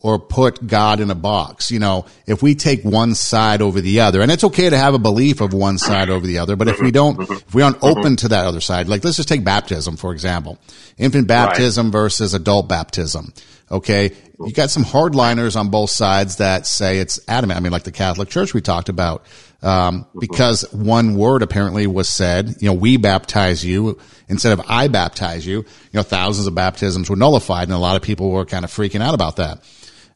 or 0.00 0.18
put 0.18 0.66
God 0.66 1.00
in 1.00 1.10
a 1.10 1.14
box. 1.14 1.70
You 1.70 1.78
know, 1.78 2.06
if 2.26 2.42
we 2.42 2.54
take 2.54 2.82
one 2.82 3.14
side 3.14 3.62
over 3.62 3.80
the 3.80 4.00
other, 4.00 4.20
and 4.20 4.30
it's 4.30 4.44
okay 4.44 4.70
to 4.70 4.76
have 4.76 4.94
a 4.94 4.98
belief 4.98 5.40
of 5.40 5.52
one 5.52 5.78
side 5.78 6.10
over 6.10 6.26
the 6.26 6.38
other, 6.38 6.56
but 6.56 6.68
if 6.68 6.80
we 6.80 6.90
don't, 6.90 7.20
if 7.30 7.54
we 7.54 7.62
aren't 7.62 7.82
open 7.82 8.16
to 8.16 8.28
that 8.28 8.44
other 8.44 8.60
side, 8.60 8.88
like 8.88 9.04
let's 9.04 9.16
just 9.16 9.28
take 9.28 9.44
baptism, 9.44 9.96
for 9.96 10.12
example, 10.12 10.58
infant 10.98 11.26
baptism 11.26 11.86
right. 11.86 11.92
versus 11.92 12.34
adult 12.34 12.68
baptism. 12.68 13.32
Okay. 13.70 14.12
You 14.38 14.52
got 14.52 14.70
some 14.70 14.84
hardliners 14.84 15.58
on 15.58 15.70
both 15.70 15.90
sides 15.90 16.36
that 16.36 16.66
say 16.66 16.98
it's 16.98 17.18
adamant. 17.26 17.58
I 17.58 17.60
mean, 17.60 17.72
like 17.72 17.84
the 17.84 17.92
Catholic 17.92 18.28
Church 18.28 18.54
we 18.54 18.60
talked 18.60 18.88
about, 18.88 19.24
um, 19.62 20.06
because 20.18 20.70
one 20.72 21.16
word 21.16 21.42
apparently 21.42 21.86
was 21.86 22.08
said, 22.08 22.56
you 22.60 22.68
know, 22.68 22.74
we 22.74 22.96
baptize 22.96 23.64
you 23.64 23.98
instead 24.28 24.52
of 24.52 24.62
I 24.68 24.88
baptize 24.88 25.46
you. 25.46 25.58
You 25.58 25.64
know, 25.94 26.02
thousands 26.02 26.46
of 26.46 26.54
baptisms 26.54 27.10
were 27.10 27.16
nullified 27.16 27.64
and 27.64 27.72
a 27.72 27.78
lot 27.78 27.96
of 27.96 28.02
people 28.02 28.30
were 28.30 28.44
kind 28.44 28.64
of 28.64 28.70
freaking 28.70 29.00
out 29.00 29.14
about 29.14 29.36
that. 29.36 29.62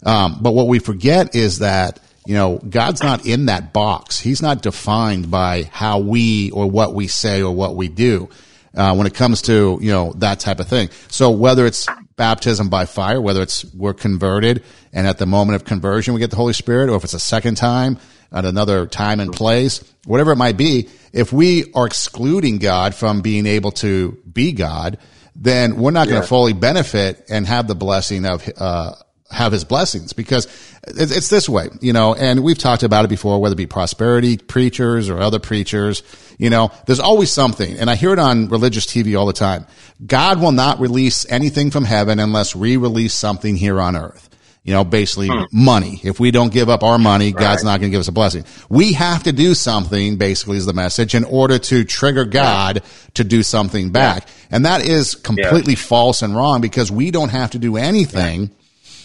Um, 0.05 0.39
but 0.41 0.53
what 0.53 0.69
we 0.69 0.79
forget 0.79 1.35
is 1.35 1.59
that, 1.59 1.99
you 2.27 2.35
know, 2.35 2.59
God's 2.59 3.03
not 3.03 3.27
in 3.27 3.47
that 3.47 3.73
box. 3.73 4.21
He's 4.21 4.43
not 4.43 4.63
defined 4.63 5.31
by 5.31 5.65
how 5.73 5.99
we 5.99 6.51
or 6.51 6.71
what 6.71 6.95
we 6.95 7.09
say 7.09 7.43
or 7.43 7.53
what 7.53 7.75
we 7.75 7.89
do. 7.89 8.29
Uh, 8.73 8.95
when 8.95 9.05
it 9.05 9.15
comes 9.15 9.43
to, 9.43 9.79
you 9.83 9.91
know, 9.91 10.13
that 10.19 10.39
type 10.39 10.61
of 10.61 10.69
thing. 10.69 10.89
So 11.09 11.33
whether 11.33 11.67
it's 11.67 11.89
baptism 12.21 12.69
by 12.69 12.85
fire, 12.85 13.19
whether 13.19 13.41
it's 13.41 13.65
we're 13.73 13.95
converted 13.95 14.63
and 14.93 15.07
at 15.07 15.17
the 15.17 15.25
moment 15.25 15.57
of 15.57 15.65
conversion 15.65 16.13
we 16.13 16.21
get 16.21 16.29
the 16.29 16.37
Holy 16.37 16.53
Spirit, 16.53 16.91
or 16.91 16.97
if 16.97 17.03
it's 17.03 17.15
a 17.15 17.19
second 17.19 17.55
time 17.55 17.99
at 18.31 18.45
another 18.45 18.87
time 18.87 19.21
and 19.21 19.33
place, 19.33 19.83
whatever 20.05 20.33
it 20.33 20.37
might 20.37 20.59
be, 20.59 20.91
if 21.15 21.33
we 21.33 21.73
are 21.73 21.87
excluding 21.87 22.59
God 22.59 22.95
from 22.95 23.23
being 23.23 23.47
able 23.47 23.73
to 23.73 24.19
be 24.31 24.53
God, 24.53 24.99
then 25.35 25.77
we're 25.77 25.93
not 25.93 26.09
yeah. 26.09 26.13
going 26.13 26.23
to 26.23 26.29
fully 26.29 26.53
benefit 26.53 27.25
and 27.31 27.47
have 27.47 27.67
the 27.67 27.75
blessing 27.75 28.27
of, 28.27 28.47
uh, 28.59 28.93
have 29.31 29.53
his 29.53 29.65
blessings 29.65 30.13
because 30.13 30.47
it's 30.87 31.31
this 31.31 31.49
way, 31.49 31.69
you 31.81 31.95
know, 31.95 32.15
and 32.15 32.45
we've 32.45 32.59
talked 32.59 32.83
about 32.83 33.07
it 33.07 33.09
before, 33.09 33.41
whether 33.41 33.55
it 33.55 33.57
be 33.57 33.67
prosperity 33.67 34.37
preachers 34.37 35.09
or 35.09 35.21
other 35.21 35.39
preachers, 35.39 36.03
you 36.41 36.49
know, 36.49 36.73
there's 36.87 37.01
always 37.01 37.31
something. 37.31 37.79
And 37.79 37.91
I 37.91 37.97
hear 37.97 38.15
it 38.15 38.19
on 38.19 38.49
religious 38.49 38.87
TV 38.87 39.19
all 39.19 39.27
the 39.27 39.35
time. 39.35 39.67
God 40.05 40.41
will 40.41 40.53
not 40.53 40.81
release 40.81 41.31
anything 41.31 41.71
from 41.71 41.85
heaven 41.85 42.19
unless 42.19 42.57
we 42.57 42.79
release 42.79 43.13
something 43.13 43.57
here 43.57 43.79
on 43.79 43.95
earth. 43.95 44.29
You 44.63 44.73
know, 44.73 44.83
basically 44.83 45.29
hmm. 45.29 45.45
money. 45.53 46.01
If 46.03 46.19
we 46.19 46.31
don't 46.31 46.51
give 46.51 46.71
up 46.71 46.83
our 46.83 46.99
money, 46.99 47.27
right. 47.27 47.37
God's 47.41 47.63
not 47.63 47.81
going 47.81 47.91
to 47.91 47.95
give 47.95 48.01
us 48.01 48.09
a 48.09 48.13
blessing. 48.13 48.45
We 48.71 48.95
have 48.95 49.23
to 49.25 49.33
do 49.33 49.53
something, 49.53 50.17
basically 50.17 50.57
is 50.57 50.65
the 50.65 50.73
message, 50.73 51.15
in 51.15 51.25
order 51.25 51.59
to 51.59 51.85
trigger 51.85 52.25
God 52.25 52.77
yeah. 52.77 53.11
to 53.15 53.25
do 53.25 53.43
something 53.43 53.91
back. 53.91 54.25
Yeah. 54.25 54.57
And 54.57 54.65
that 54.65 54.83
is 54.87 55.17
completely 55.17 55.75
yeah. 55.75 55.81
false 55.81 56.23
and 56.23 56.35
wrong 56.35 56.63
because 56.63 56.91
we 56.91 57.11
don't 57.11 57.31
have 57.31 57.51
to 57.51 57.59
do 57.59 57.77
anything 57.77 58.51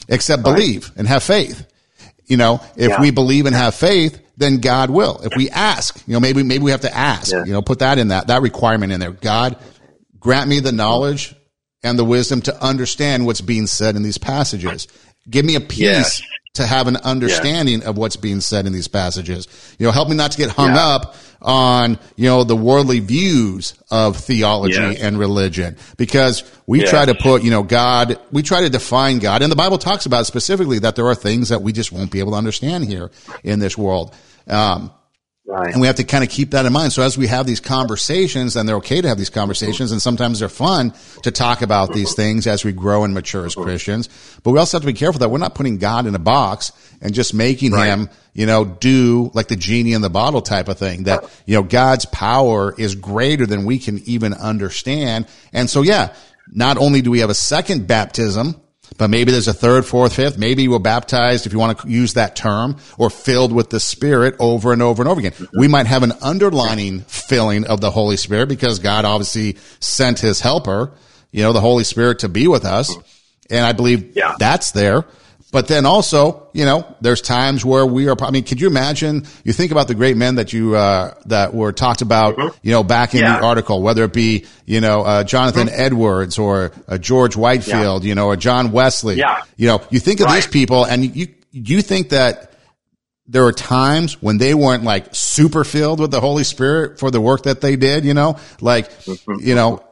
except 0.07 0.45
right. 0.45 0.55
believe 0.55 0.91
and 0.95 1.05
have 1.05 1.23
faith. 1.23 1.65
You 2.27 2.37
know, 2.37 2.61
if 2.77 2.97
we 2.99 3.11
believe 3.11 3.45
and 3.45 3.55
have 3.55 3.75
faith, 3.75 4.24
then 4.37 4.59
God 4.59 4.89
will. 4.89 5.21
If 5.23 5.31
we 5.35 5.49
ask, 5.49 6.01
you 6.07 6.13
know, 6.13 6.19
maybe, 6.19 6.43
maybe 6.43 6.63
we 6.63 6.71
have 6.71 6.81
to 6.81 6.95
ask, 6.95 7.31
you 7.31 7.53
know, 7.53 7.61
put 7.61 7.79
that 7.79 7.97
in 7.97 8.09
that, 8.09 8.27
that 8.27 8.41
requirement 8.41 8.91
in 8.91 8.99
there. 8.99 9.11
God, 9.11 9.57
grant 10.19 10.49
me 10.49 10.59
the 10.59 10.71
knowledge 10.71 11.35
and 11.83 11.97
the 11.97 12.05
wisdom 12.05 12.41
to 12.41 12.63
understand 12.63 13.25
what's 13.25 13.41
being 13.41 13.67
said 13.67 13.95
in 13.95 14.03
these 14.03 14.17
passages. 14.17 14.87
Give 15.29 15.45
me 15.45 15.55
a 15.55 15.61
peace 15.61 15.79
yes. 15.79 16.21
to 16.55 16.65
have 16.65 16.87
an 16.87 16.97
understanding 16.97 17.83
of 17.83 17.97
what's 17.97 18.15
being 18.15 18.41
said 18.41 18.65
in 18.65 18.73
these 18.73 18.87
passages. 18.87 19.47
You 19.79 19.85
know, 19.85 19.91
help 19.91 20.09
me 20.09 20.15
not 20.15 20.31
to 20.31 20.37
get 20.37 20.49
hung 20.49 20.75
yeah. 20.75 20.87
up 20.87 21.15
on, 21.45 21.99
you 22.15 22.25
know, 22.25 22.43
the 22.43 22.55
worldly 22.55 22.99
views 22.99 23.75
of 23.91 24.17
theology 24.17 24.73
yes. 24.73 24.99
and 24.99 25.17
religion 25.17 25.77
because 25.95 26.43
we 26.67 26.83
try 26.83 27.05
to 27.05 27.15
put, 27.15 27.43
you 27.43 27.51
know, 27.51 27.63
God, 27.63 28.19
we 28.31 28.41
try 28.41 28.61
to 28.61 28.69
define 28.69 29.19
God 29.19 29.41
and 29.41 29.51
the 29.51 29.55
Bible 29.55 29.77
talks 29.77 30.05
about 30.05 30.25
specifically 30.25 30.79
that 30.79 30.95
there 30.95 31.05
are 31.07 31.15
things 31.15 31.49
that 31.49 31.61
we 31.61 31.71
just 31.71 31.91
won't 31.91 32.11
be 32.11 32.19
able 32.19 32.31
to 32.31 32.37
understand 32.37 32.85
here 32.85 33.11
in 33.43 33.59
this 33.59 33.77
world. 33.77 34.13
Um, 34.47 34.91
Right. 35.47 35.71
And 35.71 35.79
we 35.79 35.85
have 35.85 35.97
to 35.97 36.03
kind 36.03 36.23
of 36.23 36.29
keep 36.31 36.51
that 36.51 36.65
in 36.65 36.73
mind. 36.73 36.91
So 36.91 37.03
as 37.03 37.19
we 37.19 37.27
have 37.27 37.45
these 37.45 37.59
conversations, 37.59 38.55
and 38.55 38.67
they're 38.67 38.77
okay 38.77 38.99
to 38.99 39.07
have 39.07 39.19
these 39.19 39.29
conversations, 39.29 39.91
and 39.91 40.01
sometimes 40.01 40.39
they're 40.39 40.49
fun 40.49 40.91
to 41.21 41.29
talk 41.29 41.61
about 41.61 41.93
these 41.93 42.15
things 42.15 42.47
as 42.47 42.65
we 42.65 42.71
grow 42.71 43.03
and 43.03 43.13
mature 43.13 43.45
as 43.45 43.53
Christians. 43.53 44.09
But 44.41 44.51
we 44.51 44.59
also 44.59 44.77
have 44.77 44.81
to 44.81 44.87
be 44.87 44.97
careful 44.97 45.19
that 45.19 45.29
we're 45.29 45.37
not 45.37 45.53
putting 45.53 45.77
God 45.77 46.07
in 46.07 46.15
a 46.15 46.19
box 46.19 46.71
and 46.99 47.13
just 47.13 47.35
making 47.35 47.73
right. 47.73 47.87
him, 47.87 48.09
you 48.33 48.47
know, 48.47 48.65
do 48.65 49.29
like 49.35 49.47
the 49.47 49.55
genie 49.55 49.93
in 49.93 50.01
the 50.01 50.09
bottle 50.09 50.41
type 50.41 50.67
of 50.67 50.79
thing. 50.79 51.03
That, 51.03 51.29
you 51.45 51.55
know, 51.55 51.63
God's 51.63 52.05
power 52.05 52.73
is 52.75 52.95
greater 52.95 53.45
than 53.45 53.65
we 53.65 53.77
can 53.77 53.99
even 54.05 54.33
understand. 54.33 55.27
And 55.53 55.69
so, 55.69 55.83
yeah, 55.83 56.15
not 56.51 56.79
only 56.79 57.03
do 57.03 57.11
we 57.11 57.19
have 57.19 57.29
a 57.29 57.35
second 57.35 57.85
baptism, 57.85 58.59
but 58.97 59.09
maybe 59.09 59.31
there's 59.31 59.47
a 59.47 59.53
third, 59.53 59.85
fourth, 59.85 60.15
fifth. 60.15 60.37
Maybe 60.37 60.63
you 60.63 60.71
were 60.71 60.79
baptized, 60.79 61.45
if 61.45 61.53
you 61.53 61.59
want 61.59 61.79
to 61.79 61.89
use 61.89 62.13
that 62.13 62.35
term, 62.35 62.77
or 62.97 63.09
filled 63.09 63.51
with 63.51 63.69
the 63.69 63.79
Spirit 63.79 64.35
over 64.39 64.71
and 64.71 64.81
over 64.81 65.01
and 65.01 65.09
over 65.09 65.19
again. 65.19 65.33
We 65.57 65.67
might 65.67 65.87
have 65.87 66.03
an 66.03 66.13
underlining 66.21 67.01
filling 67.01 67.65
of 67.65 67.81
the 67.81 67.91
Holy 67.91 68.17
Spirit 68.17 68.47
because 68.47 68.79
God 68.79 69.05
obviously 69.05 69.57
sent 69.79 70.19
his 70.19 70.39
helper, 70.39 70.91
you 71.31 71.43
know, 71.43 71.51
the 71.51 71.61
Holy 71.61 71.83
Spirit 71.83 72.19
to 72.19 72.29
be 72.29 72.47
with 72.47 72.65
us. 72.65 72.95
And 73.49 73.65
I 73.65 73.73
believe 73.73 74.15
yeah. 74.15 74.35
that's 74.39 74.71
there. 74.71 75.05
But 75.51 75.67
then 75.67 75.85
also, 75.85 76.49
you 76.53 76.65
know, 76.65 76.95
there's 76.99 77.21
times 77.21 77.63
where 77.63 77.85
we 77.85 78.09
are. 78.09 78.15
I 78.21 78.31
mean, 78.31 78.43
could 78.43 78.59
you 78.59 78.67
imagine? 78.67 79.25
You 79.43 79.53
think 79.53 79.71
about 79.71 79.87
the 79.87 79.95
great 79.95 80.17
men 80.17 80.35
that 80.35 80.51
you 80.51 80.75
uh, 80.75 81.13
that 81.27 81.53
were 81.53 81.71
talked 81.71 82.01
about, 82.01 82.35
mm-hmm. 82.35 82.57
you 82.61 82.71
know, 82.71 82.83
back 82.83 83.13
in 83.13 83.21
yeah. 83.21 83.39
the 83.39 83.45
article, 83.45 83.81
whether 83.81 84.03
it 84.03 84.11
be 84.11 84.45
you 84.65 84.81
know 84.81 85.01
uh, 85.03 85.23
Jonathan 85.23 85.67
mm-hmm. 85.67 85.81
Edwards 85.81 86.37
or 86.37 86.73
uh, 86.87 86.97
George 86.97 87.37
Whitefield, 87.37 88.03
yeah. 88.03 88.09
you 88.09 88.15
know, 88.15 88.27
or 88.27 88.35
John 88.35 88.71
Wesley. 88.71 89.15
Yeah. 89.15 89.43
You 89.55 89.67
know, 89.67 89.83
you 89.89 89.99
think 89.99 90.19
of 90.19 90.25
right. 90.25 90.35
these 90.35 90.47
people, 90.47 90.83
and 90.83 91.15
you 91.15 91.27
you 91.51 91.81
think 91.81 92.09
that 92.09 92.51
there 93.27 93.43
were 93.43 93.53
times 93.53 94.21
when 94.21 94.37
they 94.37 94.53
weren't 94.53 94.83
like 94.83 95.15
super 95.15 95.63
filled 95.63 95.99
with 95.99 96.11
the 96.11 96.19
Holy 96.19 96.43
Spirit 96.43 96.99
for 96.99 97.11
the 97.11 97.21
work 97.21 97.43
that 97.43 97.61
they 97.61 97.75
did. 97.75 98.03
You 98.03 98.13
know, 98.13 98.39
like 98.59 98.91
mm-hmm. 98.91 99.35
you 99.39 99.55
know 99.55 99.85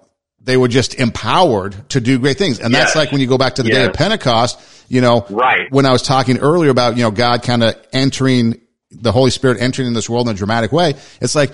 they 0.44 0.58
were 0.58 0.68
just 0.68 0.96
empowered 0.96 1.90
to 1.90 2.02
do 2.02 2.20
great 2.20 2.38
things. 2.38 2.60
And 2.60 2.72
yes. 2.72 2.82
that's 2.82 2.96
like 2.96 3.12
when 3.12 3.22
you 3.22 3.28
go 3.28 3.38
back 3.38 3.56
to 3.56 3.64
the 3.64 3.70
yes. 3.70 3.78
day 3.78 3.86
of 3.86 3.94
Pentecost, 3.94 4.60
you 4.90 5.02
know, 5.02 5.26
right. 5.30 5.72
when 5.72 5.86
I 5.86 5.92
was 5.92 6.02
talking 6.02 6.38
earlier 6.40 6.70
about, 6.70 6.98
you 6.98 7.04
know, 7.04 7.12
God 7.12 7.44
kind 7.44 7.64
of 7.64 7.76
entering 7.94 8.60
the 8.92 9.12
Holy 9.12 9.32
Spirit 9.32 9.62
entering 9.62 9.88
in 9.88 9.94
this 9.94 10.10
world 10.10 10.28
in 10.28 10.36
a 10.36 10.38
dramatic 10.38 10.72
way. 10.72 10.96
It's 11.22 11.36
like, 11.36 11.52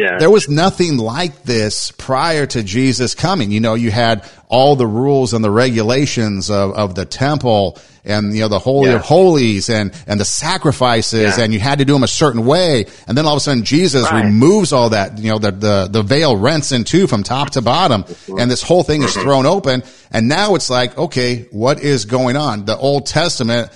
yeah. 0.00 0.18
There 0.18 0.30
was 0.30 0.48
nothing 0.48 0.96
like 0.96 1.42
this 1.42 1.92
prior 1.92 2.46
to 2.46 2.62
Jesus 2.62 3.14
coming. 3.14 3.50
You 3.50 3.60
know, 3.60 3.74
you 3.74 3.90
had 3.90 4.24
all 4.48 4.74
the 4.74 4.86
rules 4.86 5.34
and 5.34 5.44
the 5.44 5.50
regulations 5.50 6.50
of, 6.50 6.72
of 6.72 6.94
the 6.94 7.04
temple 7.04 7.78
and, 8.02 8.34
you 8.34 8.40
know, 8.40 8.48
the 8.48 8.58
Holy 8.58 8.88
yeah. 8.88 8.96
of 8.96 9.02
Holies 9.02 9.68
and, 9.68 9.92
and 10.06 10.18
the 10.18 10.24
sacrifices 10.24 11.36
yeah. 11.36 11.44
and 11.44 11.52
you 11.52 11.60
had 11.60 11.80
to 11.80 11.84
do 11.84 11.92
them 11.92 12.02
a 12.02 12.08
certain 12.08 12.46
way. 12.46 12.86
And 13.06 13.16
then 13.16 13.26
all 13.26 13.34
of 13.34 13.36
a 13.36 13.40
sudden 13.40 13.62
Jesus 13.62 14.10
right. 14.10 14.24
removes 14.24 14.72
all 14.72 14.88
that, 14.88 15.18
you 15.18 15.30
know, 15.30 15.38
the, 15.38 15.50
the, 15.50 15.88
the 15.90 16.02
veil 16.02 16.34
rents 16.34 16.72
in 16.72 16.84
two 16.84 17.06
from 17.06 17.22
top 17.22 17.50
to 17.50 17.60
bottom 17.60 18.06
and 18.38 18.50
this 18.50 18.62
whole 18.62 18.82
thing 18.82 19.02
is 19.02 19.12
thrown 19.12 19.44
open. 19.44 19.82
And 20.10 20.28
now 20.28 20.54
it's 20.54 20.70
like, 20.70 20.96
okay, 20.96 21.42
what 21.50 21.82
is 21.82 22.06
going 22.06 22.36
on? 22.36 22.64
The 22.64 22.76
Old 22.78 23.04
Testament, 23.04 23.70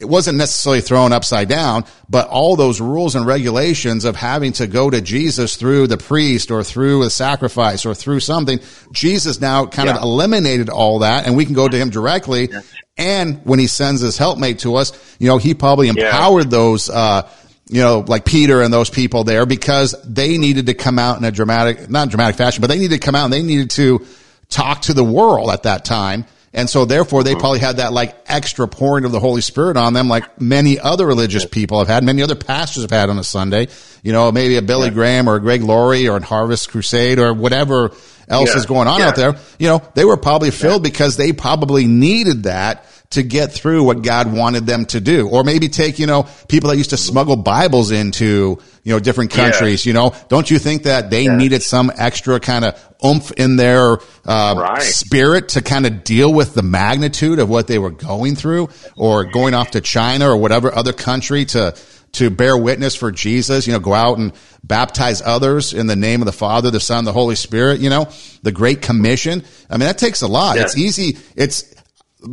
it 0.00 0.06
wasn't 0.06 0.36
necessarily 0.36 0.80
thrown 0.80 1.12
upside 1.12 1.48
down, 1.48 1.84
but 2.08 2.28
all 2.28 2.56
those 2.56 2.80
rules 2.80 3.14
and 3.14 3.26
regulations 3.26 4.04
of 4.04 4.16
having 4.16 4.52
to 4.54 4.66
go 4.66 4.90
to 4.90 5.00
Jesus 5.00 5.54
through 5.56 5.86
the 5.86 5.96
priest 5.96 6.50
or 6.50 6.64
through 6.64 7.02
a 7.02 7.10
sacrifice 7.10 7.86
or 7.86 7.94
through 7.94 8.18
something, 8.18 8.58
Jesus 8.92 9.40
now 9.40 9.66
kind 9.66 9.88
yeah. 9.88 9.96
of 9.96 10.02
eliminated 10.02 10.68
all 10.68 11.00
that 11.00 11.26
and 11.26 11.36
we 11.36 11.44
can 11.44 11.54
go 11.54 11.68
to 11.68 11.76
him 11.76 11.90
directly. 11.90 12.48
Yeah. 12.50 12.62
And 12.96 13.44
when 13.44 13.60
he 13.60 13.68
sends 13.68 14.00
his 14.00 14.18
helpmate 14.18 14.60
to 14.60 14.74
us, 14.74 15.16
you 15.20 15.28
know, 15.28 15.38
he 15.38 15.54
probably 15.54 15.88
empowered 15.88 16.46
yeah. 16.46 16.50
those, 16.50 16.90
uh, 16.90 17.30
you 17.68 17.80
know, 17.80 18.04
like 18.06 18.24
Peter 18.24 18.62
and 18.62 18.72
those 18.72 18.90
people 18.90 19.22
there 19.22 19.46
because 19.46 19.94
they 20.04 20.38
needed 20.38 20.66
to 20.66 20.74
come 20.74 20.98
out 20.98 21.18
in 21.18 21.24
a 21.24 21.30
dramatic, 21.30 21.88
not 21.88 22.08
dramatic 22.08 22.36
fashion, 22.36 22.60
but 22.60 22.66
they 22.66 22.78
needed 22.78 23.00
to 23.00 23.04
come 23.06 23.14
out 23.14 23.24
and 23.24 23.32
they 23.32 23.42
needed 23.42 23.70
to 23.70 24.04
talk 24.48 24.82
to 24.82 24.92
the 24.92 25.04
world 25.04 25.50
at 25.50 25.62
that 25.62 25.84
time 25.84 26.26
and 26.54 26.70
so 26.70 26.84
therefore 26.84 27.24
they 27.24 27.32
mm-hmm. 27.32 27.40
probably 27.40 27.58
had 27.58 27.78
that 27.78 27.92
like 27.92 28.16
extra 28.26 28.68
pouring 28.68 29.04
of 29.04 29.12
the 29.12 29.20
Holy 29.20 29.40
Spirit 29.40 29.76
on 29.76 29.92
them, 29.92 30.08
like 30.08 30.40
many 30.40 30.78
other 30.78 31.04
religious 31.06 31.44
people 31.44 31.80
have 31.80 31.88
had, 31.88 32.04
many 32.04 32.22
other 32.22 32.36
pastors 32.36 32.82
have 32.84 32.90
had 32.92 33.10
on 33.10 33.18
a 33.18 33.24
Sunday. 33.24 33.66
You 34.02 34.12
know, 34.12 34.30
maybe 34.30 34.56
a 34.56 34.62
Billy 34.62 34.88
yeah. 34.88 34.94
Graham 34.94 35.28
or 35.28 35.34
a 35.34 35.40
Greg 35.40 35.62
Laurie 35.62 36.08
or 36.08 36.16
a 36.18 36.24
Harvest 36.24 36.70
Crusade 36.70 37.18
or 37.18 37.34
whatever 37.34 37.90
else 38.28 38.50
yeah. 38.50 38.56
is 38.56 38.66
going 38.66 38.86
on 38.86 39.00
yeah. 39.00 39.08
out 39.08 39.16
there. 39.16 39.34
You 39.58 39.68
know, 39.68 39.82
they 39.94 40.04
were 40.04 40.16
probably 40.16 40.50
filled 40.52 40.82
because 40.82 41.16
they 41.16 41.32
probably 41.32 41.86
needed 41.86 42.44
that 42.44 42.86
to 43.14 43.22
get 43.22 43.52
through 43.52 43.84
what 43.84 44.02
God 44.02 44.32
wanted 44.32 44.66
them 44.66 44.86
to 44.86 45.00
do. 45.00 45.28
Or 45.28 45.44
maybe 45.44 45.68
take, 45.68 45.98
you 45.98 46.06
know, 46.06 46.26
people 46.48 46.70
that 46.70 46.76
used 46.76 46.90
to 46.90 46.96
smuggle 46.96 47.36
Bibles 47.36 47.90
into, 47.90 48.58
you 48.82 48.92
know, 48.92 48.98
different 49.00 49.30
countries, 49.30 49.84
yeah. 49.84 49.90
you 49.90 49.94
know, 49.94 50.14
don't 50.28 50.50
you 50.50 50.58
think 50.58 50.84
that 50.84 51.10
they 51.10 51.24
yeah. 51.24 51.36
needed 51.36 51.62
some 51.62 51.90
extra 51.96 52.40
kind 52.40 52.64
of 52.64 52.94
oomph 53.04 53.30
in 53.32 53.56
their 53.56 53.98
uh, 54.24 54.54
right. 54.56 54.82
spirit 54.82 55.50
to 55.50 55.62
kind 55.62 55.86
of 55.86 56.04
deal 56.04 56.32
with 56.32 56.54
the 56.54 56.62
magnitude 56.62 57.38
of 57.38 57.48
what 57.48 57.66
they 57.66 57.78
were 57.78 57.90
going 57.90 58.36
through 58.36 58.68
or 58.96 59.24
going 59.24 59.54
off 59.54 59.72
to 59.72 59.80
China 59.80 60.28
or 60.28 60.36
whatever 60.36 60.74
other 60.74 60.92
country 60.92 61.44
to, 61.44 61.76
to 62.12 62.30
bear 62.30 62.56
witness 62.56 62.94
for 62.94 63.12
Jesus, 63.12 63.66
you 63.66 63.72
know, 63.72 63.80
go 63.80 63.94
out 63.94 64.18
and 64.18 64.32
baptize 64.62 65.20
others 65.22 65.74
in 65.74 65.86
the 65.86 65.96
name 65.96 66.20
of 66.22 66.26
the 66.26 66.32
Father, 66.32 66.70
the 66.70 66.80
Son, 66.80 67.04
the 67.04 67.12
Holy 67.12 67.36
Spirit, 67.36 67.80
you 67.80 67.90
know, 67.90 68.08
the 68.42 68.52
Great 68.52 68.82
Commission. 68.82 69.44
I 69.68 69.74
mean, 69.74 69.86
that 69.86 69.98
takes 69.98 70.22
a 70.22 70.28
lot. 70.28 70.56
It's 70.56 70.76
easy. 70.76 71.18
It's, 71.36 71.73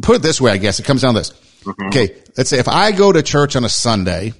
put 0.01 0.17
it 0.17 0.21
this 0.21 0.39
way, 0.39 0.51
I 0.51 0.57
guess 0.57 0.79
it 0.79 0.83
comes 0.83 1.01
down 1.01 1.13
to 1.13 1.19
this. 1.19 1.31
Mm-hmm. 1.63 1.87
Okay. 1.87 2.15
Let's 2.37 2.49
say 2.49 2.59
if 2.59 2.67
I 2.67 2.91
go 2.91 3.11
to 3.11 3.21
church 3.21 3.55
on 3.55 3.63
a 3.63 3.69
Sunday, 3.69 4.33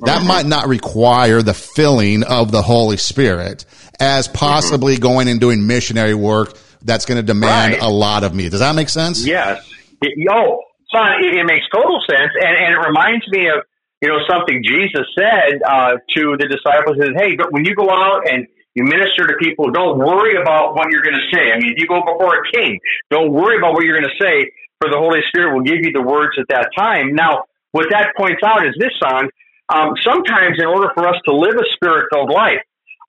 that 0.00 0.18
mm-hmm. 0.18 0.28
might 0.28 0.46
not 0.46 0.68
require 0.68 1.42
the 1.42 1.54
filling 1.54 2.24
of 2.24 2.50
the 2.50 2.62
Holy 2.62 2.96
Spirit 2.96 3.64
as 3.98 4.26
mm-hmm. 4.26 4.36
possibly 4.36 4.94
mm-hmm. 4.94 5.02
going 5.02 5.28
and 5.28 5.40
doing 5.40 5.66
missionary 5.66 6.14
work 6.14 6.56
that's 6.82 7.04
going 7.04 7.16
to 7.16 7.22
demand 7.22 7.74
right. 7.74 7.82
a 7.82 7.88
lot 7.88 8.24
of 8.24 8.34
me. 8.34 8.48
Does 8.48 8.60
that 8.60 8.74
make 8.74 8.88
sense? 8.88 9.24
Yes. 9.26 9.68
It, 10.00 10.16
oh, 10.30 10.62
son, 10.90 11.22
it, 11.22 11.36
it, 11.36 11.44
makes 11.44 11.66
total 11.72 12.00
sense. 12.08 12.32
And, 12.40 12.56
and 12.56 12.74
it 12.74 12.78
reminds 12.78 13.28
me 13.28 13.48
of, 13.48 13.64
you 14.00 14.08
know, 14.08 14.18
something 14.28 14.62
Jesus 14.64 15.04
said 15.12 15.60
uh, 15.66 16.00
to 16.16 16.36
the 16.38 16.48
disciples 16.48 16.96
is, 16.96 17.10
hey, 17.16 17.36
but 17.36 17.52
when 17.52 17.66
you 17.66 17.74
go 17.74 17.90
out 17.90 18.22
and 18.30 18.46
you 18.74 18.84
minister 18.84 19.26
to 19.26 19.34
people, 19.38 19.70
don't 19.70 19.98
worry 19.98 20.40
about 20.40 20.74
what 20.74 20.88
you're 20.90 21.02
going 21.02 21.18
to 21.18 21.36
say. 21.36 21.52
I 21.52 21.58
mean, 21.58 21.72
if 21.72 21.78
you 21.78 21.86
go 21.86 22.00
before 22.00 22.40
a 22.40 22.50
king, 22.50 22.78
don't 23.10 23.30
worry 23.30 23.58
about 23.58 23.74
what 23.74 23.84
you're 23.84 24.00
going 24.00 24.08
to 24.08 24.24
say 24.24 24.50
for 24.80 24.90
the 24.90 24.96
Holy 24.96 25.20
Spirit 25.28 25.54
will 25.54 25.62
give 25.62 25.84
you 25.84 25.92
the 25.92 26.02
words 26.02 26.36
at 26.38 26.48
that 26.48 26.70
time. 26.76 27.14
Now, 27.14 27.44
what 27.72 27.86
that 27.90 28.16
points 28.16 28.42
out 28.44 28.66
is 28.66 28.74
this 28.78 28.92
song. 28.98 29.28
Um, 29.68 29.94
sometimes, 30.02 30.58
in 30.58 30.66
order 30.66 30.90
for 30.94 31.06
us 31.06 31.16
to 31.26 31.34
live 31.34 31.54
a 31.54 31.66
spirit 31.74 32.06
filled 32.12 32.30
life, 32.30 32.62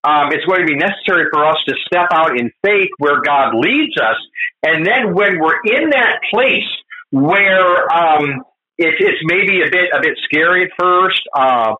um, 0.04 0.32
it's 0.32 0.46
going 0.46 0.62
to 0.62 0.68
be 0.68 0.76
necessary 0.76 1.26
for 1.32 1.46
us 1.46 1.58
to 1.68 1.76
step 1.86 2.10
out 2.12 2.38
in 2.38 2.52
faith 2.64 2.90
where 2.98 3.22
God 3.22 3.56
leads 3.56 3.98
us. 3.98 4.18
And 4.64 4.86
then 4.86 5.14
when 5.14 5.40
we're 5.40 5.62
in 5.64 5.90
that 5.92 6.20
place 6.30 6.70
where 7.12 7.92
um, 7.92 8.44
it, 8.78 8.96
it's 9.00 9.22
maybe 9.24 9.62
a 9.62 9.70
bit 9.72 9.90
a 9.94 10.02
bit 10.02 10.18
scary 10.24 10.66
at 10.66 10.72
first, 10.78 11.22
uh, 11.36 11.74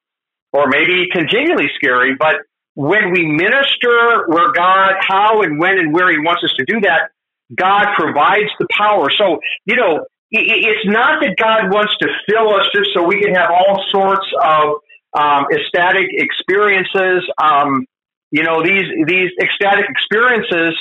or 0.54 0.68
maybe 0.68 1.08
continually 1.12 1.70
scary, 1.76 2.16
but 2.16 2.38
when 2.76 3.12
we 3.12 3.26
minister 3.26 4.26
where 4.28 4.52
God, 4.54 4.94
how 5.00 5.42
and 5.42 5.60
when 5.60 5.78
and 5.78 5.94
where 5.94 6.10
He 6.10 6.20
wants 6.20 6.44
us 6.44 6.54
to 6.58 6.66
do 6.66 6.80
that, 6.82 7.12
God 7.56 7.88
provides 7.98 8.50
the 8.60 8.68
power. 8.72 9.10
So, 9.18 9.40
you 9.66 9.76
know, 9.76 10.06
it's 10.32 10.86
not 10.86 11.22
that 11.22 11.36
God 11.38 11.72
wants 11.74 11.94
to 12.00 12.08
fill 12.30 12.56
us 12.56 12.68
just 12.74 12.92
so 12.94 13.04
we 13.04 13.20
can 13.22 13.36
have 13.36 13.52
all 13.52 13.84
sorts 13.92 14.26
of 14.42 14.80
um, 15.14 15.46
ecstatic 15.52 16.08
experiences. 16.12 17.28
Um, 17.42 17.86
you 18.32 18.44
know, 18.44 18.64
these 18.64 18.88
these 19.08 19.30
ecstatic 19.42 19.86
experiences 19.90 20.72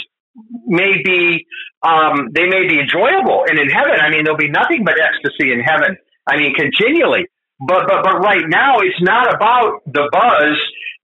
may 0.66 1.02
be 1.02 1.46
um, 1.82 2.28
they 2.32 2.46
may 2.46 2.68
be 2.68 2.78
enjoyable, 2.78 3.44
and 3.48 3.58
in 3.58 3.68
heaven, 3.68 3.98
I 4.00 4.10
mean, 4.10 4.22
there'll 4.22 4.38
be 4.38 4.50
nothing 4.50 4.84
but 4.84 4.94
ecstasy 5.00 5.52
in 5.52 5.60
heaven. 5.60 5.96
I 6.28 6.36
mean, 6.36 6.54
continually. 6.54 7.26
But 7.58 7.88
but 7.88 8.04
but 8.04 8.20
right 8.20 8.46
now, 8.46 8.78
it's 8.80 9.02
not 9.02 9.34
about 9.34 9.82
the 9.86 10.08
buzz 10.12 10.56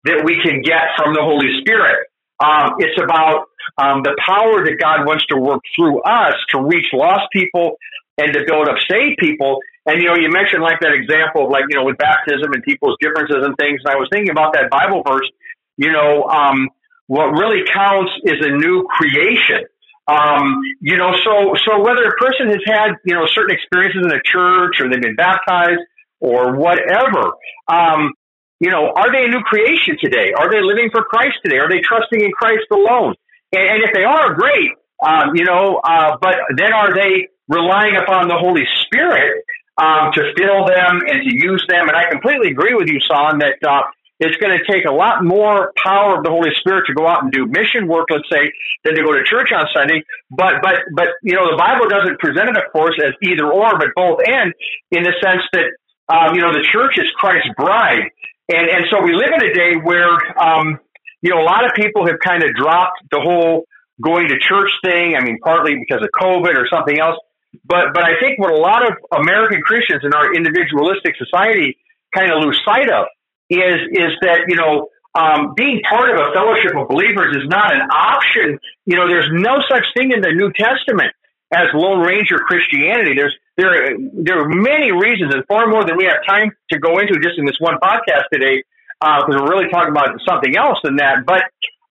that 0.04 0.22
we 0.24 0.40
can 0.40 0.62
get 0.62 0.94
from 0.96 1.14
the 1.14 1.22
Holy 1.22 1.50
Spirit. 1.60 2.06
Um, 2.38 2.76
it's 2.78 3.00
about 3.02 3.48
um, 3.78 4.02
the 4.02 4.16
power 4.24 4.64
that 4.64 4.76
God 4.80 5.06
wants 5.06 5.26
to 5.26 5.36
work 5.36 5.62
through 5.74 6.02
us 6.02 6.34
to 6.50 6.62
reach 6.62 6.86
lost 6.92 7.24
people 7.32 7.78
and 8.18 8.32
to 8.32 8.44
build 8.46 8.68
up 8.68 8.76
saved 8.88 9.18
people. 9.18 9.58
And 9.84 10.02
you 10.02 10.08
know, 10.08 10.16
you 10.16 10.30
mentioned 10.30 10.62
like 10.62 10.80
that 10.80 10.92
example 10.92 11.46
of 11.46 11.50
like 11.50 11.64
you 11.68 11.76
know 11.76 11.84
with 11.84 11.98
baptism 11.98 12.52
and 12.52 12.62
people's 12.62 12.96
differences 13.00 13.44
and 13.44 13.56
things. 13.56 13.80
And 13.84 13.94
I 13.94 13.96
was 13.96 14.08
thinking 14.10 14.30
about 14.30 14.54
that 14.54 14.70
Bible 14.70 15.02
verse. 15.06 15.28
You 15.76 15.92
know, 15.92 16.24
um, 16.24 16.68
what 17.06 17.26
really 17.36 17.62
counts 17.72 18.12
is 18.24 18.40
a 18.40 18.50
new 18.50 18.84
creation. 18.90 19.64
Um, 20.08 20.60
you 20.80 20.96
know, 20.96 21.12
so 21.24 21.54
so 21.66 21.82
whether 21.82 22.04
a 22.04 22.16
person 22.16 22.48
has 22.48 22.62
had 22.66 22.94
you 23.04 23.14
know 23.14 23.26
certain 23.26 23.54
experiences 23.54 24.02
in 24.04 24.12
a 24.12 24.22
church 24.22 24.80
or 24.80 24.88
they've 24.88 25.02
been 25.02 25.16
baptized 25.16 25.82
or 26.20 26.56
whatever, 26.56 27.34
um, 27.68 28.12
you 28.58 28.70
know, 28.70 28.92
are 28.96 29.12
they 29.12 29.24
a 29.24 29.28
new 29.28 29.42
creation 29.42 29.96
today? 30.00 30.32
Are 30.32 30.50
they 30.50 30.62
living 30.62 30.90
for 30.90 31.04
Christ 31.04 31.36
today? 31.44 31.58
Are 31.58 31.68
they 31.68 31.80
trusting 31.80 32.20
in 32.20 32.32
Christ 32.32 32.64
alone? 32.72 33.14
And, 33.52 33.62
and 33.62 33.82
if 33.84 33.90
they 33.94 34.04
are, 34.04 34.34
great. 34.34 34.70
Um, 35.04 35.34
you 35.34 35.44
know, 35.44 35.80
uh, 35.84 36.16
but 36.20 36.36
then 36.56 36.72
are 36.72 36.94
they 36.94 37.28
relying 37.48 37.96
upon 37.96 38.28
the 38.28 38.36
Holy 38.36 38.64
Spirit 38.84 39.44
um, 39.76 40.10
to 40.14 40.32
fill 40.36 40.64
them 40.66 41.02
and 41.06 41.22
to 41.22 41.34
use 41.34 41.64
them? 41.68 41.88
And 41.88 41.96
I 41.96 42.08
completely 42.10 42.50
agree 42.50 42.74
with 42.74 42.88
you, 42.88 42.98
Son, 43.00 43.38
that 43.40 43.60
uh, 43.66 43.82
it's 44.18 44.36
going 44.38 44.56
to 44.56 44.64
take 44.64 44.86
a 44.86 44.92
lot 44.92 45.22
more 45.22 45.72
power 45.76 46.16
of 46.16 46.24
the 46.24 46.30
Holy 46.30 46.48
Spirit 46.60 46.84
to 46.86 46.94
go 46.94 47.06
out 47.06 47.22
and 47.22 47.30
do 47.30 47.44
mission 47.44 47.86
work, 47.86 48.06
let's 48.10 48.24
say, 48.32 48.50
than 48.84 48.94
to 48.94 49.02
go 49.02 49.12
to 49.12 49.22
church 49.24 49.52
on 49.52 49.66
Sunday. 49.74 50.02
But, 50.30 50.54
but, 50.62 50.76
but, 50.94 51.08
you 51.22 51.34
know, 51.34 51.44
the 51.50 51.58
Bible 51.58 51.88
doesn't 51.88 52.18
present 52.18 52.48
it, 52.48 52.56
of 52.56 52.72
course, 52.72 52.96
as 53.04 53.12
either 53.22 53.52
or, 53.52 53.78
but 53.78 53.88
both 53.94 54.20
and 54.26 54.54
in 54.90 55.02
the 55.02 55.12
sense 55.22 55.42
that, 55.52 55.68
um, 56.08 56.34
you 56.34 56.40
know, 56.40 56.52
the 56.52 56.64
church 56.72 56.96
is 56.96 57.04
Christ's 57.16 57.50
bride. 57.58 58.08
And, 58.48 58.70
and 58.70 58.86
so 58.90 59.02
we 59.02 59.12
live 59.12 59.32
in 59.36 59.44
a 59.44 59.52
day 59.52 59.76
where, 59.76 60.16
um, 60.40 60.80
you 61.26 61.34
know, 61.34 61.42
a 61.42 61.48
lot 61.48 61.66
of 61.66 61.74
people 61.74 62.06
have 62.06 62.22
kind 62.22 62.44
of 62.44 62.54
dropped 62.54 63.02
the 63.10 63.18
whole 63.18 63.66
going 64.00 64.28
to 64.28 64.38
church 64.38 64.70
thing. 64.84 65.16
I 65.18 65.24
mean, 65.24 65.38
partly 65.42 65.74
because 65.74 66.00
of 66.06 66.10
COVID 66.14 66.54
or 66.54 66.68
something 66.70 67.00
else. 67.00 67.18
But, 67.64 67.90
but 67.94 68.04
I 68.04 68.14
think 68.22 68.38
what 68.38 68.52
a 68.52 68.56
lot 68.56 68.86
of 68.86 68.94
American 69.10 69.60
Christians 69.60 70.02
in 70.04 70.14
our 70.14 70.32
individualistic 70.32 71.16
society 71.18 71.78
kind 72.14 72.30
of 72.30 72.44
lose 72.44 72.60
sight 72.64 72.88
of 72.88 73.06
is, 73.50 73.74
is 73.90 74.12
that, 74.22 74.46
you 74.46 74.54
know, 74.54 74.86
um, 75.18 75.54
being 75.56 75.82
part 75.88 76.10
of 76.10 76.16
a 76.16 76.30
fellowship 76.30 76.76
of 76.76 76.86
believers 76.86 77.34
is 77.34 77.48
not 77.48 77.74
an 77.74 77.82
option. 77.90 78.60
You 78.84 78.94
know, 78.94 79.08
there's 79.08 79.30
no 79.32 79.58
such 79.68 79.84
thing 79.96 80.12
in 80.12 80.20
the 80.20 80.30
New 80.30 80.52
Testament 80.52 81.10
as 81.52 81.66
Lone 81.74 82.06
Ranger 82.06 82.38
Christianity. 82.38 83.14
There's 83.16 83.34
there 83.56 83.96
there 84.12 84.42
are 84.42 84.48
many 84.48 84.92
reasons, 84.92 85.32
and 85.34 85.42
far 85.48 85.66
more 85.68 85.86
than 85.86 85.96
we 85.96 86.04
have 86.04 86.20
time 86.28 86.52
to 86.70 86.78
go 86.78 86.98
into 86.98 87.14
just 87.18 87.38
in 87.38 87.46
this 87.46 87.56
one 87.58 87.78
podcast 87.82 88.28
today, 88.30 88.62
because 89.00 89.24
uh, 89.28 89.42
we're 89.42 89.50
really 89.50 89.70
talking 89.70 89.90
about 89.90 90.18
something 90.26 90.56
else 90.56 90.78
than 90.82 90.96
that. 90.96 91.26
But 91.26 91.44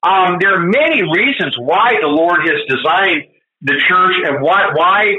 um, 0.04 0.38
there 0.40 0.56
are 0.56 0.66
many 0.66 1.04
reasons 1.04 1.56
why 1.58 1.94
the 2.02 2.08
Lord 2.08 2.42
has 2.42 2.62
designed 2.68 3.24
the 3.62 3.76
church, 3.88 4.16
and 4.26 4.42
why 4.42 4.70
why 4.74 5.16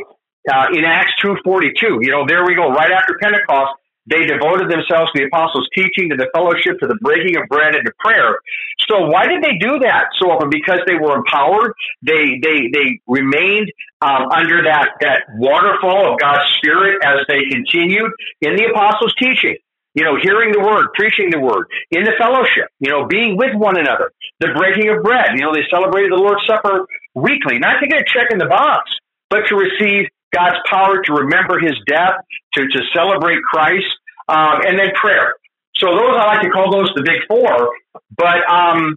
uh, 0.53 0.67
in 0.73 0.85
Acts 0.85 1.13
two 1.23 1.37
forty 1.45 1.73
two. 1.79 1.99
You 2.03 2.11
know, 2.11 2.25
there 2.27 2.45
we 2.45 2.55
go, 2.55 2.71
right 2.71 2.91
after 2.91 3.19
Pentecost 3.21 3.73
they 4.07 4.25
devoted 4.25 4.71
themselves 4.71 5.11
to 5.13 5.19
the 5.19 5.27
apostles' 5.27 5.69
teaching, 5.75 6.11
to 6.11 6.17
the 6.17 6.31
fellowship, 6.33 6.79
to 6.79 6.87
the 6.87 6.95
breaking 7.03 7.37
of 7.37 7.49
bread, 7.49 7.75
and 7.75 7.85
to 7.85 7.93
prayer. 7.99 8.39
So 8.87 9.11
why 9.11 9.27
did 9.27 9.43
they 9.43 9.59
do 9.59 9.81
that 9.83 10.15
so 10.23 10.31
often? 10.31 10.49
Because 10.49 10.79
they 10.87 10.95
were 10.95 11.17
empowered. 11.17 11.75
They 12.03 12.39
they 12.39 12.71
they 12.71 13.03
remained 13.07 13.73
um, 14.01 14.31
under 14.31 14.63
that 14.63 14.95
that 15.01 15.27
waterfall 15.35 16.15
of 16.15 16.21
God's 16.21 16.47
Spirit 16.59 17.03
as 17.03 17.27
they 17.27 17.51
continued 17.51 18.13
in 18.41 18.55
the 18.55 18.71
apostles' 18.71 19.15
teaching. 19.19 19.59
You 19.97 20.05
know, 20.05 20.21
hearing 20.21 20.53
the 20.53 20.61
word, 20.61 20.93
preaching 20.93 21.33
the 21.33 21.41
word, 21.41 21.67
in 21.91 22.05
the 22.05 22.13
fellowship. 22.21 22.69
You 22.79 22.93
know, 22.93 23.09
being 23.09 23.37
with 23.37 23.57
one 23.57 23.81
another, 23.81 24.13
the 24.39 24.53
breaking 24.53 24.93
of 24.93 25.03
bread. 25.03 25.33
You 25.35 25.41
know, 25.41 25.57
they 25.57 25.65
celebrated 25.73 26.13
the 26.13 26.21
Lord's 26.21 26.45
Supper 26.47 26.85
weekly, 27.17 27.59
not 27.59 27.81
to 27.81 27.89
get 27.89 28.05
a 28.05 28.05
check 28.05 28.29
in 28.31 28.37
the 28.37 28.47
box, 28.47 28.93
but 29.31 29.49
to 29.49 29.57
receive 29.57 30.13
God's 30.37 30.61
power 30.69 31.01
to 31.01 31.13
remember 31.25 31.59
his 31.59 31.75
death, 31.89 32.21
to, 32.55 32.69
to 32.69 32.81
celebrate 32.93 33.41
Christ, 33.43 33.89
um, 34.29 34.61
and 34.69 34.79
then 34.79 34.93
prayer. 35.01 35.35
So 35.81 35.89
those, 35.89 36.13
I 36.13 36.37
like 36.37 36.43
to 36.43 36.51
call 36.51 36.71
those 36.71 36.93
the 36.95 37.03
big 37.03 37.25
four. 37.29 37.73
But, 38.17 38.45
um, 38.53 38.97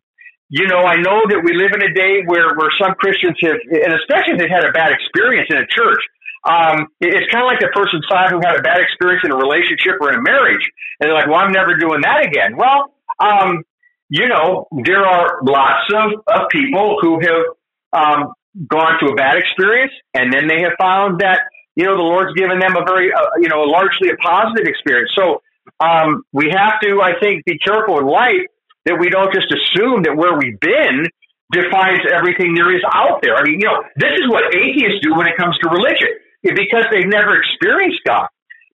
you 0.50 0.68
know, 0.68 0.84
I 0.84 1.00
know 1.00 1.24
that 1.32 1.42
we 1.44 1.56
live 1.56 1.72
in 1.76 1.84
a 1.84 1.94
day 1.94 2.24
where, 2.26 2.56
where 2.56 2.72
some 2.76 2.96
Christians 3.00 3.38
have, 3.44 3.56
and 3.72 3.94
especially 3.96 4.36
if 4.36 4.40
they've 4.40 4.52
had 4.52 4.68
a 4.68 4.72
bad 4.72 4.92
experience 4.92 5.48
in 5.52 5.58
a 5.58 5.68
church, 5.68 6.04
um, 6.44 6.88
it's 7.02 7.32
kind 7.32 7.44
of 7.44 7.48
like 7.48 7.60
the 7.60 7.72
person 7.74 8.02
side 8.10 8.32
who 8.32 8.40
had 8.40 8.56
a 8.56 8.62
bad 8.62 8.80
experience 8.80 9.24
in 9.26 9.32
a 9.32 9.36
relationship 9.36 10.00
or 10.00 10.14
in 10.14 10.20
a 10.20 10.22
marriage. 10.22 10.64
And 11.00 11.10
they're 11.10 11.18
like, 11.18 11.28
well, 11.28 11.40
I'm 11.40 11.52
never 11.52 11.76
doing 11.76 12.02
that 12.02 12.26
again. 12.26 12.56
Well, 12.56 12.94
um, 13.20 13.64
you 14.10 14.28
know, 14.28 14.68
there 14.86 15.06
are 15.06 15.40
lots 15.44 15.92
of, 15.94 16.24
of 16.28 16.50
people 16.50 16.98
who 17.02 17.20
have 17.20 17.46
um, 17.94 18.34
gone 18.68 18.98
through 19.00 19.14
a 19.14 19.16
bad 19.16 19.38
experience, 19.38 19.92
and 20.14 20.34
then 20.34 20.48
they 20.48 20.62
have 20.62 20.74
found 20.80 21.22
that 21.22 21.42
you 21.76 21.86
know 21.86 21.96
the 21.96 22.04
Lord's 22.04 22.34
given 22.34 22.60
them 22.60 22.76
a 22.76 22.84
very 22.84 23.14
uh, 23.14 23.38
you 23.38 23.50
know 23.50 23.62
largely 23.62 24.10
a 24.10 24.16
positive 24.18 24.66
experience. 24.66 25.12
So 25.16 25.42
um, 25.80 26.24
we 26.34 26.52
have 26.52 26.80
to, 26.82 27.02
I 27.02 27.20
think, 27.20 27.46
be 27.46 27.58
careful 27.60 28.00
in 28.00 28.06
life 28.06 28.44
that 28.86 28.98
we 29.00 29.10
don't 29.10 29.34
just 29.34 29.54
assume 29.54 30.04
that 30.04 30.16
where 30.16 30.38
we've 30.38 30.60
been 30.60 31.06
defines 31.52 32.02
everything 32.06 32.54
there 32.54 32.74
is 32.74 32.82
out 32.94 33.22
there. 33.22 33.36
I 33.36 33.44
mean, 33.44 33.60
you 33.60 33.68
know, 33.68 33.84
this 33.96 34.14
is 34.14 34.30
what 34.30 34.54
atheists 34.54 35.02
do 35.02 35.16
when 35.16 35.28
it 35.28 35.38
comes 35.38 35.58
to 35.60 35.70
religion, 35.70 36.10
because 36.44 36.86
they've 36.92 37.10
never 37.10 37.36
experienced 37.40 38.00
God, 38.06 38.28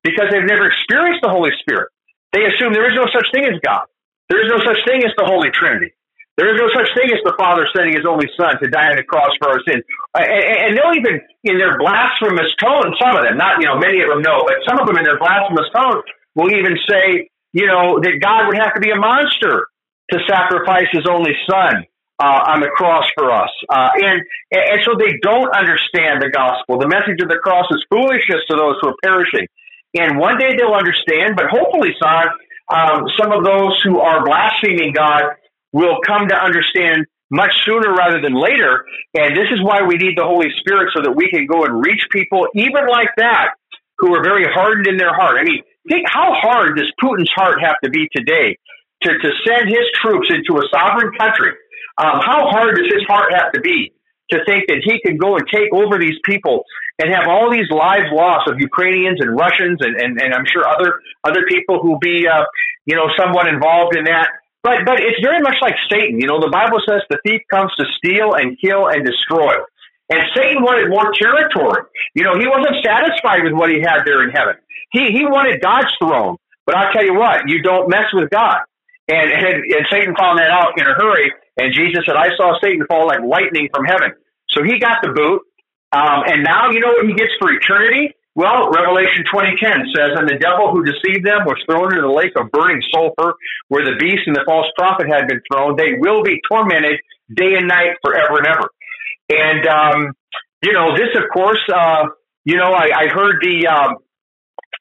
because 0.03 0.29
they've 0.31 0.45
never 0.45 0.67
experienced 0.69 1.21
the 1.21 1.29
Holy 1.29 1.51
Spirit. 1.61 1.89
They 2.33 2.45
assume 2.45 2.73
there 2.73 2.89
is 2.91 2.97
no 2.97 3.07
such 3.13 3.27
thing 3.31 3.45
as 3.45 3.59
God. 3.63 3.87
There 4.29 4.41
is 4.41 4.49
no 4.49 4.59
such 4.65 4.81
thing 4.85 5.05
as 5.05 5.13
the 5.17 5.25
Holy 5.25 5.49
Trinity. 5.51 5.93
There 6.37 6.51
is 6.51 6.59
no 6.59 6.67
such 6.75 6.91
thing 6.99 7.07
as 7.15 7.23
the 7.23 7.31
Father 7.39 7.63
sending 7.71 7.95
His 7.95 8.03
only 8.03 8.27
Son 8.35 8.59
to 8.59 8.67
die 8.67 8.91
on 8.91 8.97
the 8.99 9.07
cross 9.07 9.31
for 9.39 9.55
our 9.55 9.61
sins. 9.63 9.87
And, 10.13 10.27
and 10.27 10.71
they'll 10.75 10.91
even, 10.99 11.23
in 11.47 11.57
their 11.57 11.79
blasphemous 11.79 12.51
tone, 12.59 12.91
some 12.99 13.15
of 13.15 13.23
them, 13.23 13.39
not, 13.39 13.63
you 13.63 13.67
know, 13.71 13.79
many 13.79 14.03
of 14.03 14.11
them 14.11 14.19
know, 14.19 14.43
but 14.43 14.59
some 14.67 14.75
of 14.75 14.85
them 14.85 14.99
in 14.99 15.07
their 15.07 15.17
blasphemous 15.17 15.71
tone 15.71 16.03
will 16.35 16.51
even 16.51 16.75
say, 16.89 17.31
you 17.55 17.65
know, 17.65 18.03
that 18.03 18.19
God 18.19 18.51
would 18.51 18.59
have 18.59 18.75
to 18.75 18.83
be 18.83 18.91
a 18.91 18.99
monster 18.99 19.71
to 20.11 20.19
sacrifice 20.27 20.91
His 20.91 21.07
only 21.07 21.31
Son. 21.47 21.87
Uh, 22.17 22.47
on 22.47 22.61
the 22.61 22.71
cross 22.71 23.03
for 23.17 23.29
us. 23.29 23.51
Uh, 23.67 23.89
and, 23.99 24.23
and 24.49 24.79
so 24.85 24.95
they 24.95 25.19
don't 25.21 25.51
understand 25.51 26.23
the 26.23 26.31
gospel. 26.31 26.79
The 26.79 26.87
message 26.87 27.19
of 27.19 27.27
the 27.27 27.35
cross 27.43 27.67
is 27.71 27.83
foolishness 27.91 28.39
to 28.47 28.55
those 28.55 28.79
who 28.79 28.87
are 28.87 28.99
perishing. 29.03 29.47
And 29.99 30.17
one 30.17 30.37
day 30.37 30.55
they'll 30.55 30.79
understand, 30.79 31.35
but 31.35 31.51
hopefully, 31.51 31.91
son, 31.99 32.27
um, 32.71 33.11
some 33.19 33.31
of 33.31 33.43
those 33.43 33.75
who 33.83 33.99
are 33.99 34.23
blaspheming 34.23 34.93
God 34.93 35.35
will 35.73 35.99
come 36.07 36.27
to 36.29 36.35
understand 36.35 37.05
much 37.29 37.51
sooner 37.65 37.93
rather 37.93 38.21
than 38.21 38.33
later. 38.33 38.85
And 39.13 39.35
this 39.35 39.51
is 39.51 39.61
why 39.61 39.83
we 39.83 39.97
need 39.97 40.17
the 40.17 40.23
Holy 40.23 40.47
Spirit 40.59 40.91
so 40.95 41.03
that 41.03 41.11
we 41.11 41.29
can 41.29 41.45
go 41.45 41.65
and 41.65 41.83
reach 41.83 42.07
people, 42.11 42.47
even 42.55 42.87
like 42.87 43.09
that, 43.17 43.55
who 43.97 44.15
are 44.15 44.23
very 44.23 44.45
hardened 44.47 44.87
in 44.87 44.97
their 44.97 45.13
heart. 45.13 45.37
I 45.39 45.43
mean, 45.43 45.63
think 45.89 46.07
how 46.07 46.33
hard 46.33 46.77
does 46.77 46.91
Putin's 47.01 47.31
heart 47.35 47.59
have 47.61 47.75
to 47.83 47.89
be 47.89 48.07
today 48.15 48.57
to, 49.03 49.09
to 49.19 49.29
send 49.45 49.69
his 49.69 49.85
troops 50.01 50.29
into 50.29 50.59
a 50.59 50.67
sovereign 50.71 51.11
country? 51.17 51.51
Um, 51.97 52.19
how 52.19 52.47
hard 52.49 52.75
does 52.75 52.91
his 52.91 53.03
heart 53.07 53.33
have 53.33 53.51
to 53.53 53.61
be 53.61 53.93
to 54.31 54.43
think 54.45 54.67
that 54.67 54.81
he 54.83 54.99
can 55.05 55.17
go 55.17 55.37
and 55.37 55.45
take 55.47 55.71
over 55.71 55.97
these 55.97 56.17
people 56.23 56.65
and 56.99 57.13
have 57.13 57.27
all 57.27 57.51
these 57.51 57.69
lives 57.69 58.09
lost 58.11 58.49
of 58.49 58.59
Ukrainians 58.59 59.19
and 59.21 59.35
Russians 59.35 59.79
and, 59.81 59.95
and, 59.95 60.19
and 60.19 60.33
I'm 60.33 60.45
sure 60.45 60.67
other 60.67 60.99
other 61.23 61.45
people 61.47 61.79
who 61.79 61.97
be 61.99 62.27
uh, 62.27 62.43
you 62.85 62.95
know 62.95 63.07
somewhat 63.17 63.47
involved 63.47 63.95
in 63.95 64.05
that 64.05 64.29
but 64.65 64.81
but 64.83 64.97
it's 64.99 65.21
very 65.21 65.41
much 65.41 65.61
like 65.61 65.75
Satan. 65.91 66.19
You 66.19 66.25
know, 66.25 66.41
the 66.41 66.49
Bible 66.49 66.81
says 66.89 67.05
the 67.07 67.19
thief 67.23 67.41
comes 67.53 67.69
to 67.77 67.85
steal 68.01 68.33
and 68.33 68.57
kill 68.59 68.87
and 68.87 69.05
destroy. 69.05 69.53
And 70.09 70.25
Satan 70.33 70.63
wanted 70.63 70.89
more 70.89 71.13
territory. 71.13 71.85
You 72.15 72.23
know, 72.23 72.33
he 72.33 72.47
wasn't 72.49 72.81
satisfied 72.83 73.43
with 73.43 73.53
what 73.53 73.69
he 73.69 73.79
had 73.79 74.01
there 74.09 74.25
in 74.25 74.31
heaven. 74.33 74.55
He 74.89 75.13
he 75.13 75.23
wanted 75.23 75.61
God's 75.61 75.93
throne. 76.01 76.37
But 76.65 76.77
I'll 76.77 76.91
tell 76.91 77.05
you 77.05 77.13
what, 77.13 77.47
you 77.47 77.61
don't 77.61 77.89
mess 77.89 78.09
with 78.11 78.31
God. 78.31 78.65
And, 79.07 79.31
and 79.31 79.55
and 79.61 79.85
Satan 79.91 80.15
found 80.17 80.39
that 80.39 80.49
out 80.49 80.73
in 80.77 80.85
a 80.85 80.93
hurry. 80.93 81.31
And 81.57 81.73
Jesus 81.73 82.03
said, 82.05 82.15
I 82.15 82.35
saw 82.37 82.57
Satan 82.61 82.85
fall 82.87 83.07
like 83.07 83.21
lightning 83.21 83.69
from 83.73 83.85
heaven. 83.85 84.13
So 84.49 84.63
he 84.63 84.79
got 84.79 85.01
the 85.01 85.13
boot. 85.13 85.41
Um, 85.91 86.23
and 86.27 86.43
now 86.43 86.71
you 86.71 86.79
know 86.79 86.91
what 86.91 87.05
he 87.05 87.13
gets 87.13 87.31
for 87.39 87.51
eternity? 87.51 88.13
Well, 88.35 88.67
Revelation 88.69 89.23
20:10 89.31 89.95
says, 89.95 90.11
"And 90.19 90.27
the 90.27 90.35
devil 90.35 90.71
who 90.71 90.83
deceived 90.83 91.25
them 91.25 91.45
was 91.45 91.55
thrown 91.65 91.95
into 91.95 92.01
the 92.01 92.11
lake 92.11 92.33
of 92.35 92.51
burning 92.51 92.81
sulfur, 92.93 93.35
where 93.69 93.85
the 93.85 93.95
beast 93.95 94.27
and 94.27 94.35
the 94.35 94.43
false 94.45 94.67
prophet 94.77 95.07
had 95.07 95.27
been 95.27 95.39
thrown. 95.49 95.77
They 95.77 95.93
will 95.97 96.21
be 96.21 96.41
tormented 96.49 96.99
day 97.33 97.55
and 97.55 97.67
night 97.67 97.95
forever 98.03 98.39
and 98.39 98.47
ever." 98.47 98.67
And 99.29 99.67
um, 99.67 100.13
you 100.61 100.73
know, 100.73 100.97
this, 100.97 101.15
of 101.15 101.29
course, 101.31 101.61
uh, 101.73 102.07
you 102.43 102.57
know, 102.57 102.73
I, 102.73 102.89
I 102.93 103.07
heard 103.07 103.37
the, 103.41 103.67
um, 103.67 103.97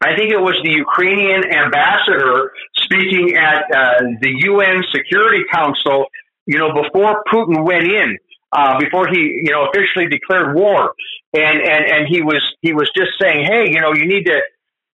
I 0.04 0.14
think 0.16 0.30
it 0.30 0.40
was 0.40 0.54
the 0.62 0.70
Ukrainian 0.70 1.42
ambassador 1.48 2.52
speaking 2.76 3.36
at 3.36 3.64
uh, 3.72 4.20
the 4.20 4.32
UN 4.52 4.84
Security 4.92 5.44
Council. 5.50 6.06
You 6.46 6.58
know, 6.58 6.70
before 6.76 7.24
Putin 7.32 7.64
went 7.64 7.84
in, 7.84 8.18
uh, 8.52 8.78
before 8.78 9.08
he, 9.08 9.40
you 9.42 9.50
know, 9.50 9.66
officially 9.66 10.06
declared 10.08 10.54
war. 10.54 10.94
And, 11.34 11.58
and, 11.58 11.82
and 11.90 12.02
he 12.06 12.22
was, 12.22 12.40
he 12.60 12.72
was 12.72 12.88
just 12.94 13.18
saying, 13.20 13.44
Hey, 13.48 13.72
you 13.72 13.80
know, 13.80 13.92
you 13.92 14.06
need 14.06 14.24
to, 14.26 14.38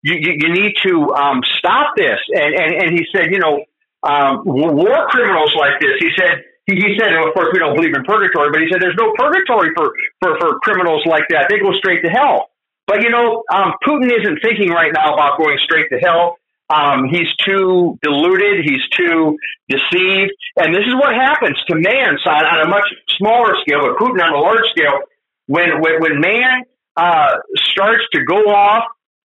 you, 0.03 0.15
you, 0.21 0.53
need 0.53 0.75
to, 0.85 1.15
um, 1.15 1.41
stop 1.59 1.95
this. 1.97 2.21
And, 2.35 2.55
and, 2.55 2.71
and 2.75 2.91
he 2.93 3.07
said, 3.15 3.33
you 3.33 3.39
know, 3.39 3.65
um, 4.03 4.43
war 4.45 5.09
criminals 5.09 5.55
like 5.59 5.81
this, 5.81 5.97
he 5.99 6.11
said, 6.19 6.45
he, 6.67 6.75
he 6.77 6.99
said, 6.99 7.15
of 7.15 7.33
course, 7.33 7.49
we 7.53 7.59
don't 7.59 7.75
believe 7.75 7.95
in 7.95 8.05
purgatory, 8.05 8.51
but 8.51 8.61
he 8.61 8.69
said 8.71 8.83
there's 8.83 8.99
no 8.99 9.15
purgatory 9.17 9.71
for, 9.75 9.95
for, 10.21 10.39
for 10.39 10.59
criminals 10.61 11.03
like 11.07 11.25
that. 11.31 11.47
They 11.49 11.59
go 11.59 11.73
straight 11.79 12.03
to 12.05 12.11
hell. 12.11 12.51
But 12.87 13.03
you 13.03 13.11
know, 13.11 13.43
um, 13.53 13.75
Putin 13.87 14.11
isn't 14.13 14.39
thinking 14.43 14.71
right 14.71 14.93
now 14.95 15.15
about 15.15 15.39
going 15.39 15.59
straight 15.65 15.91
to 15.91 15.99
hell. 15.99 16.37
Um, 16.69 17.05
he's 17.11 17.29
too 17.45 17.99
deluded. 18.03 18.65
He's 18.65 18.83
too 18.91 19.37
deceived. 19.69 20.33
And 20.57 20.75
this 20.75 20.83
is 20.87 20.95
what 20.95 21.15
happens 21.15 21.63
to 21.69 21.77
man, 21.77 22.19
son, 22.25 22.45
on 22.45 22.67
a 22.67 22.69
much 22.69 22.87
smaller 23.19 23.55
scale, 23.63 23.81
but 23.83 23.99
Putin 23.99 24.23
on 24.23 24.35
a 24.35 24.39
large 24.39 24.67
scale. 24.71 24.99
When, 25.47 25.81
when, 25.81 26.01
when 26.01 26.21
man, 26.21 26.65
uh, 26.97 27.37
starts 27.71 28.03
to 28.13 28.25
go 28.25 28.51
off, 28.51 28.85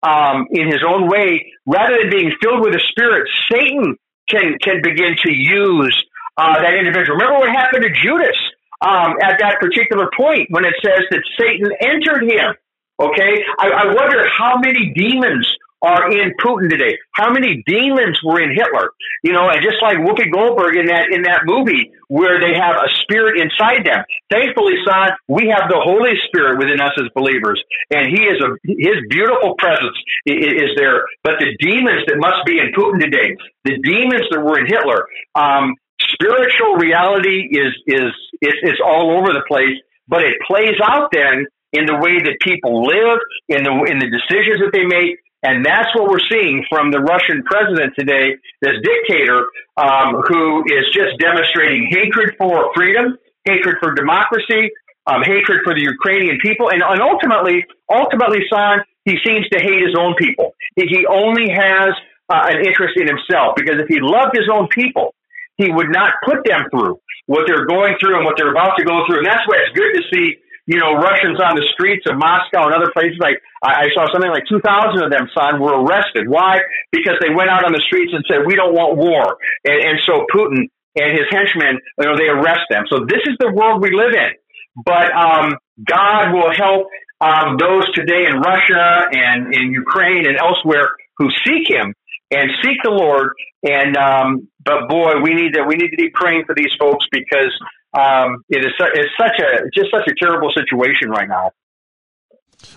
um, 0.03 0.47
in 0.51 0.67
his 0.67 0.83
own 0.87 1.09
way, 1.09 1.51
rather 1.65 1.97
than 1.97 2.09
being 2.11 2.31
filled 2.41 2.61
with 2.61 2.73
the 2.73 2.83
Spirit, 2.91 3.27
Satan 3.51 3.97
can, 4.29 4.57
can 4.61 4.81
begin 4.83 5.15
to 5.25 5.31
use, 5.33 6.05
uh, 6.37 6.61
that 6.61 6.75
individual. 6.75 7.17
Remember 7.17 7.39
what 7.39 7.49
happened 7.49 7.83
to 7.83 7.91
Judas, 7.91 8.37
um, 8.81 9.15
at 9.21 9.39
that 9.39 9.57
particular 9.59 10.09
point 10.15 10.47
when 10.51 10.63
it 10.65 10.75
says 10.83 11.01
that 11.09 11.23
Satan 11.39 11.71
entered 11.81 12.23
him. 12.29 12.55
Okay? 12.99 13.43
I, 13.59 13.69
I 13.69 13.85
wonder 13.93 14.25
how 14.37 14.57
many 14.57 14.93
demons 14.93 15.47
are 15.85 16.09
in 16.09 16.33
Putin 16.41 16.69
today. 16.69 16.97
How 17.11 17.31
many 17.31 17.63
demons 17.67 18.19
were 18.23 18.41
in 18.41 18.49
Hitler? 18.55 18.89
You 19.23 19.33
know, 19.33 19.49
and 19.49 19.61
just 19.61 19.77
like 19.81 19.97
Whoopi 19.97 20.31
Goldberg 20.31 20.75
in 20.75 20.87
that 20.87 21.11
in 21.11 21.23
that 21.23 21.41
movie 21.45 21.91
where 22.07 22.39
they 22.39 22.57
have 22.57 22.75
a 22.75 22.89
spirit 23.01 23.39
inside 23.39 23.85
them. 23.85 24.03
Thankfully, 24.31 24.73
son, 24.85 25.11
we 25.27 25.53
have 25.53 25.69
the 25.69 25.77
Holy 25.77 26.17
Spirit 26.27 26.57
within 26.57 26.81
us 26.81 26.93
as 26.97 27.05
believers, 27.13 27.61
and 27.91 28.09
He 28.09 28.23
is 28.25 28.41
a 28.41 28.57
His 28.65 28.97
beautiful 29.09 29.55
presence 29.57 29.97
is, 30.25 30.69
is 30.69 30.71
there. 30.77 31.05
But 31.23 31.37
the 31.37 31.53
demons 31.59 32.01
that 32.07 32.17
must 32.17 32.45
be 32.45 32.57
in 32.57 32.73
Putin 32.73 32.99
today, 32.99 33.37
the 33.63 33.77
demons 33.83 34.25
that 34.31 34.41
were 34.41 34.57
in 34.57 34.65
Hitler, 34.65 35.05
um, 35.35 35.75
spiritual 36.17 36.81
reality 36.81 37.45
is 37.51 37.73
is 37.85 38.09
is, 38.41 38.57
is 38.73 38.79
all 38.83 39.17
over 39.17 39.33
the 39.33 39.43
place. 39.47 39.77
But 40.07 40.21
it 40.21 40.37
plays 40.45 40.77
out 40.83 41.09
then 41.11 41.45
in 41.73 41.85
the 41.85 41.95
way 41.95 42.21
that 42.21 42.37
people 42.41 42.85
live, 42.85 43.19
in 43.49 43.63
the 43.63 43.73
in 43.89 43.99
the 43.99 44.09
decisions 44.09 44.59
that 44.59 44.71
they 44.71 44.85
make, 44.85 45.19
and 45.43 45.65
that's 45.65 45.93
what 45.93 46.09
we're 46.09 46.25
seeing 46.31 46.65
from 46.69 46.91
the 46.91 46.99
Russian 46.99 47.43
president 47.43 47.93
today, 47.97 48.35
this 48.61 48.81
dictator 48.81 49.45
um, 49.77 50.21
who 50.27 50.63
is 50.65 50.89
just 50.93 51.19
demonstrating 51.19 51.87
hatred 51.89 52.35
for 52.37 52.71
freedom, 52.73 53.17
hatred 53.45 53.77
for 53.79 53.93
democracy, 53.93 54.71
um, 55.05 55.21
hatred 55.21 55.61
for 55.63 55.75
the 55.75 55.81
Ukrainian 55.81 56.39
people, 56.41 56.69
and, 56.69 56.81
and 56.81 57.01
ultimately, 57.01 57.65
ultimately, 57.89 58.41
son, 58.49 58.79
he 59.05 59.17
seems 59.23 59.47
to 59.49 59.59
hate 59.59 59.85
his 59.85 59.95
own 59.97 60.15
people. 60.15 60.55
He 60.75 61.05
only 61.05 61.49
has 61.53 61.93
uh, 62.29 62.49
an 62.49 62.65
interest 62.65 62.97
in 62.97 63.05
himself 63.05 63.53
because 63.55 63.77
if 63.77 63.87
he 63.87 63.99
loved 64.01 64.35
his 64.35 64.49
own 64.51 64.67
people, 64.69 65.13
he 65.57 65.69
would 65.69 65.91
not 65.91 66.13
put 66.25 66.43
them 66.43 66.65
through 66.71 66.99
what 67.27 67.45
they're 67.47 67.65
going 67.65 67.95
through 67.99 68.17
and 68.17 68.25
what 68.25 68.35
they're 68.37 68.51
about 68.51 68.77
to 68.77 68.83
go 68.83 69.05
through. 69.05 69.19
And 69.19 69.27
that's 69.27 69.45
why 69.47 69.61
it's 69.61 69.77
good 69.77 69.93
to 69.93 70.03
see 70.13 70.35
you 70.65 70.79
know, 70.81 70.97
Russians 70.97 71.37
on 71.39 71.55
the 71.55 71.65
streets 71.73 72.09
of 72.09 72.17
Moscow 72.17 72.65
and 72.65 72.73
other 72.73 72.89
places. 72.89 73.17
Like 73.21 73.37
I, 73.61 73.85
I 73.85 73.87
saw 73.93 74.09
something 74.11 74.31
like 74.31 74.49
2,000 74.49 74.65
of 75.03 75.11
them, 75.13 75.29
son, 75.37 75.61
were 75.61 75.77
arrested. 75.77 76.25
Why? 76.27 76.61
Because 76.91 77.21
they 77.21 77.29
went 77.29 77.49
out 77.49 77.65
on 77.65 77.71
the 77.71 77.81
streets 77.85 78.13
and 78.13 78.25
said, 78.25 78.45
we 78.45 78.55
don't 78.55 78.73
want 78.73 78.97
war. 78.97 79.37
And, 79.63 79.77
and 79.77 79.97
so 80.05 80.25
Putin 80.33 80.65
and 80.97 81.09
his 81.13 81.29
henchmen, 81.29 81.77
you 81.99 82.05
know, 82.05 82.17
they 82.17 82.29
arrest 82.29 82.65
them. 82.69 82.85
So 82.89 83.05
this 83.05 83.21
is 83.29 83.37
the 83.39 83.53
world 83.53 83.81
we 83.81 83.93
live 83.93 84.17
in. 84.17 84.33
But 84.75 85.13
um, 85.13 85.53
God 85.85 86.33
will 86.33 86.51
help 86.51 86.87
um, 87.21 87.57
those 87.57 87.85
today 87.93 88.25
in 88.27 88.41
Russia 88.41 89.07
and 89.11 89.53
in 89.53 89.71
Ukraine 89.71 90.27
and 90.27 90.37
elsewhere 90.37 90.89
who 91.17 91.29
seek 91.45 91.69
Him 91.69 91.93
and 92.31 92.49
seek 92.63 92.77
the 92.83 92.91
Lord. 92.91 93.29
And 93.63 93.95
um, 93.95 94.49
but 94.63 94.89
boy, 94.89 95.21
we 95.23 95.33
need 95.33 95.53
to 95.53 95.63
we 95.63 95.75
need 95.75 95.91
to 95.91 95.97
be 95.97 96.09
praying 96.13 96.43
for 96.45 96.55
these 96.55 96.71
folks 96.79 97.05
because 97.11 97.53
um, 97.95 98.43
it 98.49 98.59
is 98.59 98.71
su- 98.77 98.91
it's 98.93 99.11
such 99.17 99.39
a 99.39 99.69
just 99.73 99.91
such 99.91 100.07
a 100.07 100.15
terrible 100.19 100.51
situation 100.51 101.09
right 101.09 101.27
now. 101.27 101.51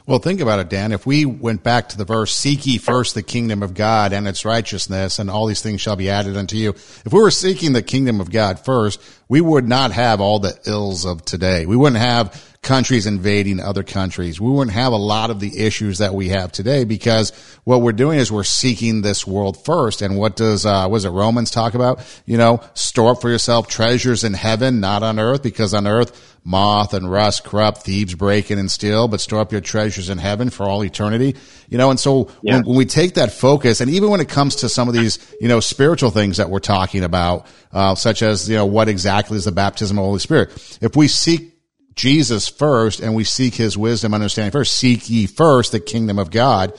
Well, 0.07 0.19
think 0.19 0.41
about 0.41 0.59
it, 0.59 0.69
Dan. 0.69 0.93
If 0.93 1.07
we 1.07 1.25
went 1.25 1.63
back 1.63 1.91
to 1.91 1.99
the 1.99 2.05
verse, 2.05 2.35
seek 2.35 2.67
ye 2.67 2.79
first 2.79 3.15
the 3.15 3.23
kingdom 3.23 3.63
of 3.63 3.75
God 3.75 4.13
and 4.13 4.27
its 4.27 4.45
righteousness, 4.45 5.19
and 5.19 5.31
all 5.31 5.47
these 5.47 5.63
things 5.63 5.81
shall 5.81 5.97
be 5.97 6.11
added 6.11 6.37
unto 6.37 6.57
you. 6.57 6.71
If 6.71 7.13
we 7.13 7.21
were 7.21 7.31
seeking 7.31 7.73
the 7.73 7.83
kingdom 7.83 8.21
of 8.21 8.31
God 8.31 8.61
first, 8.61 9.01
we 9.29 9.41
would 9.41 9.69
not 9.69 9.93
have 9.93 10.21
all 10.21 10.39
the 10.39 10.59
ills 10.67 11.05
of 11.05 11.25
today. 11.25 11.67
We 11.67 11.77
wouldn't 11.77 12.01
have 12.01 12.48
countries 12.63 13.07
invading 13.07 13.61
other 13.61 13.83
countries. 13.83 14.41
We 14.41 14.51
wouldn't 14.51 14.75
have 14.75 14.93
a 14.93 14.97
lot 14.97 15.31
of 15.31 15.41
the 15.41 15.61
issues 15.61 15.99
that 15.99 16.15
we 16.15 16.29
have 16.31 16.53
today 16.53 16.85
because 16.85 17.31
what 17.65 17.83
we're 17.83 17.93
doing 17.93 18.19
is 18.19 18.33
we're 18.33 18.45
seeking 18.45 19.01
this 19.03 19.27
world 19.27 19.65
first. 19.65 20.03
And 20.03 20.19
what 20.19 20.37
does, 20.37 20.67
uh, 20.67 20.89
was 20.91 21.05
it 21.05 21.11
Romans 21.11 21.51
talk 21.51 21.75
about? 21.75 22.01
You 22.27 22.37
know, 22.37 22.61
store 22.75 23.13
up 23.13 23.21
for 23.21 23.31
yourself 23.31 23.69
treasures 23.69 24.25
in 24.25 24.35
heaven, 24.35 24.81
not 24.81 25.03
on 25.03 25.19
earth, 25.19 25.43
because 25.43 25.73
on 25.73 25.87
earth, 25.87 26.37
moth 26.45 26.95
and 26.95 27.11
rust 27.11 27.45
corrupt, 27.45 27.83
thieves 27.83 28.15
break 28.15 28.51
in 28.51 28.59
and 28.59 28.71
steal, 28.71 29.07
but 29.07 29.21
store 29.21 29.41
up 29.41 29.53
your 29.53 29.61
treasures 29.61 30.09
in 30.09 30.19
heaven 30.19 30.51
for 30.51 30.67
all 30.67 30.83
eternity. 30.83 31.37
You 31.69 31.79
know, 31.79 31.91
and 31.91 32.01
so 32.01 32.31
yeah. 32.43 32.55
when, 32.55 32.67
when, 32.67 32.77
we 32.77 32.87
take 32.87 33.15
that 33.15 33.33
focus, 33.33 33.81
and 33.81 33.91
even 33.91 34.11
when 34.11 34.21
it 34.21 34.29
comes 34.29 34.57
to 34.57 34.69
some 34.69 34.89
of 34.89 34.95
these, 34.95 35.19
you 35.41 35.49
know, 35.49 35.61
spiritual 35.61 36.11
things 36.11 36.39
that 36.39 36.51
we're 36.51 36.59
talking 36.59 37.05
about, 37.05 37.47
uh, 37.73 37.95
such 37.95 38.23
as, 38.23 38.49
you 38.49 38.57
know, 38.57 38.67
what 38.67 38.89
exactly 38.89 39.37
is 39.37 39.45
the 39.45 39.53
baptism 39.53 39.99
of 39.99 40.03
the 40.03 40.07
Holy 40.07 40.19
Spirit? 40.19 40.79
If 40.81 40.97
we 40.97 41.07
seek 41.07 41.58
Jesus 41.99 42.49
first 42.49 43.01
and 43.01 43.15
we 43.15 43.25
seek 43.25 43.55
his 43.55 43.77
wisdom, 43.77 44.15
understanding 44.15 44.53
first, 44.53 44.75
seek 44.77 45.11
ye 45.11 45.27
first 45.27 45.73
the 45.73 45.81
kingdom 45.81 46.19
of 46.19 46.31
God, 46.31 46.73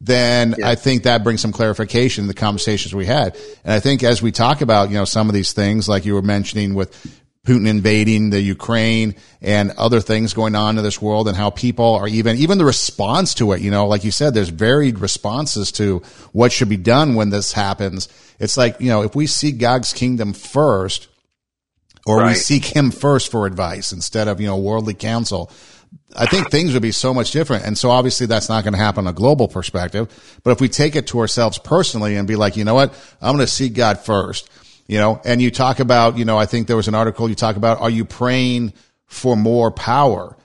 then 0.00 0.54
yeah. 0.58 0.68
I 0.68 0.74
think 0.74 1.04
that 1.04 1.24
brings 1.24 1.40
some 1.40 1.50
clarification 1.50 2.24
in 2.24 2.28
the 2.28 2.34
conversations 2.34 2.94
we 2.94 3.06
had. 3.06 3.36
And 3.64 3.72
I 3.72 3.80
think 3.80 4.02
as 4.02 4.20
we 4.20 4.30
talk 4.30 4.60
about, 4.60 4.90
you 4.90 4.96
know, 4.96 5.06
some 5.06 5.28
of 5.28 5.34
these 5.34 5.52
things, 5.52 5.88
like 5.88 6.04
you 6.04 6.12
were 6.12 6.22
mentioning 6.22 6.74
with 6.74 6.94
Putin 7.46 7.66
invading 7.66 8.28
the 8.28 8.40
Ukraine 8.40 9.14
and 9.40 9.70
other 9.78 10.00
things 10.00 10.34
going 10.34 10.54
on 10.54 10.76
in 10.76 10.84
this 10.84 11.00
world 11.00 11.26
and 11.26 11.36
how 11.36 11.48
people 11.48 11.94
are 11.94 12.08
even, 12.08 12.36
even 12.36 12.58
the 12.58 12.64
response 12.64 13.34
to 13.34 13.52
it, 13.52 13.62
you 13.62 13.70
know, 13.70 13.86
like 13.86 14.04
you 14.04 14.10
said, 14.10 14.34
there's 14.34 14.50
varied 14.50 14.98
responses 14.98 15.72
to 15.72 16.02
what 16.32 16.52
should 16.52 16.68
be 16.68 16.76
done 16.76 17.14
when 17.14 17.30
this 17.30 17.52
happens. 17.52 18.08
It's 18.38 18.58
like, 18.58 18.78
you 18.80 18.88
know, 18.88 19.02
if 19.02 19.14
we 19.14 19.26
seek 19.26 19.58
God's 19.58 19.94
kingdom 19.94 20.34
first, 20.34 21.08
or 22.06 22.18
right. 22.18 22.28
we 22.28 22.34
seek 22.34 22.64
him 22.64 22.90
first 22.90 23.30
for 23.30 23.46
advice 23.46 23.92
instead 23.92 24.28
of, 24.28 24.40
you 24.40 24.46
know, 24.46 24.56
worldly 24.56 24.94
counsel. 24.94 25.50
I 26.14 26.26
think 26.26 26.50
things 26.50 26.72
would 26.72 26.82
be 26.82 26.92
so 26.92 27.12
much 27.12 27.32
different. 27.32 27.66
And 27.66 27.76
so 27.76 27.90
obviously 27.90 28.26
that's 28.26 28.48
not 28.48 28.64
going 28.64 28.72
to 28.72 28.78
happen 28.78 29.06
on 29.06 29.10
a 29.10 29.14
global 29.14 29.48
perspective. 29.48 30.40
But 30.42 30.52
if 30.52 30.60
we 30.60 30.68
take 30.68 30.96
it 30.96 31.08
to 31.08 31.18
ourselves 31.18 31.58
personally 31.58 32.16
and 32.16 32.26
be 32.26 32.36
like, 32.36 32.56
you 32.56 32.64
know 32.64 32.74
what? 32.74 32.94
I'm 33.20 33.34
going 33.34 33.46
to 33.46 33.52
seek 33.52 33.74
God 33.74 33.98
first, 33.98 34.48
you 34.86 34.98
know, 34.98 35.20
and 35.24 35.42
you 35.42 35.50
talk 35.50 35.80
about, 35.80 36.16
you 36.16 36.24
know, 36.24 36.38
I 36.38 36.46
think 36.46 36.68
there 36.68 36.76
was 36.76 36.88
an 36.88 36.94
article 36.94 37.28
you 37.28 37.34
talk 37.34 37.56
about, 37.56 37.80
are 37.80 37.90
you 37.90 38.04
praying 38.04 38.72
for 39.06 39.36
more 39.36 39.70
power? 39.70 40.36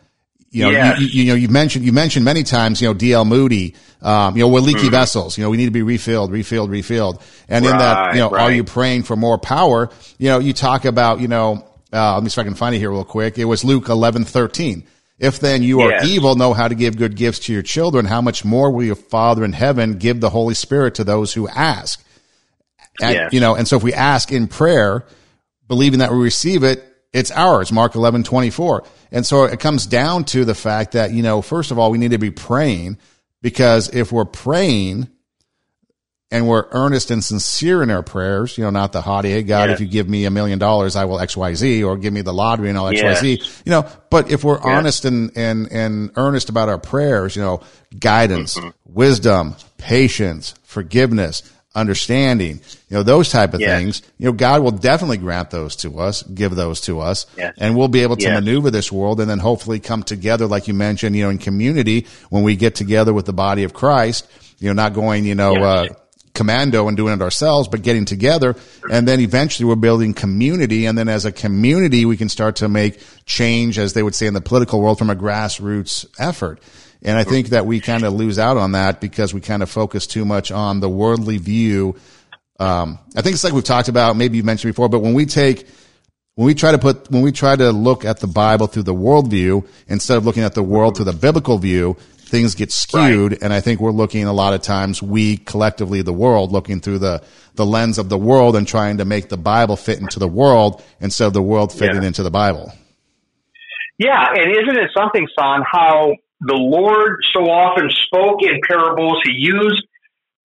You 0.52 0.64
know, 0.64 0.72
yes. 0.72 1.00
you, 1.00 1.08
you, 1.08 1.26
know, 1.28 1.36
you 1.36 1.48
mentioned, 1.48 1.86
you 1.86 1.94
mentioned 1.94 2.26
many 2.26 2.44
times, 2.44 2.82
you 2.82 2.88
know, 2.90 2.94
DL 2.94 3.26
Moody, 3.26 3.74
um, 4.02 4.36
you 4.36 4.44
know, 4.44 4.50
we're 4.50 4.60
leaky 4.60 4.88
mm. 4.88 4.92
vessels. 4.92 5.38
You 5.38 5.46
know, 5.46 5.50
we 5.50 5.56
need 5.56 5.66
to 5.66 5.72
be 5.72 5.82
refilled, 5.82 6.30
refilled, 6.30 6.70
refilled. 6.70 7.24
And 7.48 7.66
right, 7.66 7.72
in 7.72 7.78
that, 7.78 8.14
you 8.14 8.20
know, 8.20 8.30
right. 8.30 8.44
are 8.44 8.52
you 8.52 8.66
praying 8.66 9.04
for 9.04 9.16
more 9.16 9.38
power? 9.38 9.90
You 10.18 10.28
know, 10.28 10.40
you 10.40 10.52
talk 10.52 10.84
about, 10.84 11.22
you 11.22 11.30
know, 11.30 11.66
uh, 11.94 12.16
let 12.16 12.24
me 12.24 12.30
see 12.30 12.42
if 12.42 12.46
I 12.46 12.48
can 12.48 12.56
find 12.56 12.76
it 12.76 12.80
here 12.80 12.92
real 12.92 13.06
quick. 13.06 13.38
It 13.38 13.46
was 13.46 13.64
Luke 13.64 13.88
11, 13.88 14.26
13. 14.26 14.84
If 15.20 15.40
then 15.40 15.64
you 15.64 15.82
are 15.82 15.92
yes. 15.92 16.06
evil, 16.06 16.36
know 16.36 16.52
how 16.52 16.68
to 16.68 16.76
give 16.76 16.98
good 16.98 17.16
gifts 17.16 17.40
to 17.42 17.54
your 17.54 17.62
children, 17.62 18.06
how 18.06 18.22
much 18.22 18.44
more 18.44 18.72
will 18.72 18.84
your 18.84 18.96
Father 18.96 19.46
in 19.46 19.54
heaven 19.54 20.00
give 20.00 20.20
the 20.20 20.32
Holy 20.32 20.56
Spirit 20.56 20.96
to 20.96 21.06
those 21.06 21.34
who 21.34 21.48
ask? 21.48 22.04
And, 23.02 23.16
yes. 23.16 23.34
you 23.34 23.40
know, 23.40 23.56
and 23.56 23.68
so 23.68 23.78
if 23.78 23.84
we 23.84 23.94
ask 23.94 24.32
in 24.32 24.48
prayer, 24.48 25.06
believing 25.68 26.00
that 26.00 26.12
we 26.12 26.18
receive 26.18 26.64
it, 26.64 26.91
it's 27.14 27.32
ours, 27.32 27.72
Mark 27.72 27.96
11, 27.96 28.24
24. 28.24 28.84
And 29.12 29.26
so 29.26 29.44
it 29.44 29.60
comes 29.60 29.86
down 29.86 30.24
to 30.26 30.46
the 30.46 30.56
fact 30.56 30.94
that, 30.94 31.12
you 31.12 31.24
know, 31.24 31.42
first 31.42 31.72
of 31.72 31.78
all, 31.78 31.92
we 31.92 31.98
need 31.98 32.12
to 32.12 32.18
be 32.18 32.32
praying 32.32 32.98
because 33.42 33.94
if 33.94 34.12
we're 34.12 34.26
praying 34.26 35.10
and 36.34 36.48
we're 36.48 36.68
earnest 36.72 37.12
and 37.12 37.22
sincere 37.22 37.84
in 37.84 37.92
our 37.92 38.04
prayers, 38.04 38.58
you 38.58 38.64
know, 38.64 38.70
not 38.70 38.94
the 38.94 39.02
haughty, 39.02 39.32
hey, 39.32 39.44
God, 39.44 39.70
if 39.70 39.82
you 39.82 39.88
give 39.88 40.08
me 40.08 40.24
a 40.24 40.32
million 40.32 40.60
dollars, 40.60 40.96
I 40.96 41.04
will 41.04 41.18
XYZ 41.18 41.86
or 41.86 41.98
give 41.98 42.14
me 42.14 42.22
the 42.22 42.34
lottery 42.34 42.70
and 42.70 42.78
I'll 42.78 42.86
XYZ, 42.86 43.66
you 43.66 43.70
know, 43.70 43.86
but 44.10 44.32
if 44.32 44.46
we're 44.46 44.60
honest 44.62 45.04
and, 45.04 45.32
and, 45.36 45.70
and 45.70 46.12
earnest 46.16 46.48
about 46.48 46.70
our 46.70 46.78
prayers, 46.78 47.36
you 47.36 47.42
know, 47.42 47.62
guidance, 48.00 48.58
mm-hmm. 48.58 48.70
wisdom, 48.86 49.58
patience, 49.78 50.56
forgiveness, 50.64 51.44
understanding, 51.74 52.60
you 52.90 52.98
know, 52.98 53.04
those 53.04 53.30
type 53.30 53.54
of 53.54 53.62
things, 53.80 54.02
you 54.18 54.26
know, 54.26 54.34
God 54.34 54.62
will 54.62 54.72
definitely 54.72 55.18
grant 55.18 55.52
those 55.52 55.76
to 55.78 56.00
us, 56.00 56.22
give 56.24 56.56
those 56.56 56.82
to 56.82 57.00
us, 57.00 57.26
and 57.58 57.78
we'll 57.78 57.88
be 57.88 58.02
able 58.04 58.18
to 58.18 58.28
maneuver 58.42 58.72
this 58.72 58.92
world 58.92 59.20
and 59.22 59.30
then 59.30 59.40
hopefully 59.40 59.80
come 59.80 60.04
together, 60.04 60.48
like 60.48 60.68
you 60.68 60.74
mentioned, 60.74 61.16
you 61.16 61.24
know, 61.24 61.30
in 61.30 61.38
community 61.38 62.08
when 62.30 62.44
we 62.44 62.56
get 62.56 62.76
together 62.76 63.14
with 63.14 63.26
the 63.26 63.34
body 63.34 63.64
of 63.64 63.74
Christ, 63.74 64.28
you 64.60 64.68
know, 64.68 64.74
not 64.74 64.94
going, 64.94 65.24
you 65.26 65.36
know, 65.36 65.54
uh, 65.64 65.88
commando 66.34 66.88
and 66.88 66.96
doing 66.98 67.14
it 67.14 67.22
ourselves, 67.22 67.68
but 67.68 67.82
getting 67.82 68.06
together. 68.06 68.56
And 68.90 69.08
then 69.08 69.20
eventually 69.20 69.68
we're 69.68 69.76
building 69.76 70.14
community. 70.14 70.86
And 70.86 70.98
then 70.98 71.10
as 71.10 71.26
a 71.26 71.32
community, 71.32 72.06
we 72.06 72.18
can 72.18 72.30
start 72.30 72.58
to 72.58 72.70
make 72.70 73.02
change, 73.26 73.78
as 73.78 73.94
they 73.94 74.04
would 74.04 74.16
say 74.16 74.28
in 74.28 74.34
the 74.34 74.42
political 74.42 74.82
world, 74.82 74.98
from 74.98 75.10
a 75.10 75.16
grassroots 75.16 76.06
effort. 76.20 76.62
And 77.04 77.18
I 77.18 77.24
think 77.24 77.50
that 77.50 77.66
we 77.66 77.80
kind 77.80 78.04
of 78.04 78.14
lose 78.14 78.38
out 78.38 78.58
on 78.58 78.74
that 78.74 79.02
because 79.02 79.34
we 79.34 79.42
kind 79.42 79.64
of 79.64 79.72
focus 79.72 80.06
too 80.06 80.24
much 80.24 80.52
on 80.52 80.82
the 80.82 80.90
worldly 80.90 81.38
view. 81.38 81.96
Um, 82.60 83.00
I 83.16 83.22
think 83.24 83.34
it's 83.34 83.44
like 83.44 83.54
we've 83.54 83.64
talked 83.64 83.88
about, 83.88 84.16
maybe 84.16 84.38
you 84.38 84.44
mentioned 84.44 84.74
before, 84.74 84.88
but 84.88 85.00
when 85.00 85.16
we 85.16 85.26
take, 85.26 85.68
when 86.36 86.46
we 86.46 86.54
try 86.54 86.72
to 86.72 86.78
put, 86.78 87.10
when 87.10 87.24
we 87.24 87.32
try 87.32 87.56
to 87.56 87.72
look 87.72 88.06
at 88.06 88.20
the 88.20 88.28
Bible 88.28 88.68
through 88.68 88.84
the 88.84 88.94
worldview 88.94 89.68
instead 89.88 90.18
of 90.18 90.26
looking 90.26 90.44
at 90.44 90.54
the 90.54 90.62
world 90.62 90.96
through 90.96 91.06
the 91.06 91.14
biblical 91.14 91.58
view, 91.58 91.98
things 92.20 92.54
get 92.54 92.72
skewed. 92.72 93.32
Right. 93.32 93.42
And 93.42 93.52
I 93.52 93.62
think 93.62 93.82
we're 93.82 93.92
looking 93.92 94.26
a 94.26 94.34
lot 94.34 94.54
of 94.54 94.62
times, 94.62 95.02
we 95.02 95.38
collectively, 95.38 96.04
the 96.04 96.14
world, 96.14 96.52
looking 96.52 96.82
through 96.82 97.00
the, 97.00 97.24
the 97.56 97.66
lens 97.66 97.98
of 97.98 98.10
the 98.10 98.18
world 98.18 98.56
and 98.56 98.68
trying 98.68 98.98
to 99.00 99.06
make 99.06 99.28
the 99.28 99.38
Bible 99.38 99.76
fit 99.76 100.00
into 100.00 100.20
the 100.20 100.28
world 100.28 100.84
instead 101.00 101.26
of 101.26 101.34
the 101.34 101.42
world 101.42 101.74
fitting 101.74 102.04
yeah. 102.04 102.08
into 102.08 102.22
the 102.22 102.32
Bible. 102.32 102.72
Yeah. 103.98 104.24
And 104.36 104.52
isn't 104.52 104.78
it 104.78 104.92
something, 104.96 105.28
son, 105.36 105.64
how 105.70 106.14
the 106.42 106.56
Lord 106.56 107.18
so 107.34 107.42
often 107.42 107.90
spoke 107.90 108.42
in 108.42 108.60
parables. 108.68 109.22
He 109.24 109.34
used 109.34 109.86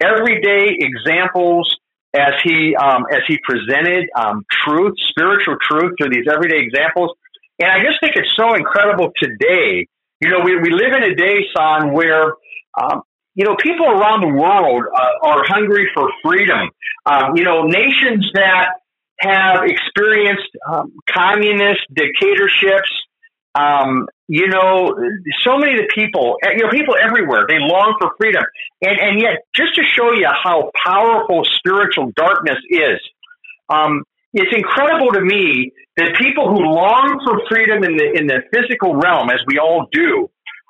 everyday 0.00 0.76
examples 0.78 1.74
as 2.14 2.34
he 2.44 2.76
um, 2.76 3.04
as 3.10 3.20
he 3.26 3.38
presented 3.42 4.08
um, 4.14 4.44
truth, 4.64 4.94
spiritual 5.08 5.56
truth 5.60 5.94
through 5.98 6.10
these 6.10 6.26
everyday 6.30 6.58
examples. 6.58 7.12
And 7.58 7.70
I 7.70 7.82
just 7.82 7.98
think 8.00 8.14
it's 8.16 8.34
so 8.36 8.54
incredible 8.54 9.10
today. 9.16 9.86
You 10.20 10.30
know, 10.30 10.40
we, 10.44 10.56
we 10.60 10.70
live 10.70 10.92
in 10.92 11.02
a 11.02 11.14
day, 11.14 11.46
son, 11.56 11.92
where 11.92 12.34
um, 12.78 13.02
you 13.34 13.44
know 13.44 13.56
people 13.56 13.86
around 13.86 14.20
the 14.20 14.32
world 14.32 14.84
uh, 14.94 15.26
are 15.26 15.44
hungry 15.46 15.88
for 15.94 16.10
freedom. 16.22 16.70
Um, 17.06 17.36
you 17.36 17.44
know, 17.44 17.62
nations 17.62 18.30
that 18.34 18.80
have 19.20 19.64
experienced 19.64 20.50
um, 20.68 20.92
communist 21.08 21.80
dictatorships 21.94 22.90
um, 23.56 24.06
you 24.28 24.48
know, 24.48 24.94
so 25.44 25.56
many 25.56 25.72
of 25.72 25.78
the 25.78 25.88
people, 25.94 26.36
you 26.42 26.64
know, 26.64 26.70
people 26.70 26.94
everywhere, 27.00 27.46
they 27.48 27.58
long 27.58 27.96
for 27.98 28.12
freedom. 28.18 28.42
And, 28.82 28.98
and 29.00 29.20
yet, 29.20 29.44
just 29.54 29.74
to 29.76 29.82
show 29.82 30.12
you 30.12 30.28
how 30.28 30.70
powerful 30.84 31.42
spiritual 31.56 32.12
darkness 32.14 32.58
is, 32.68 33.00
um, 33.68 34.02
it's 34.34 34.54
incredible 34.54 35.12
to 35.12 35.20
me 35.20 35.72
that 35.96 36.16
people 36.20 36.50
who 36.50 36.58
long 36.58 37.20
for 37.24 37.40
freedom 37.48 37.82
in 37.82 37.96
the, 37.96 38.12
in 38.14 38.26
the 38.26 38.42
physical 38.52 38.94
realm, 38.94 39.30
as 39.30 39.40
we 39.46 39.58
all 39.58 39.86
do, 39.90 40.28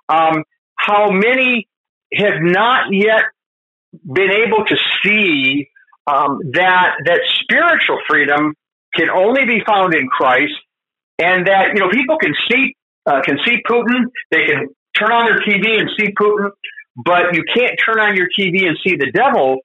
um, 0.08 0.44
how 0.76 1.10
many 1.10 1.66
have 2.14 2.40
not 2.40 2.92
yet 2.92 3.24
been 4.04 4.30
able 4.30 4.64
to 4.64 4.76
see 5.02 5.68
um, 6.06 6.38
that 6.52 6.94
that 7.04 7.20
spiritual 7.40 7.98
freedom 8.06 8.54
can 8.94 9.10
only 9.10 9.44
be 9.44 9.60
found 9.66 9.94
in 9.94 10.06
Christ 10.06 10.54
and 11.18 11.46
that 11.46 11.74
you 11.74 11.80
know 11.80 11.90
people 11.90 12.18
can 12.18 12.34
see 12.48 12.75
uh, 13.06 13.22
can 13.22 13.38
see 13.46 13.62
Putin. 13.68 14.04
They 14.30 14.46
can 14.46 14.68
turn 14.98 15.12
on 15.12 15.26
their 15.26 15.38
TV 15.40 15.78
and 15.78 15.88
see 15.98 16.12
Putin, 16.20 16.50
but 16.96 17.34
you 17.34 17.44
can't 17.54 17.78
turn 17.84 18.00
on 18.00 18.16
your 18.16 18.28
TV 18.38 18.66
and 18.66 18.76
see 18.84 18.96
the 18.96 19.10
devil. 19.12 19.58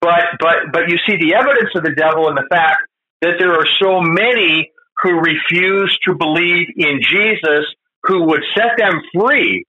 But 0.00 0.36
but 0.40 0.72
but 0.72 0.88
you 0.88 0.98
see 1.08 1.16
the 1.16 1.34
evidence 1.34 1.70
of 1.74 1.82
the 1.82 1.94
devil 1.94 2.28
in 2.28 2.34
the 2.34 2.46
fact 2.50 2.82
that 3.22 3.34
there 3.38 3.54
are 3.54 3.66
so 3.80 4.00
many 4.00 4.70
who 5.02 5.20
refuse 5.20 5.96
to 6.06 6.14
believe 6.14 6.66
in 6.76 7.00
Jesus, 7.02 7.64
who 8.04 8.24
would 8.24 8.42
set 8.56 8.76
them 8.76 9.00
free 9.14 9.64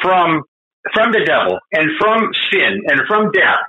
from 0.00 0.42
from 0.92 1.12
the 1.12 1.24
devil 1.24 1.58
and 1.72 1.90
from 1.98 2.30
sin 2.50 2.82
and 2.86 3.02
from 3.06 3.30
death. 3.30 3.60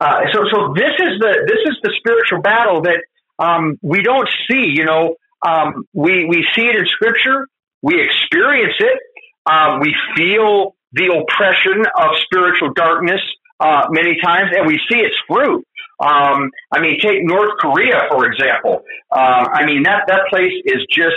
Uh, 0.00 0.20
so 0.32 0.44
so 0.52 0.74
this 0.74 0.92
is 0.98 1.18
the 1.20 1.44
this 1.46 1.72
is 1.72 1.78
the 1.82 1.92
spiritual 1.98 2.42
battle 2.42 2.82
that 2.82 3.02
um, 3.38 3.78
we 3.82 4.02
don't 4.02 4.28
see. 4.48 4.72
You 4.74 4.84
know, 4.84 5.14
um, 5.46 5.84
we 5.94 6.26
we 6.26 6.46
see 6.54 6.66
it 6.66 6.76
in 6.76 6.86
Scripture. 6.86 7.46
We 7.86 8.02
experience 8.02 8.74
it. 8.80 8.98
Um, 9.48 9.78
we 9.78 9.94
feel 10.16 10.74
the 10.92 11.06
oppression 11.14 11.84
of 11.96 12.16
spiritual 12.24 12.72
darkness 12.74 13.20
uh, 13.60 13.86
many 13.90 14.18
times, 14.20 14.50
and 14.56 14.66
we 14.66 14.80
see 14.90 14.98
its 14.98 15.14
fruit. 15.28 15.64
Um, 16.00 16.50
I 16.72 16.80
mean, 16.80 16.98
take 17.00 17.22
North 17.22 17.52
Korea 17.60 18.08
for 18.10 18.26
example. 18.26 18.82
Uh, 19.12 19.46
I 19.52 19.64
mean 19.66 19.84
that 19.84 20.02
that 20.08 20.22
place 20.30 20.52
is 20.64 20.84
just 20.90 21.14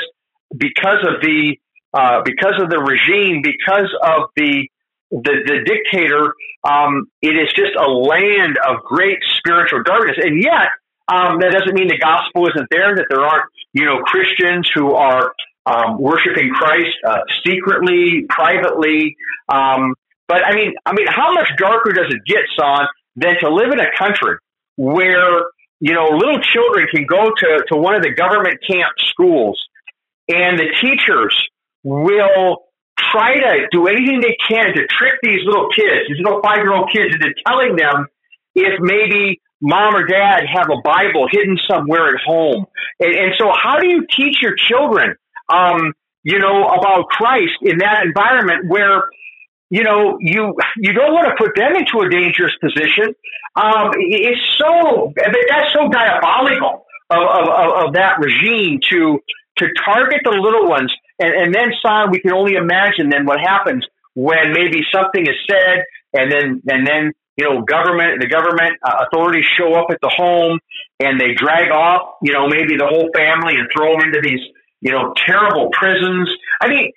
because 0.55 1.01
of 1.01 1.21
the 1.23 1.57
uh, 1.91 2.21
because 2.23 2.61
of 2.61 2.69
the 2.69 2.77
regime, 2.77 3.41
because 3.41 3.89
of 4.03 4.29
the 4.35 4.69
the, 5.09 5.35
the 5.47 5.57
dictator. 5.65 6.35
Um, 6.63 7.07
it 7.23 7.35
is 7.35 7.51
just 7.55 7.75
a 7.75 7.89
land 7.89 8.59
of 8.59 8.83
great 8.83 9.17
spiritual 9.37 9.81
darkness, 9.81 10.17
and 10.21 10.39
yet 10.39 10.69
um, 11.11 11.39
that 11.39 11.51
doesn't 11.51 11.73
mean 11.73 11.87
the 11.87 11.97
gospel 11.97 12.47
isn't 12.47 12.67
there. 12.69 12.95
That 12.95 13.07
there 13.09 13.25
aren't 13.25 13.45
you 13.73 13.85
know 13.85 14.01
Christians 14.03 14.69
who 14.71 14.93
are 14.93 15.33
um, 15.65 15.99
worshiping 15.99 16.49
Christ 16.49 16.97
uh, 17.07 17.19
secretly, 17.45 18.25
privately. 18.29 19.15
Um, 19.47 19.93
but 20.27 20.45
I 20.45 20.53
mean, 20.55 20.73
I 20.85 20.93
mean, 20.93 21.07
how 21.07 21.33
much 21.33 21.49
darker 21.57 21.91
does 21.91 22.07
it 22.09 22.21
get, 22.25 22.43
son, 22.57 22.85
than 23.15 23.35
to 23.41 23.53
live 23.53 23.71
in 23.71 23.79
a 23.79 23.91
country 23.97 24.37
where 24.77 25.43
you 25.79 25.93
know 25.93 26.09
little 26.09 26.39
children 26.41 26.87
can 26.93 27.05
go 27.05 27.31
to 27.35 27.63
to 27.69 27.77
one 27.77 27.95
of 27.95 28.01
the 28.01 28.11
government 28.11 28.59
camp 28.65 28.93
schools, 28.99 29.59
and 30.27 30.59
the 30.59 30.67
teachers 30.81 31.35
will 31.83 32.63
try 33.11 33.35
to 33.35 33.67
do 33.71 33.87
anything 33.87 34.21
they 34.21 34.37
can 34.47 34.73
to 34.73 34.85
trick 34.87 35.19
these 35.23 35.41
little 35.45 35.69
kids, 35.75 36.07
these 36.09 36.21
little 36.23 36.41
five 36.41 36.57
year 36.57 36.73
old 36.73 36.89
kids, 36.91 37.15
into 37.15 37.33
telling 37.45 37.75
them 37.75 38.07
if 38.55 38.79
maybe 38.79 39.41
mom 39.61 39.95
or 39.95 40.05
dad 40.05 40.43
have 40.51 40.67
a 40.69 40.81
Bible 40.83 41.27
hidden 41.31 41.57
somewhere 41.69 42.07
at 42.07 42.21
home. 42.25 42.65
And, 42.99 43.15
and 43.15 43.33
so, 43.37 43.51
how 43.55 43.79
do 43.79 43.87
you 43.87 44.05
teach 44.15 44.41
your 44.41 44.55
children 44.55 45.15
um, 45.49 45.93
you 46.23 46.39
know, 46.39 46.67
about 46.67 47.07
Christ 47.09 47.57
in 47.61 47.79
that 47.79 48.03
environment 48.05 48.67
where, 48.67 49.03
you 49.69 49.83
know, 49.83 50.17
you 50.19 50.55
you 50.77 50.93
don't 50.93 51.13
want 51.13 51.27
to 51.27 51.35
put 51.37 51.55
them 51.55 51.75
into 51.75 51.99
a 51.99 52.09
dangerous 52.09 52.53
position. 52.61 53.13
Um, 53.55 53.91
it's 53.95 54.41
so 54.57 55.13
that's 55.15 55.73
so 55.73 55.89
diabolical 55.89 56.85
of, 57.09 57.23
of, 57.23 57.87
of 57.87 57.93
that 57.93 58.19
regime 58.19 58.79
to 58.89 59.19
to 59.57 59.67
target 59.85 60.21
the 60.23 60.31
little 60.31 60.69
ones, 60.69 60.93
and, 61.19 61.33
and 61.33 61.53
then, 61.53 61.71
son, 61.83 62.11
we 62.11 62.21
can 62.21 62.31
only 62.31 62.53
imagine 62.53 63.09
then 63.09 63.25
what 63.25 63.39
happens 63.39 63.85
when 64.15 64.53
maybe 64.53 64.81
something 64.93 65.21
is 65.21 65.35
said, 65.49 65.83
and 66.13 66.31
then 66.31 66.61
and 66.67 66.87
then 66.87 67.11
you 67.39 67.45
know, 67.45 67.61
government 67.61 68.19
the 68.19 68.27
government 68.27 68.75
uh, 68.83 69.05
authorities 69.07 69.45
show 69.57 69.73
up 69.73 69.87
at 69.91 69.99
the 70.01 70.11
home 70.11 70.59
and 70.99 71.19
they 71.19 71.33
drag 71.33 71.71
off, 71.71 72.19
you 72.21 72.33
know, 72.33 72.47
maybe 72.47 72.75
the 72.75 72.85
whole 72.85 73.09
family 73.15 73.55
and 73.55 73.69
throw 73.71 73.93
them 73.93 74.01
into 74.03 74.19
these 74.21 74.43
you 74.81 74.91
know, 74.91 75.13
terrible 75.25 75.69
prisons. 75.71 76.29
I 76.61 76.67
mean, 76.67 76.91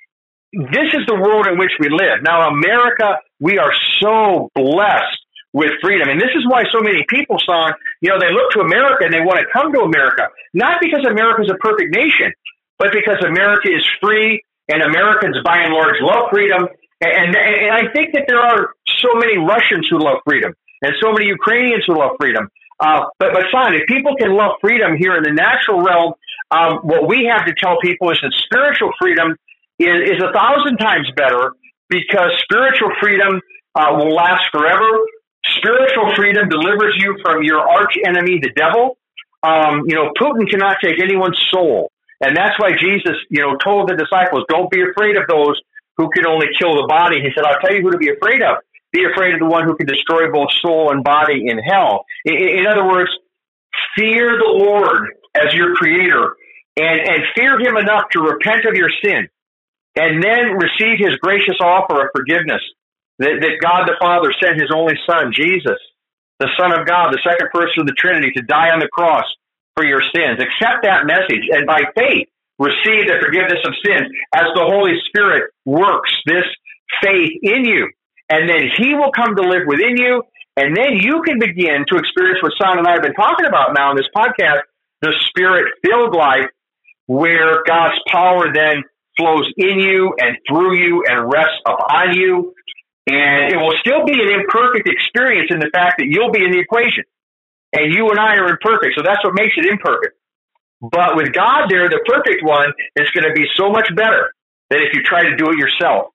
this 0.52 0.92
is 0.92 1.06
the 1.06 1.14
world 1.14 1.46
in 1.46 1.58
which 1.58 1.72
we 1.80 1.88
live. 1.88 2.22
Now, 2.22 2.48
America, 2.48 3.18
we 3.40 3.58
are 3.58 3.72
so 4.00 4.50
blessed 4.54 5.18
with 5.52 5.72
freedom. 5.82 6.08
And 6.08 6.20
this 6.20 6.32
is 6.36 6.44
why 6.48 6.64
so 6.72 6.80
many 6.80 7.04
people, 7.08 7.38
son, 7.44 7.72
you 8.00 8.08
know, 8.08 8.18
they 8.18 8.32
look 8.32 8.50
to 8.52 8.60
America 8.60 9.04
and 9.04 9.12
they 9.12 9.20
want 9.20 9.40
to 9.40 9.46
come 9.52 9.72
to 9.72 9.80
America. 9.80 10.28
Not 10.54 10.80
because 10.80 11.04
America 11.04 11.42
is 11.42 11.50
a 11.50 11.60
perfect 11.60 11.94
nation, 11.94 12.32
but 12.78 12.92
because 12.92 13.20
America 13.24 13.68
is 13.68 13.84
free 14.00 14.42
and 14.68 14.82
Americans 14.82 15.36
by 15.44 15.58
and 15.60 15.74
large 15.74 16.00
love 16.00 16.30
freedom. 16.32 16.68
And, 17.00 17.12
and, 17.12 17.36
and 17.36 17.72
I 17.72 17.92
think 17.92 18.14
that 18.14 18.24
there 18.28 18.40
are 18.40 18.72
so 19.00 19.14
many 19.14 19.36
Russians 19.38 19.88
who 19.90 19.98
love 19.98 20.18
freedom 20.24 20.54
and 20.80 20.94
so 21.00 21.12
many 21.12 21.26
Ukrainians 21.26 21.84
who 21.86 21.98
love 21.98 22.16
freedom. 22.20 22.48
Uh, 22.80 23.06
but, 23.18 23.32
but 23.32 23.44
son, 23.52 23.74
if 23.74 23.86
people 23.86 24.16
can 24.16 24.34
love 24.34 24.52
freedom 24.60 24.96
here 24.96 25.16
in 25.16 25.22
the 25.22 25.32
natural 25.32 25.82
realm, 25.82 26.14
um, 26.52 26.84
what 26.84 27.08
we 27.08 27.30
have 27.32 27.46
to 27.46 27.54
tell 27.56 27.78
people 27.80 28.10
is 28.10 28.18
that 28.20 28.32
spiritual 28.44 28.92
freedom 29.00 29.34
is, 29.78 30.16
is 30.16 30.22
a 30.22 30.32
thousand 30.36 30.76
times 30.76 31.08
better 31.16 31.52
because 31.88 32.30
spiritual 32.44 32.92
freedom 33.00 33.40
uh, 33.74 33.96
will 33.96 34.14
last 34.14 34.44
forever. 34.52 34.86
Spiritual 35.56 36.14
freedom 36.14 36.48
delivers 36.48 36.94
you 36.98 37.16
from 37.24 37.42
your 37.42 37.58
arch 37.58 37.96
enemy, 38.06 38.38
the 38.40 38.52
devil. 38.54 38.98
Um, 39.42 39.82
you 39.88 39.96
know, 39.96 40.12
Putin 40.20 40.48
cannot 40.48 40.76
take 40.82 41.02
anyone's 41.02 41.40
soul. 41.50 41.90
And 42.20 42.36
that's 42.36 42.54
why 42.58 42.70
Jesus, 42.78 43.16
you 43.30 43.42
know, 43.42 43.56
told 43.56 43.88
the 43.88 43.96
disciples, 43.96 44.44
don't 44.48 44.70
be 44.70 44.82
afraid 44.82 45.16
of 45.16 45.24
those 45.28 45.60
who 45.96 46.08
can 46.10 46.26
only 46.26 46.46
kill 46.60 46.76
the 46.76 46.86
body. 46.86 47.20
He 47.20 47.30
said, 47.34 47.44
I'll 47.44 47.58
tell 47.60 47.74
you 47.74 47.82
who 47.82 47.90
to 47.90 47.98
be 47.98 48.10
afraid 48.10 48.42
of. 48.42 48.58
Be 48.92 49.04
afraid 49.10 49.34
of 49.34 49.40
the 49.40 49.46
one 49.46 49.64
who 49.64 49.74
can 49.74 49.86
destroy 49.86 50.30
both 50.30 50.52
soul 50.60 50.92
and 50.92 51.02
body 51.02 51.48
in 51.48 51.58
hell. 51.58 52.04
In, 52.24 52.34
in 52.36 52.66
other 52.66 52.86
words, 52.86 53.10
fear 53.96 54.38
the 54.38 54.52
Lord 54.52 55.08
as 55.34 55.52
your 55.54 55.74
creator 55.74 56.36
and, 56.76 57.00
and 57.00 57.20
fear 57.36 57.58
him 57.60 57.76
enough 57.76 58.08
to 58.12 58.20
repent 58.20 58.64
of 58.64 58.74
your 58.74 58.90
sin 59.02 59.28
and 59.96 60.22
then 60.22 60.56
receive 60.56 60.98
his 60.98 61.16
gracious 61.20 61.56
offer 61.60 62.02
of 62.02 62.08
forgiveness 62.14 62.62
that, 63.18 63.40
that 63.40 63.60
God 63.60 63.86
the 63.86 63.96
Father 64.00 64.32
sent 64.42 64.60
his 64.60 64.70
only 64.74 64.94
son, 65.06 65.32
Jesus, 65.32 65.78
the 66.38 66.48
Son 66.58 66.72
of 66.72 66.86
God, 66.86 67.12
the 67.12 67.22
second 67.22 67.48
person 67.52 67.84
of 67.84 67.86
the 67.86 67.96
Trinity, 67.96 68.32
to 68.36 68.42
die 68.42 68.70
on 68.72 68.80
the 68.80 68.88
cross 68.88 69.24
for 69.76 69.84
your 69.84 70.02
sins. 70.14 70.40
Accept 70.40 70.84
that 70.84 71.04
message 71.04 71.44
and 71.52 71.66
by 71.66 71.82
faith 71.94 72.28
receive 72.58 73.08
the 73.08 73.20
forgiveness 73.20 73.60
of 73.64 73.74
sins 73.84 74.08
as 74.34 74.48
the 74.54 74.64
Holy 74.64 74.96
Spirit 75.08 75.52
works 75.64 76.10
this 76.26 76.44
faith 77.02 77.32
in 77.42 77.64
you 77.64 77.88
and 78.32 78.48
then 78.48 78.70
he 78.78 78.94
will 78.94 79.12
come 79.12 79.36
to 79.36 79.42
live 79.42 79.66
within 79.66 79.96
you 79.96 80.22
And 80.56 80.76
then 80.76 81.00
you 81.00 81.22
can 81.22 81.38
begin 81.38 81.84
to 81.88 81.96
experience 81.96 82.42
what 82.42 82.52
Son 82.60 82.78
and 82.78 82.86
I 82.86 82.92
have 82.92 83.02
been 83.02 83.14
talking 83.14 83.46
about 83.46 83.72
now 83.76 83.90
in 83.90 83.96
this 83.96 84.08
podcast, 84.14 84.60
the 85.00 85.12
spirit 85.28 85.72
filled 85.84 86.14
life 86.14 86.48
where 87.12 87.62
God's 87.66 88.00
power 88.08 88.52
then 88.54 88.84
flows 89.18 89.44
in 89.58 89.78
you 89.78 90.14
and 90.18 90.36
through 90.48 90.78
you 90.78 91.04
and 91.06 91.30
rests 91.30 91.60
upon 91.66 92.14
you. 92.16 92.54
And 93.06 93.52
it 93.52 93.58
will 93.58 93.74
still 93.80 94.06
be 94.06 94.14
an 94.14 94.40
imperfect 94.40 94.88
experience 94.88 95.50
in 95.50 95.60
the 95.60 95.68
fact 95.74 95.98
that 95.98 96.06
you'll 96.06 96.30
be 96.30 96.42
in 96.42 96.52
the 96.52 96.58
equation. 96.58 97.04
And 97.74 97.92
you 97.92 98.08
and 98.08 98.18
I 98.18 98.36
are 98.36 98.48
imperfect. 98.48 98.94
So 98.96 99.02
that's 99.02 99.22
what 99.24 99.34
makes 99.34 99.54
it 99.56 99.66
imperfect. 99.66 100.16
But 100.80 101.16
with 101.16 101.32
God 101.32 101.68
there, 101.68 101.88
the 101.88 102.00
perfect 102.06 102.42
one 102.42 102.72
is 102.96 103.10
going 103.10 103.28
to 103.28 103.34
be 103.34 103.44
so 103.56 103.70
much 103.70 103.88
better 103.94 104.32
than 104.70 104.80
if 104.80 104.94
you 104.94 105.02
try 105.02 105.22
to 105.28 105.36
do 105.36 105.50
it 105.50 105.58
yourself. 105.58 106.12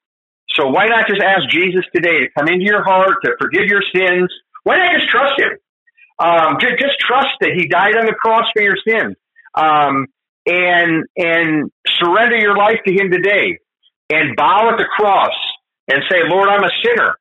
So 0.55 0.67
why 0.67 0.87
not 0.87 1.07
just 1.07 1.21
ask 1.21 1.47
Jesus 1.49 1.85
today 1.93 2.25
to 2.25 2.27
come 2.35 2.47
into 2.47 2.65
your 2.65 2.83
heart, 2.83 3.21
to 3.23 3.35
forgive 3.39 3.65
your 3.67 3.83
sins? 3.93 4.33
Why 4.63 4.77
not 4.77 4.91
just 4.97 5.09
trust 5.09 5.37
Him? 5.37 5.53
Um, 6.19 6.57
just, 6.59 6.79
just 6.79 6.97
trust 6.99 7.37
that 7.41 7.51
He 7.53 7.67
died 7.67 7.95
on 7.95 8.07
the 8.07 8.13
cross 8.13 8.45
for 8.53 8.61
your 8.63 8.77
sins, 8.87 9.15
um, 9.53 10.07
and 10.47 11.03
and 11.17 11.71
surrender 11.99 12.37
your 12.37 12.55
life 12.55 12.79
to 12.85 12.93
Him 12.93 13.11
today, 13.11 13.59
and 14.09 14.35
bow 14.35 14.69
at 14.71 14.77
the 14.77 14.85
cross 14.85 15.35
and 15.87 16.03
say, 16.09 16.19
Lord, 16.25 16.49
I'm 16.49 16.63
a 16.63 16.71
sinner, 16.83 17.15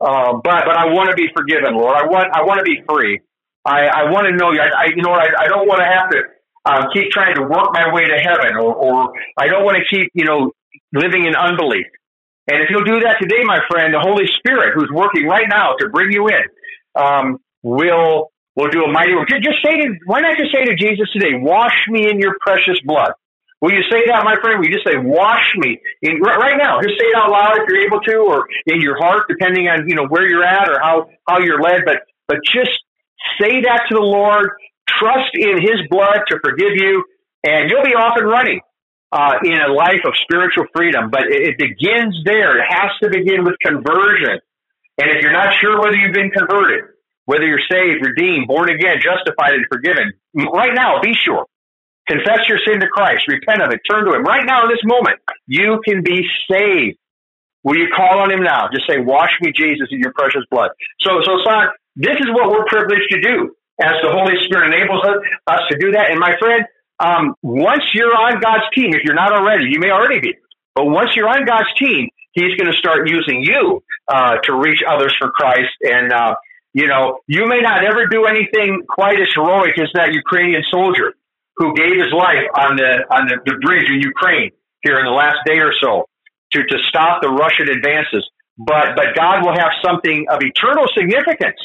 uh, 0.00 0.32
but 0.42 0.64
but 0.64 0.76
I 0.76 0.86
want 0.94 1.10
to 1.10 1.16
be 1.16 1.28
forgiven, 1.36 1.74
Lord. 1.74 1.96
I 1.96 2.06
want 2.06 2.28
I 2.32 2.42
want 2.44 2.58
to 2.58 2.64
be 2.64 2.82
free. 2.88 3.20
I, 3.64 3.86
I 3.86 4.10
want 4.10 4.26
to 4.26 4.32
know 4.32 4.52
you. 4.52 4.60
I, 4.60 4.68
I 4.68 4.84
you 4.94 5.02
know 5.02 5.12
I, 5.12 5.26
I 5.38 5.48
don't 5.48 5.66
want 5.66 5.80
to 5.80 5.86
have 5.86 6.10
to 6.10 6.22
um, 6.64 6.88
keep 6.94 7.10
trying 7.10 7.34
to 7.34 7.42
work 7.42 7.70
my 7.72 7.92
way 7.92 8.06
to 8.06 8.18
heaven, 8.18 8.56
or, 8.56 8.74
or 8.74 9.12
I 9.36 9.48
don't 9.48 9.64
want 9.64 9.76
to 9.76 9.84
keep 9.84 10.10
you 10.14 10.24
know 10.24 10.52
living 10.92 11.26
in 11.26 11.34
unbelief. 11.34 11.86
And 12.46 12.62
if 12.62 12.70
you'll 12.70 12.84
do 12.84 13.00
that 13.00 13.18
today, 13.20 13.44
my 13.44 13.60
friend, 13.68 13.92
the 13.92 14.00
Holy 14.00 14.24
Spirit, 14.38 14.72
who's 14.74 14.88
working 14.90 15.26
right 15.26 15.46
now 15.50 15.74
to 15.78 15.88
bring 15.90 16.12
you 16.12 16.28
in, 16.28 16.44
um, 16.94 17.38
will 17.62 18.30
will 18.58 18.68
do 18.74 18.82
a 18.82 18.90
mighty 18.90 19.14
work. 19.14 19.28
Just 19.30 19.62
say 19.64 19.78
to 19.78 19.94
why 20.04 20.20
not 20.20 20.36
just 20.36 20.50
say 20.52 20.64
to 20.66 20.74
Jesus 20.74 21.06
today, 21.12 21.38
"Wash 21.38 21.86
me 21.88 22.10
in 22.10 22.18
your 22.18 22.36
precious 22.40 22.78
blood." 22.84 23.12
Will 23.60 23.72
you 23.72 23.82
say 23.90 24.06
that, 24.06 24.24
my 24.24 24.34
friend? 24.42 24.58
Will 24.58 24.66
you 24.66 24.74
just 24.74 24.86
say, 24.86 24.98
"Wash 24.98 25.54
me"? 25.56 25.80
In, 26.02 26.20
right 26.20 26.58
now, 26.58 26.80
just 26.82 26.98
say 26.98 27.06
it 27.06 27.16
out 27.16 27.30
loud 27.30 27.58
if 27.58 27.68
you're 27.68 27.86
able 27.86 28.00
to, 28.00 28.16
or 28.18 28.46
in 28.66 28.80
your 28.80 28.98
heart, 28.98 29.26
depending 29.28 29.68
on 29.68 29.88
you 29.88 29.94
know 29.94 30.06
where 30.06 30.26
you're 30.28 30.44
at 30.44 30.68
or 30.68 30.80
how 30.82 31.08
how 31.28 31.38
you're 31.38 31.62
led. 31.62 31.82
But 31.86 32.02
but 32.26 32.38
just 32.44 32.74
say 33.40 33.62
that 33.62 33.86
to 33.88 33.94
the 33.94 34.02
Lord. 34.02 34.50
Trust 34.88 35.30
in 35.34 35.60
His 35.62 35.86
blood 35.88 36.26
to 36.28 36.40
forgive 36.42 36.74
you, 36.74 37.04
and 37.46 37.70
you'll 37.70 37.84
be 37.84 37.94
off 37.94 38.16
and 38.16 38.26
running 38.26 38.60
uh, 39.12 39.34
in 39.44 39.60
a 39.60 39.72
life 39.72 40.02
of 40.04 40.14
spiritual 40.22 40.64
freedom. 40.74 41.10
But 41.10 41.30
it, 41.30 41.54
it 41.54 41.58
begins 41.58 42.16
there. 42.24 42.58
It 42.58 42.66
has 42.68 42.90
to 43.02 43.10
begin 43.10 43.44
with 43.44 43.54
conversion. 43.60 44.40
And 44.98 45.10
if 45.10 45.22
you're 45.22 45.32
not 45.32 45.54
sure 45.60 45.80
whether 45.80 45.94
you've 45.94 46.14
been 46.14 46.30
converted, 46.30 46.97
whether 47.28 47.44
you're 47.44 47.60
saved, 47.70 48.00
redeemed, 48.00 48.48
born 48.48 48.70
again, 48.72 48.96
justified, 49.04 49.52
and 49.52 49.66
forgiven, 49.70 50.16
right 50.32 50.72
now, 50.72 50.98
be 51.02 51.12
sure. 51.12 51.44
Confess 52.08 52.48
your 52.48 52.56
sin 52.66 52.80
to 52.80 52.88
Christ, 52.88 53.28
repent 53.28 53.60
of 53.60 53.70
it, 53.70 53.80
turn 53.84 54.06
to 54.06 54.16
Him. 54.16 54.24
Right 54.24 54.46
now, 54.46 54.64
in 54.64 54.70
this 54.70 54.80
moment, 54.82 55.20
you 55.46 55.78
can 55.84 56.02
be 56.02 56.24
saved. 56.50 56.96
Will 57.64 57.76
you 57.76 57.88
call 57.94 58.20
on 58.20 58.32
Him 58.32 58.42
now? 58.42 58.72
Just 58.72 58.88
say, 58.88 58.96
Wash 58.96 59.28
me, 59.42 59.52
Jesus, 59.52 59.88
in 59.90 60.00
your 60.00 60.14
precious 60.16 60.40
blood. 60.50 60.70
So, 61.00 61.20
so, 61.20 61.36
son, 61.44 61.68
this 61.96 62.16
is 62.16 62.32
what 62.32 62.48
we're 62.48 62.64
privileged 62.64 63.12
to 63.12 63.20
do 63.20 63.52
as 63.78 63.92
the 64.00 64.08
Holy 64.08 64.40
Spirit 64.46 64.72
enables 64.72 65.04
us, 65.04 65.20
us 65.48 65.60
to 65.70 65.76
do 65.76 65.92
that. 65.92 66.10
And 66.10 66.18
my 66.18 66.32
friend, 66.40 66.64
um, 66.98 67.34
once 67.42 67.84
you're 67.92 68.16
on 68.16 68.40
God's 68.40 68.64
team, 68.74 68.94
if 68.94 69.04
you're 69.04 69.14
not 69.14 69.34
already, 69.36 69.66
you 69.68 69.80
may 69.80 69.90
already 69.90 70.20
be, 70.20 70.34
but 70.74 70.86
once 70.86 71.10
you're 71.14 71.28
on 71.28 71.44
God's 71.44 71.68
team, 71.78 72.08
He's 72.32 72.56
going 72.56 72.72
to 72.72 72.78
start 72.78 73.06
using 73.06 73.42
you 73.42 73.82
uh, 74.08 74.36
to 74.44 74.56
reach 74.56 74.80
others 74.88 75.14
for 75.18 75.30
Christ. 75.30 75.76
And 75.82 76.10
uh, 76.10 76.34
you 76.74 76.86
know, 76.86 77.18
you 77.26 77.46
may 77.46 77.60
not 77.60 77.84
ever 77.84 78.06
do 78.06 78.26
anything 78.26 78.82
quite 78.88 79.20
as 79.20 79.28
heroic 79.34 79.78
as 79.78 79.88
that 79.94 80.12
Ukrainian 80.12 80.62
soldier 80.70 81.14
who 81.56 81.74
gave 81.74 81.96
his 81.96 82.12
life 82.12 82.46
on 82.56 82.76
the 82.76 83.04
on 83.10 83.26
the, 83.26 83.36
the 83.44 83.58
bridge 83.60 83.90
in 83.90 84.00
Ukraine 84.00 84.50
here 84.82 84.98
in 84.98 85.04
the 85.04 85.12
last 85.12 85.38
day 85.44 85.58
or 85.58 85.72
so 85.80 86.08
to 86.52 86.64
to 86.64 86.78
stop 86.88 87.22
the 87.22 87.28
Russian 87.28 87.68
advances. 87.68 88.28
But 88.56 88.96
but 88.96 89.14
God 89.16 89.44
will 89.44 89.54
have 89.54 89.72
something 89.84 90.26
of 90.30 90.38
eternal 90.42 90.86
significance 90.96 91.58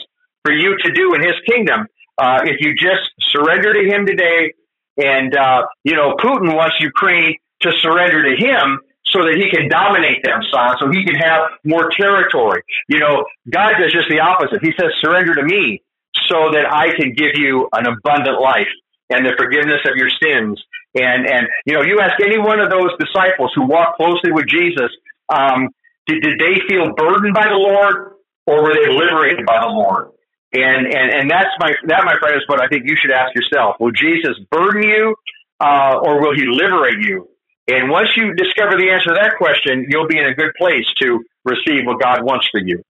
for 0.44 0.52
you 0.52 0.78
to 0.84 0.92
do 0.92 1.14
in 1.16 1.22
His 1.22 1.36
kingdom 1.46 1.88
uh, 2.18 2.40
if 2.46 2.58
you 2.60 2.74
just 2.76 3.06
surrender 3.20 3.74
to 3.74 3.84
Him 3.84 4.06
today. 4.06 4.54
And 4.98 5.36
uh, 5.36 5.66
you 5.84 5.96
know, 5.96 6.16
Putin 6.16 6.56
wants 6.56 6.76
Ukraine 6.80 7.36
to 7.64 7.72
surrender 7.82 8.24
to 8.24 8.36
him 8.36 8.80
so 9.14 9.22
that 9.22 9.38
he 9.38 9.48
can 9.54 9.70
dominate 9.70 10.26
them, 10.26 10.42
son, 10.52 10.76
so 10.82 10.90
he 10.90 11.06
can 11.06 11.16
have 11.16 11.54
more 11.64 11.90
territory. 11.94 12.64
You 12.90 13.00
know, 13.00 13.26
God 13.50 13.78
does 13.80 13.94
just 13.94 14.10
the 14.10 14.20
opposite. 14.20 14.60
He 14.66 14.74
says, 14.74 14.90
surrender 15.00 15.36
to 15.36 15.46
me 15.46 15.82
so 16.28 16.52
that 16.52 16.66
I 16.66 16.90
can 16.98 17.14
give 17.14 17.38
you 17.38 17.70
an 17.74 17.86
abundant 17.86 18.42
life 18.42 18.70
and 19.10 19.26
the 19.26 19.38
forgiveness 19.38 19.86
of 19.86 19.96
your 19.96 20.10
sins. 20.10 20.58
And, 20.96 21.30
and, 21.30 21.48
you 21.66 21.74
know, 21.74 21.82
you 21.82 22.02
ask 22.02 22.18
any 22.22 22.38
one 22.38 22.60
of 22.60 22.70
those 22.70 22.90
disciples 23.00 23.52
who 23.56 23.66
walked 23.70 23.98
closely 23.98 24.32
with 24.32 24.46
Jesus, 24.48 24.90
um, 25.30 25.70
did, 26.08 26.22
did 26.22 26.40
they 26.40 26.62
feel 26.68 26.94
burdened 26.98 27.34
by 27.34 27.46
the 27.46 27.58
Lord 27.58 28.18
or 28.46 28.64
were 28.64 28.74
they 28.74 28.90
liberated 28.90 29.46
by 29.46 29.62
the 29.62 29.70
Lord? 29.70 30.10
And, 30.54 30.86
and, 30.86 31.10
and 31.14 31.32
that's 31.32 31.50
my, 31.60 31.74
that, 31.88 32.06
my 32.06 32.14
friend, 32.20 32.36
is 32.36 32.44
what 32.48 32.62
I 32.62 32.68
think 32.68 32.84
you 32.86 32.96
should 33.02 33.12
ask 33.12 33.34
yourself. 33.34 33.78
Will 33.80 33.92
Jesus 33.92 34.38
burden 34.52 34.84
you, 34.84 35.16
uh, 35.60 35.98
or 36.02 36.22
will 36.22 36.36
he 36.36 36.46
liberate 36.46 37.00
you? 37.02 37.28
And 37.68 37.90
once 37.90 38.10
you 38.18 38.34
discover 38.34 38.76
the 38.78 38.92
answer 38.92 39.10
to 39.10 39.16
that 39.22 39.36
question, 39.38 39.86
you'll 39.88 40.08
be 40.08 40.18
in 40.18 40.26
a 40.26 40.34
good 40.34 40.52
place 40.58 40.86
to 41.02 41.24
receive 41.46 41.86
what 41.86 42.02
God 42.02 42.24
wants 42.24 42.48
for 42.52 42.60
you. 42.60 42.84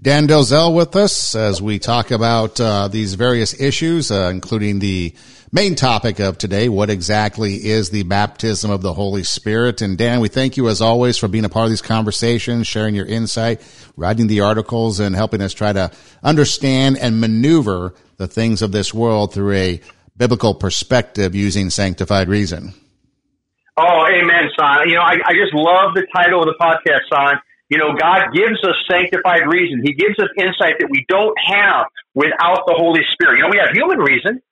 Dan 0.00 0.26
Delzell 0.26 0.74
with 0.74 0.96
us 0.96 1.34
as 1.34 1.62
we 1.62 1.78
talk 1.78 2.10
about 2.10 2.60
uh, 2.60 2.88
these 2.88 3.14
various 3.14 3.58
issues, 3.58 4.10
uh, 4.10 4.28
including 4.32 4.78
the 4.78 5.14
main 5.52 5.76
topic 5.76 6.18
of 6.18 6.36
today. 6.36 6.68
What 6.68 6.90
exactly 6.90 7.54
is 7.54 7.90
the 7.90 8.02
baptism 8.02 8.70
of 8.70 8.82
the 8.82 8.92
Holy 8.92 9.22
Spirit? 9.22 9.82
And 9.82 9.96
Dan, 9.96 10.20
we 10.20 10.28
thank 10.28 10.56
you 10.56 10.68
as 10.68 10.80
always 10.80 11.16
for 11.16 11.28
being 11.28 11.44
a 11.44 11.48
part 11.48 11.64
of 11.64 11.70
these 11.70 11.80
conversations, 11.80 12.66
sharing 12.66 12.94
your 12.94 13.06
insight, 13.06 13.62
writing 13.96 14.26
the 14.26 14.40
articles, 14.40 14.98
and 14.98 15.14
helping 15.14 15.40
us 15.40 15.54
try 15.54 15.72
to 15.72 15.90
understand 16.22 16.98
and 16.98 17.20
maneuver 17.20 17.94
the 18.16 18.26
things 18.26 18.62
of 18.62 18.72
this 18.72 18.92
world 18.92 19.32
through 19.32 19.52
a 19.52 19.80
biblical 20.16 20.54
perspective 20.54 21.34
using 21.34 21.70
sanctified 21.70 22.28
reason. 22.28 22.74
Oh, 23.76 24.06
amen, 24.06 24.50
son. 24.58 24.88
You 24.88 24.96
know, 24.96 25.02
I, 25.02 25.18
I 25.26 25.32
just 25.34 25.52
love 25.52 25.94
the 25.94 26.06
title 26.14 26.40
of 26.40 26.46
the 26.46 26.54
podcast, 26.60 27.08
son 27.12 27.40
you 27.68 27.78
know, 27.78 27.96
God 27.96 28.30
gives 28.32 28.60
us 28.62 28.76
sanctified 28.90 29.48
reason. 29.48 29.80
He 29.82 29.94
gives 29.94 30.18
us 30.20 30.28
insight 30.36 30.76
that 30.80 30.88
we 30.90 31.04
don't 31.08 31.34
have 31.48 31.86
without 32.14 32.68
the 32.68 32.74
Holy 32.76 33.00
Spirit. 33.12 33.38
You 33.38 33.44
know, 33.44 33.50
we 33.50 33.58
have 33.58 33.72
human 33.72 33.98
reason, 33.98 34.42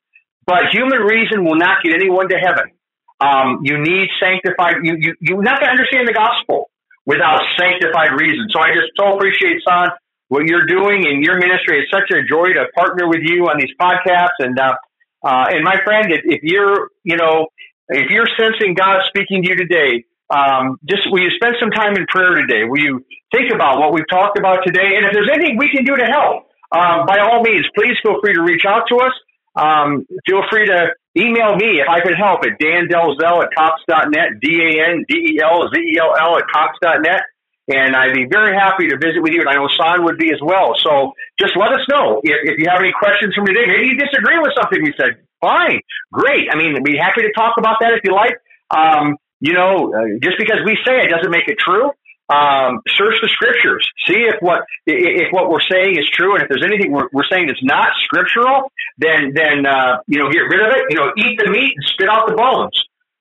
but 0.47 0.73
human 0.73 1.01
reason 1.01 1.45
will 1.45 1.55
not 1.55 1.85
get 1.85 1.95
anyone 1.95 2.29
to 2.31 2.39
heaven. 2.39 2.73
Um, 3.21 3.61
you 3.63 3.79
need 3.79 4.09
sanctified, 4.19 4.83
you, 4.83 4.97
you, 4.99 5.15
you're 5.21 5.43
not 5.43 5.61
to 5.61 5.69
understand 5.69 6.09
the 6.09 6.17
gospel 6.17 6.71
without 7.05 7.43
sanctified 7.59 8.19
reason. 8.19 8.49
So 8.51 8.59
I 8.59 8.75
just 8.75 8.91
so 8.97 9.15
appreciate, 9.15 9.63
son, 9.63 9.91
what 10.29 10.47
you're 10.49 10.67
doing 10.67 11.05
in 11.07 11.23
your 11.23 11.39
ministry. 11.39 11.85
It's 11.85 11.93
such 11.93 12.11
a 12.11 12.25
joy 12.25 12.57
to 12.57 12.67
partner 12.75 13.07
with 13.07 13.21
you 13.23 13.45
on 13.47 13.61
these 13.61 13.71
podcasts. 13.79 14.41
And, 14.41 14.59
uh, 14.59 14.75
uh, 15.23 15.53
and 15.53 15.63
my 15.63 15.77
friend, 15.85 16.11
if, 16.11 16.23
if 16.25 16.43
you're, 16.43 16.89
you 17.05 17.17
know, 17.17 17.47
if 17.89 18.11
you're 18.11 18.29
sensing 18.39 18.75
God 18.75 19.03
speaking 19.09 19.43
to 19.43 19.49
you 19.51 19.57
today, 19.57 20.05
um, 20.33 20.79
just 20.89 21.03
will 21.11 21.21
you 21.21 21.31
spend 21.37 21.57
some 21.61 21.71
time 21.71 21.97
in 21.97 22.07
prayer 22.09 22.35
today? 22.35 22.65
Will 22.65 22.81
you 22.81 23.05
think 23.35 23.53
about 23.53 23.79
what 23.79 23.93
we've 23.93 24.09
talked 24.09 24.39
about 24.39 24.65
today? 24.65 24.97
And 24.97 25.05
if 25.07 25.13
there's 25.13 25.29
anything 25.33 25.59
we 25.59 25.71
can 25.71 25.85
do 25.85 25.95
to 25.95 26.07
help, 26.07 26.49
um, 26.73 27.05
by 27.05 27.21
all 27.21 27.43
means, 27.43 27.67
please 27.77 27.97
feel 28.03 28.17
free 28.23 28.33
to 28.35 28.43
reach 28.43 28.65
out 28.65 28.89
to 28.89 28.97
us. 29.05 29.13
Um, 29.55 30.07
feel 30.25 30.41
free 30.49 30.65
to 30.67 30.97
email 31.17 31.55
me 31.57 31.85
if 31.85 31.89
I 31.89 32.01
can 32.01 32.15
help 32.15 32.41
at 32.49 32.57
Dan 32.59 32.89
dandelzell 32.89 33.45
at 33.45 33.53
cox.net, 33.53 34.41
D-A-N-D-E-L-Z-E-L-L 34.41 36.39
at 36.39 36.45
cox.net. 36.49 37.21
And 37.69 37.95
I'd 37.95 38.15
be 38.15 38.27
very 38.27 38.57
happy 38.57 38.89
to 38.89 38.97
visit 38.97 39.23
with 39.23 39.33
you, 39.33 39.41
and 39.41 39.49
I 39.49 39.55
know 39.55 39.69
Son 39.77 40.05
would 40.05 40.19
be 40.19 40.33
as 40.33 40.41
well. 40.43 40.75
So 40.83 41.13
just 41.39 41.55
let 41.57 41.73
us 41.73 41.87
know 41.89 42.21
if, 42.25 42.57
if 42.57 42.59
you 42.59 42.67
have 42.69 42.81
any 42.81 42.93
questions 42.99 43.35
from 43.35 43.47
today. 43.47 43.67
Maybe 43.69 43.87
you 43.93 43.97
disagree 43.99 44.39
with 44.41 44.53
something 44.57 44.83
we 44.83 44.93
said. 44.97 45.21
Fine, 45.43 45.81
great. 46.13 46.49
I 46.53 46.57
mean, 46.57 46.83
be 46.85 46.97
happy 46.97 47.23
to 47.23 47.33
talk 47.35 47.55
about 47.59 47.79
that 47.81 47.95
if 47.95 48.01
you 48.05 48.15
like. 48.15 48.39
Um, 48.71 49.17
you 49.41 49.53
know, 49.53 49.93
uh, 49.93 50.19
just 50.23 50.39
because 50.39 50.59
we 50.65 50.79
say 50.87 51.03
it 51.03 51.11
doesn't 51.11 51.31
make 51.31 51.49
it 51.49 51.59
true. 51.59 51.91
Um, 52.31 52.79
search 52.87 53.19
the 53.21 53.29
scriptures, 53.29 53.85
see 54.07 54.23
if 54.23 54.37
what 54.41 54.63
if 54.87 55.33
what 55.33 55.51
we're 55.51 55.67
saying 55.69 55.99
is 55.99 56.09
true, 56.15 56.35
and 56.35 56.43
if 56.43 56.49
there's 56.49 56.65
anything 56.65 56.93
we're, 56.93 57.09
we're 57.13 57.27
saying 57.31 57.49
that's 57.49 57.63
not 57.63 57.89
scriptural, 58.05 58.71
then 58.97 59.35
then 59.35 59.67
uh, 59.67 59.99
you 60.07 60.21
know 60.23 60.31
get 60.31 60.47
rid 60.47 60.63
of 60.63 60.71
it. 60.79 60.85
You 60.89 60.97
know, 60.97 61.11
eat 61.19 61.39
the 61.43 61.51
meat 61.51 61.75
and 61.75 61.85
spit 61.93 62.09
out 62.09 62.29
the 62.29 62.37
bones. 62.37 62.79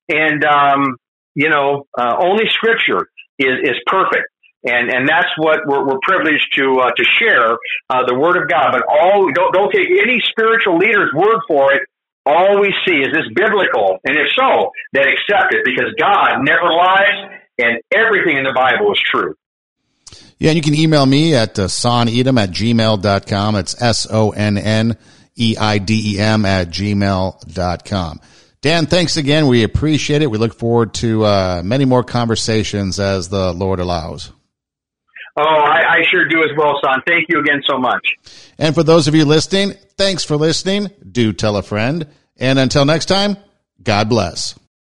And 0.07 0.45
um, 0.45 0.97
you 1.33 1.49
know, 1.49 1.87
uh, 1.97 2.15
only 2.21 2.45
scripture 2.53 3.09
is 3.39 3.57
is 3.63 3.75
perfect 3.87 4.29
and 4.63 4.93
and 4.93 5.09
that's 5.09 5.33
what 5.37 5.65
we're, 5.65 5.83
we're 5.85 5.99
privileged 6.03 6.53
to 6.55 6.79
uh, 6.79 6.91
to 6.95 7.03
share 7.19 7.57
uh, 7.89 8.05
the 8.05 8.13
word 8.13 8.37
of 8.37 8.47
God. 8.47 8.71
But 8.71 8.83
all 8.87 9.29
don't 9.33 9.51
don't 9.53 9.71
take 9.73 9.89
any 9.89 10.21
spiritual 10.29 10.77
leader's 10.77 11.11
word 11.13 11.41
for 11.47 11.73
it 11.73 11.81
all 12.25 12.59
we 12.59 12.73
see 12.85 12.97
is 12.97 13.09
this 13.13 13.25
biblical, 13.33 13.99
and 14.03 14.15
if 14.15 14.27
so, 14.35 14.71
then 14.93 15.05
accept 15.07 15.53
it 15.53 15.65
because 15.65 15.93
God 15.99 16.43
never 16.43 16.71
lies 16.71 17.39
and 17.57 17.81
everything 17.93 18.37
in 18.37 18.43
the 18.43 18.53
Bible 18.53 18.91
is 18.91 18.99
true. 18.99 19.35
Yeah, 20.37 20.51
and 20.51 20.57
you 20.57 20.63
can 20.63 20.73
email 20.73 21.05
me 21.05 21.35
at 21.35 21.57
uh, 21.59 21.67
sonnedem 21.67 22.41
at 22.41 22.49
gmail.com. 22.49 23.55
It's 23.55 23.81
S-O-N-N 23.81 24.97
E-I-D-E-M 25.35 26.45
at 26.45 26.69
gmail.com. 26.69 28.21
Dan, 28.61 28.85
thanks 28.85 29.17
again. 29.17 29.47
We 29.47 29.63
appreciate 29.63 30.21
it. 30.21 30.29
We 30.29 30.37
look 30.37 30.53
forward 30.53 30.93
to 30.95 31.25
uh, 31.25 31.61
many 31.63 31.85
more 31.85 32.03
conversations 32.03 32.99
as 32.99 33.29
the 33.29 33.53
Lord 33.53 33.79
allows. 33.79 34.31
Oh, 35.37 35.43
I, 35.43 35.97
I 35.97 36.03
sure 36.09 36.27
do 36.27 36.43
as 36.43 36.49
well, 36.57 36.79
son. 36.83 37.01
Thank 37.07 37.27
you 37.29 37.39
again 37.39 37.61
so 37.65 37.77
much. 37.77 38.05
And 38.57 38.75
for 38.75 38.83
those 38.83 39.07
of 39.07 39.15
you 39.15 39.25
listening, 39.25 39.73
thanks 39.97 40.23
for 40.23 40.35
listening. 40.35 40.89
Do 41.09 41.31
tell 41.33 41.55
a 41.55 41.63
friend. 41.63 42.07
And 42.37 42.59
until 42.59 42.85
next 42.85 43.05
time, 43.05 43.37
God 43.81 44.09
bless. 44.09 44.59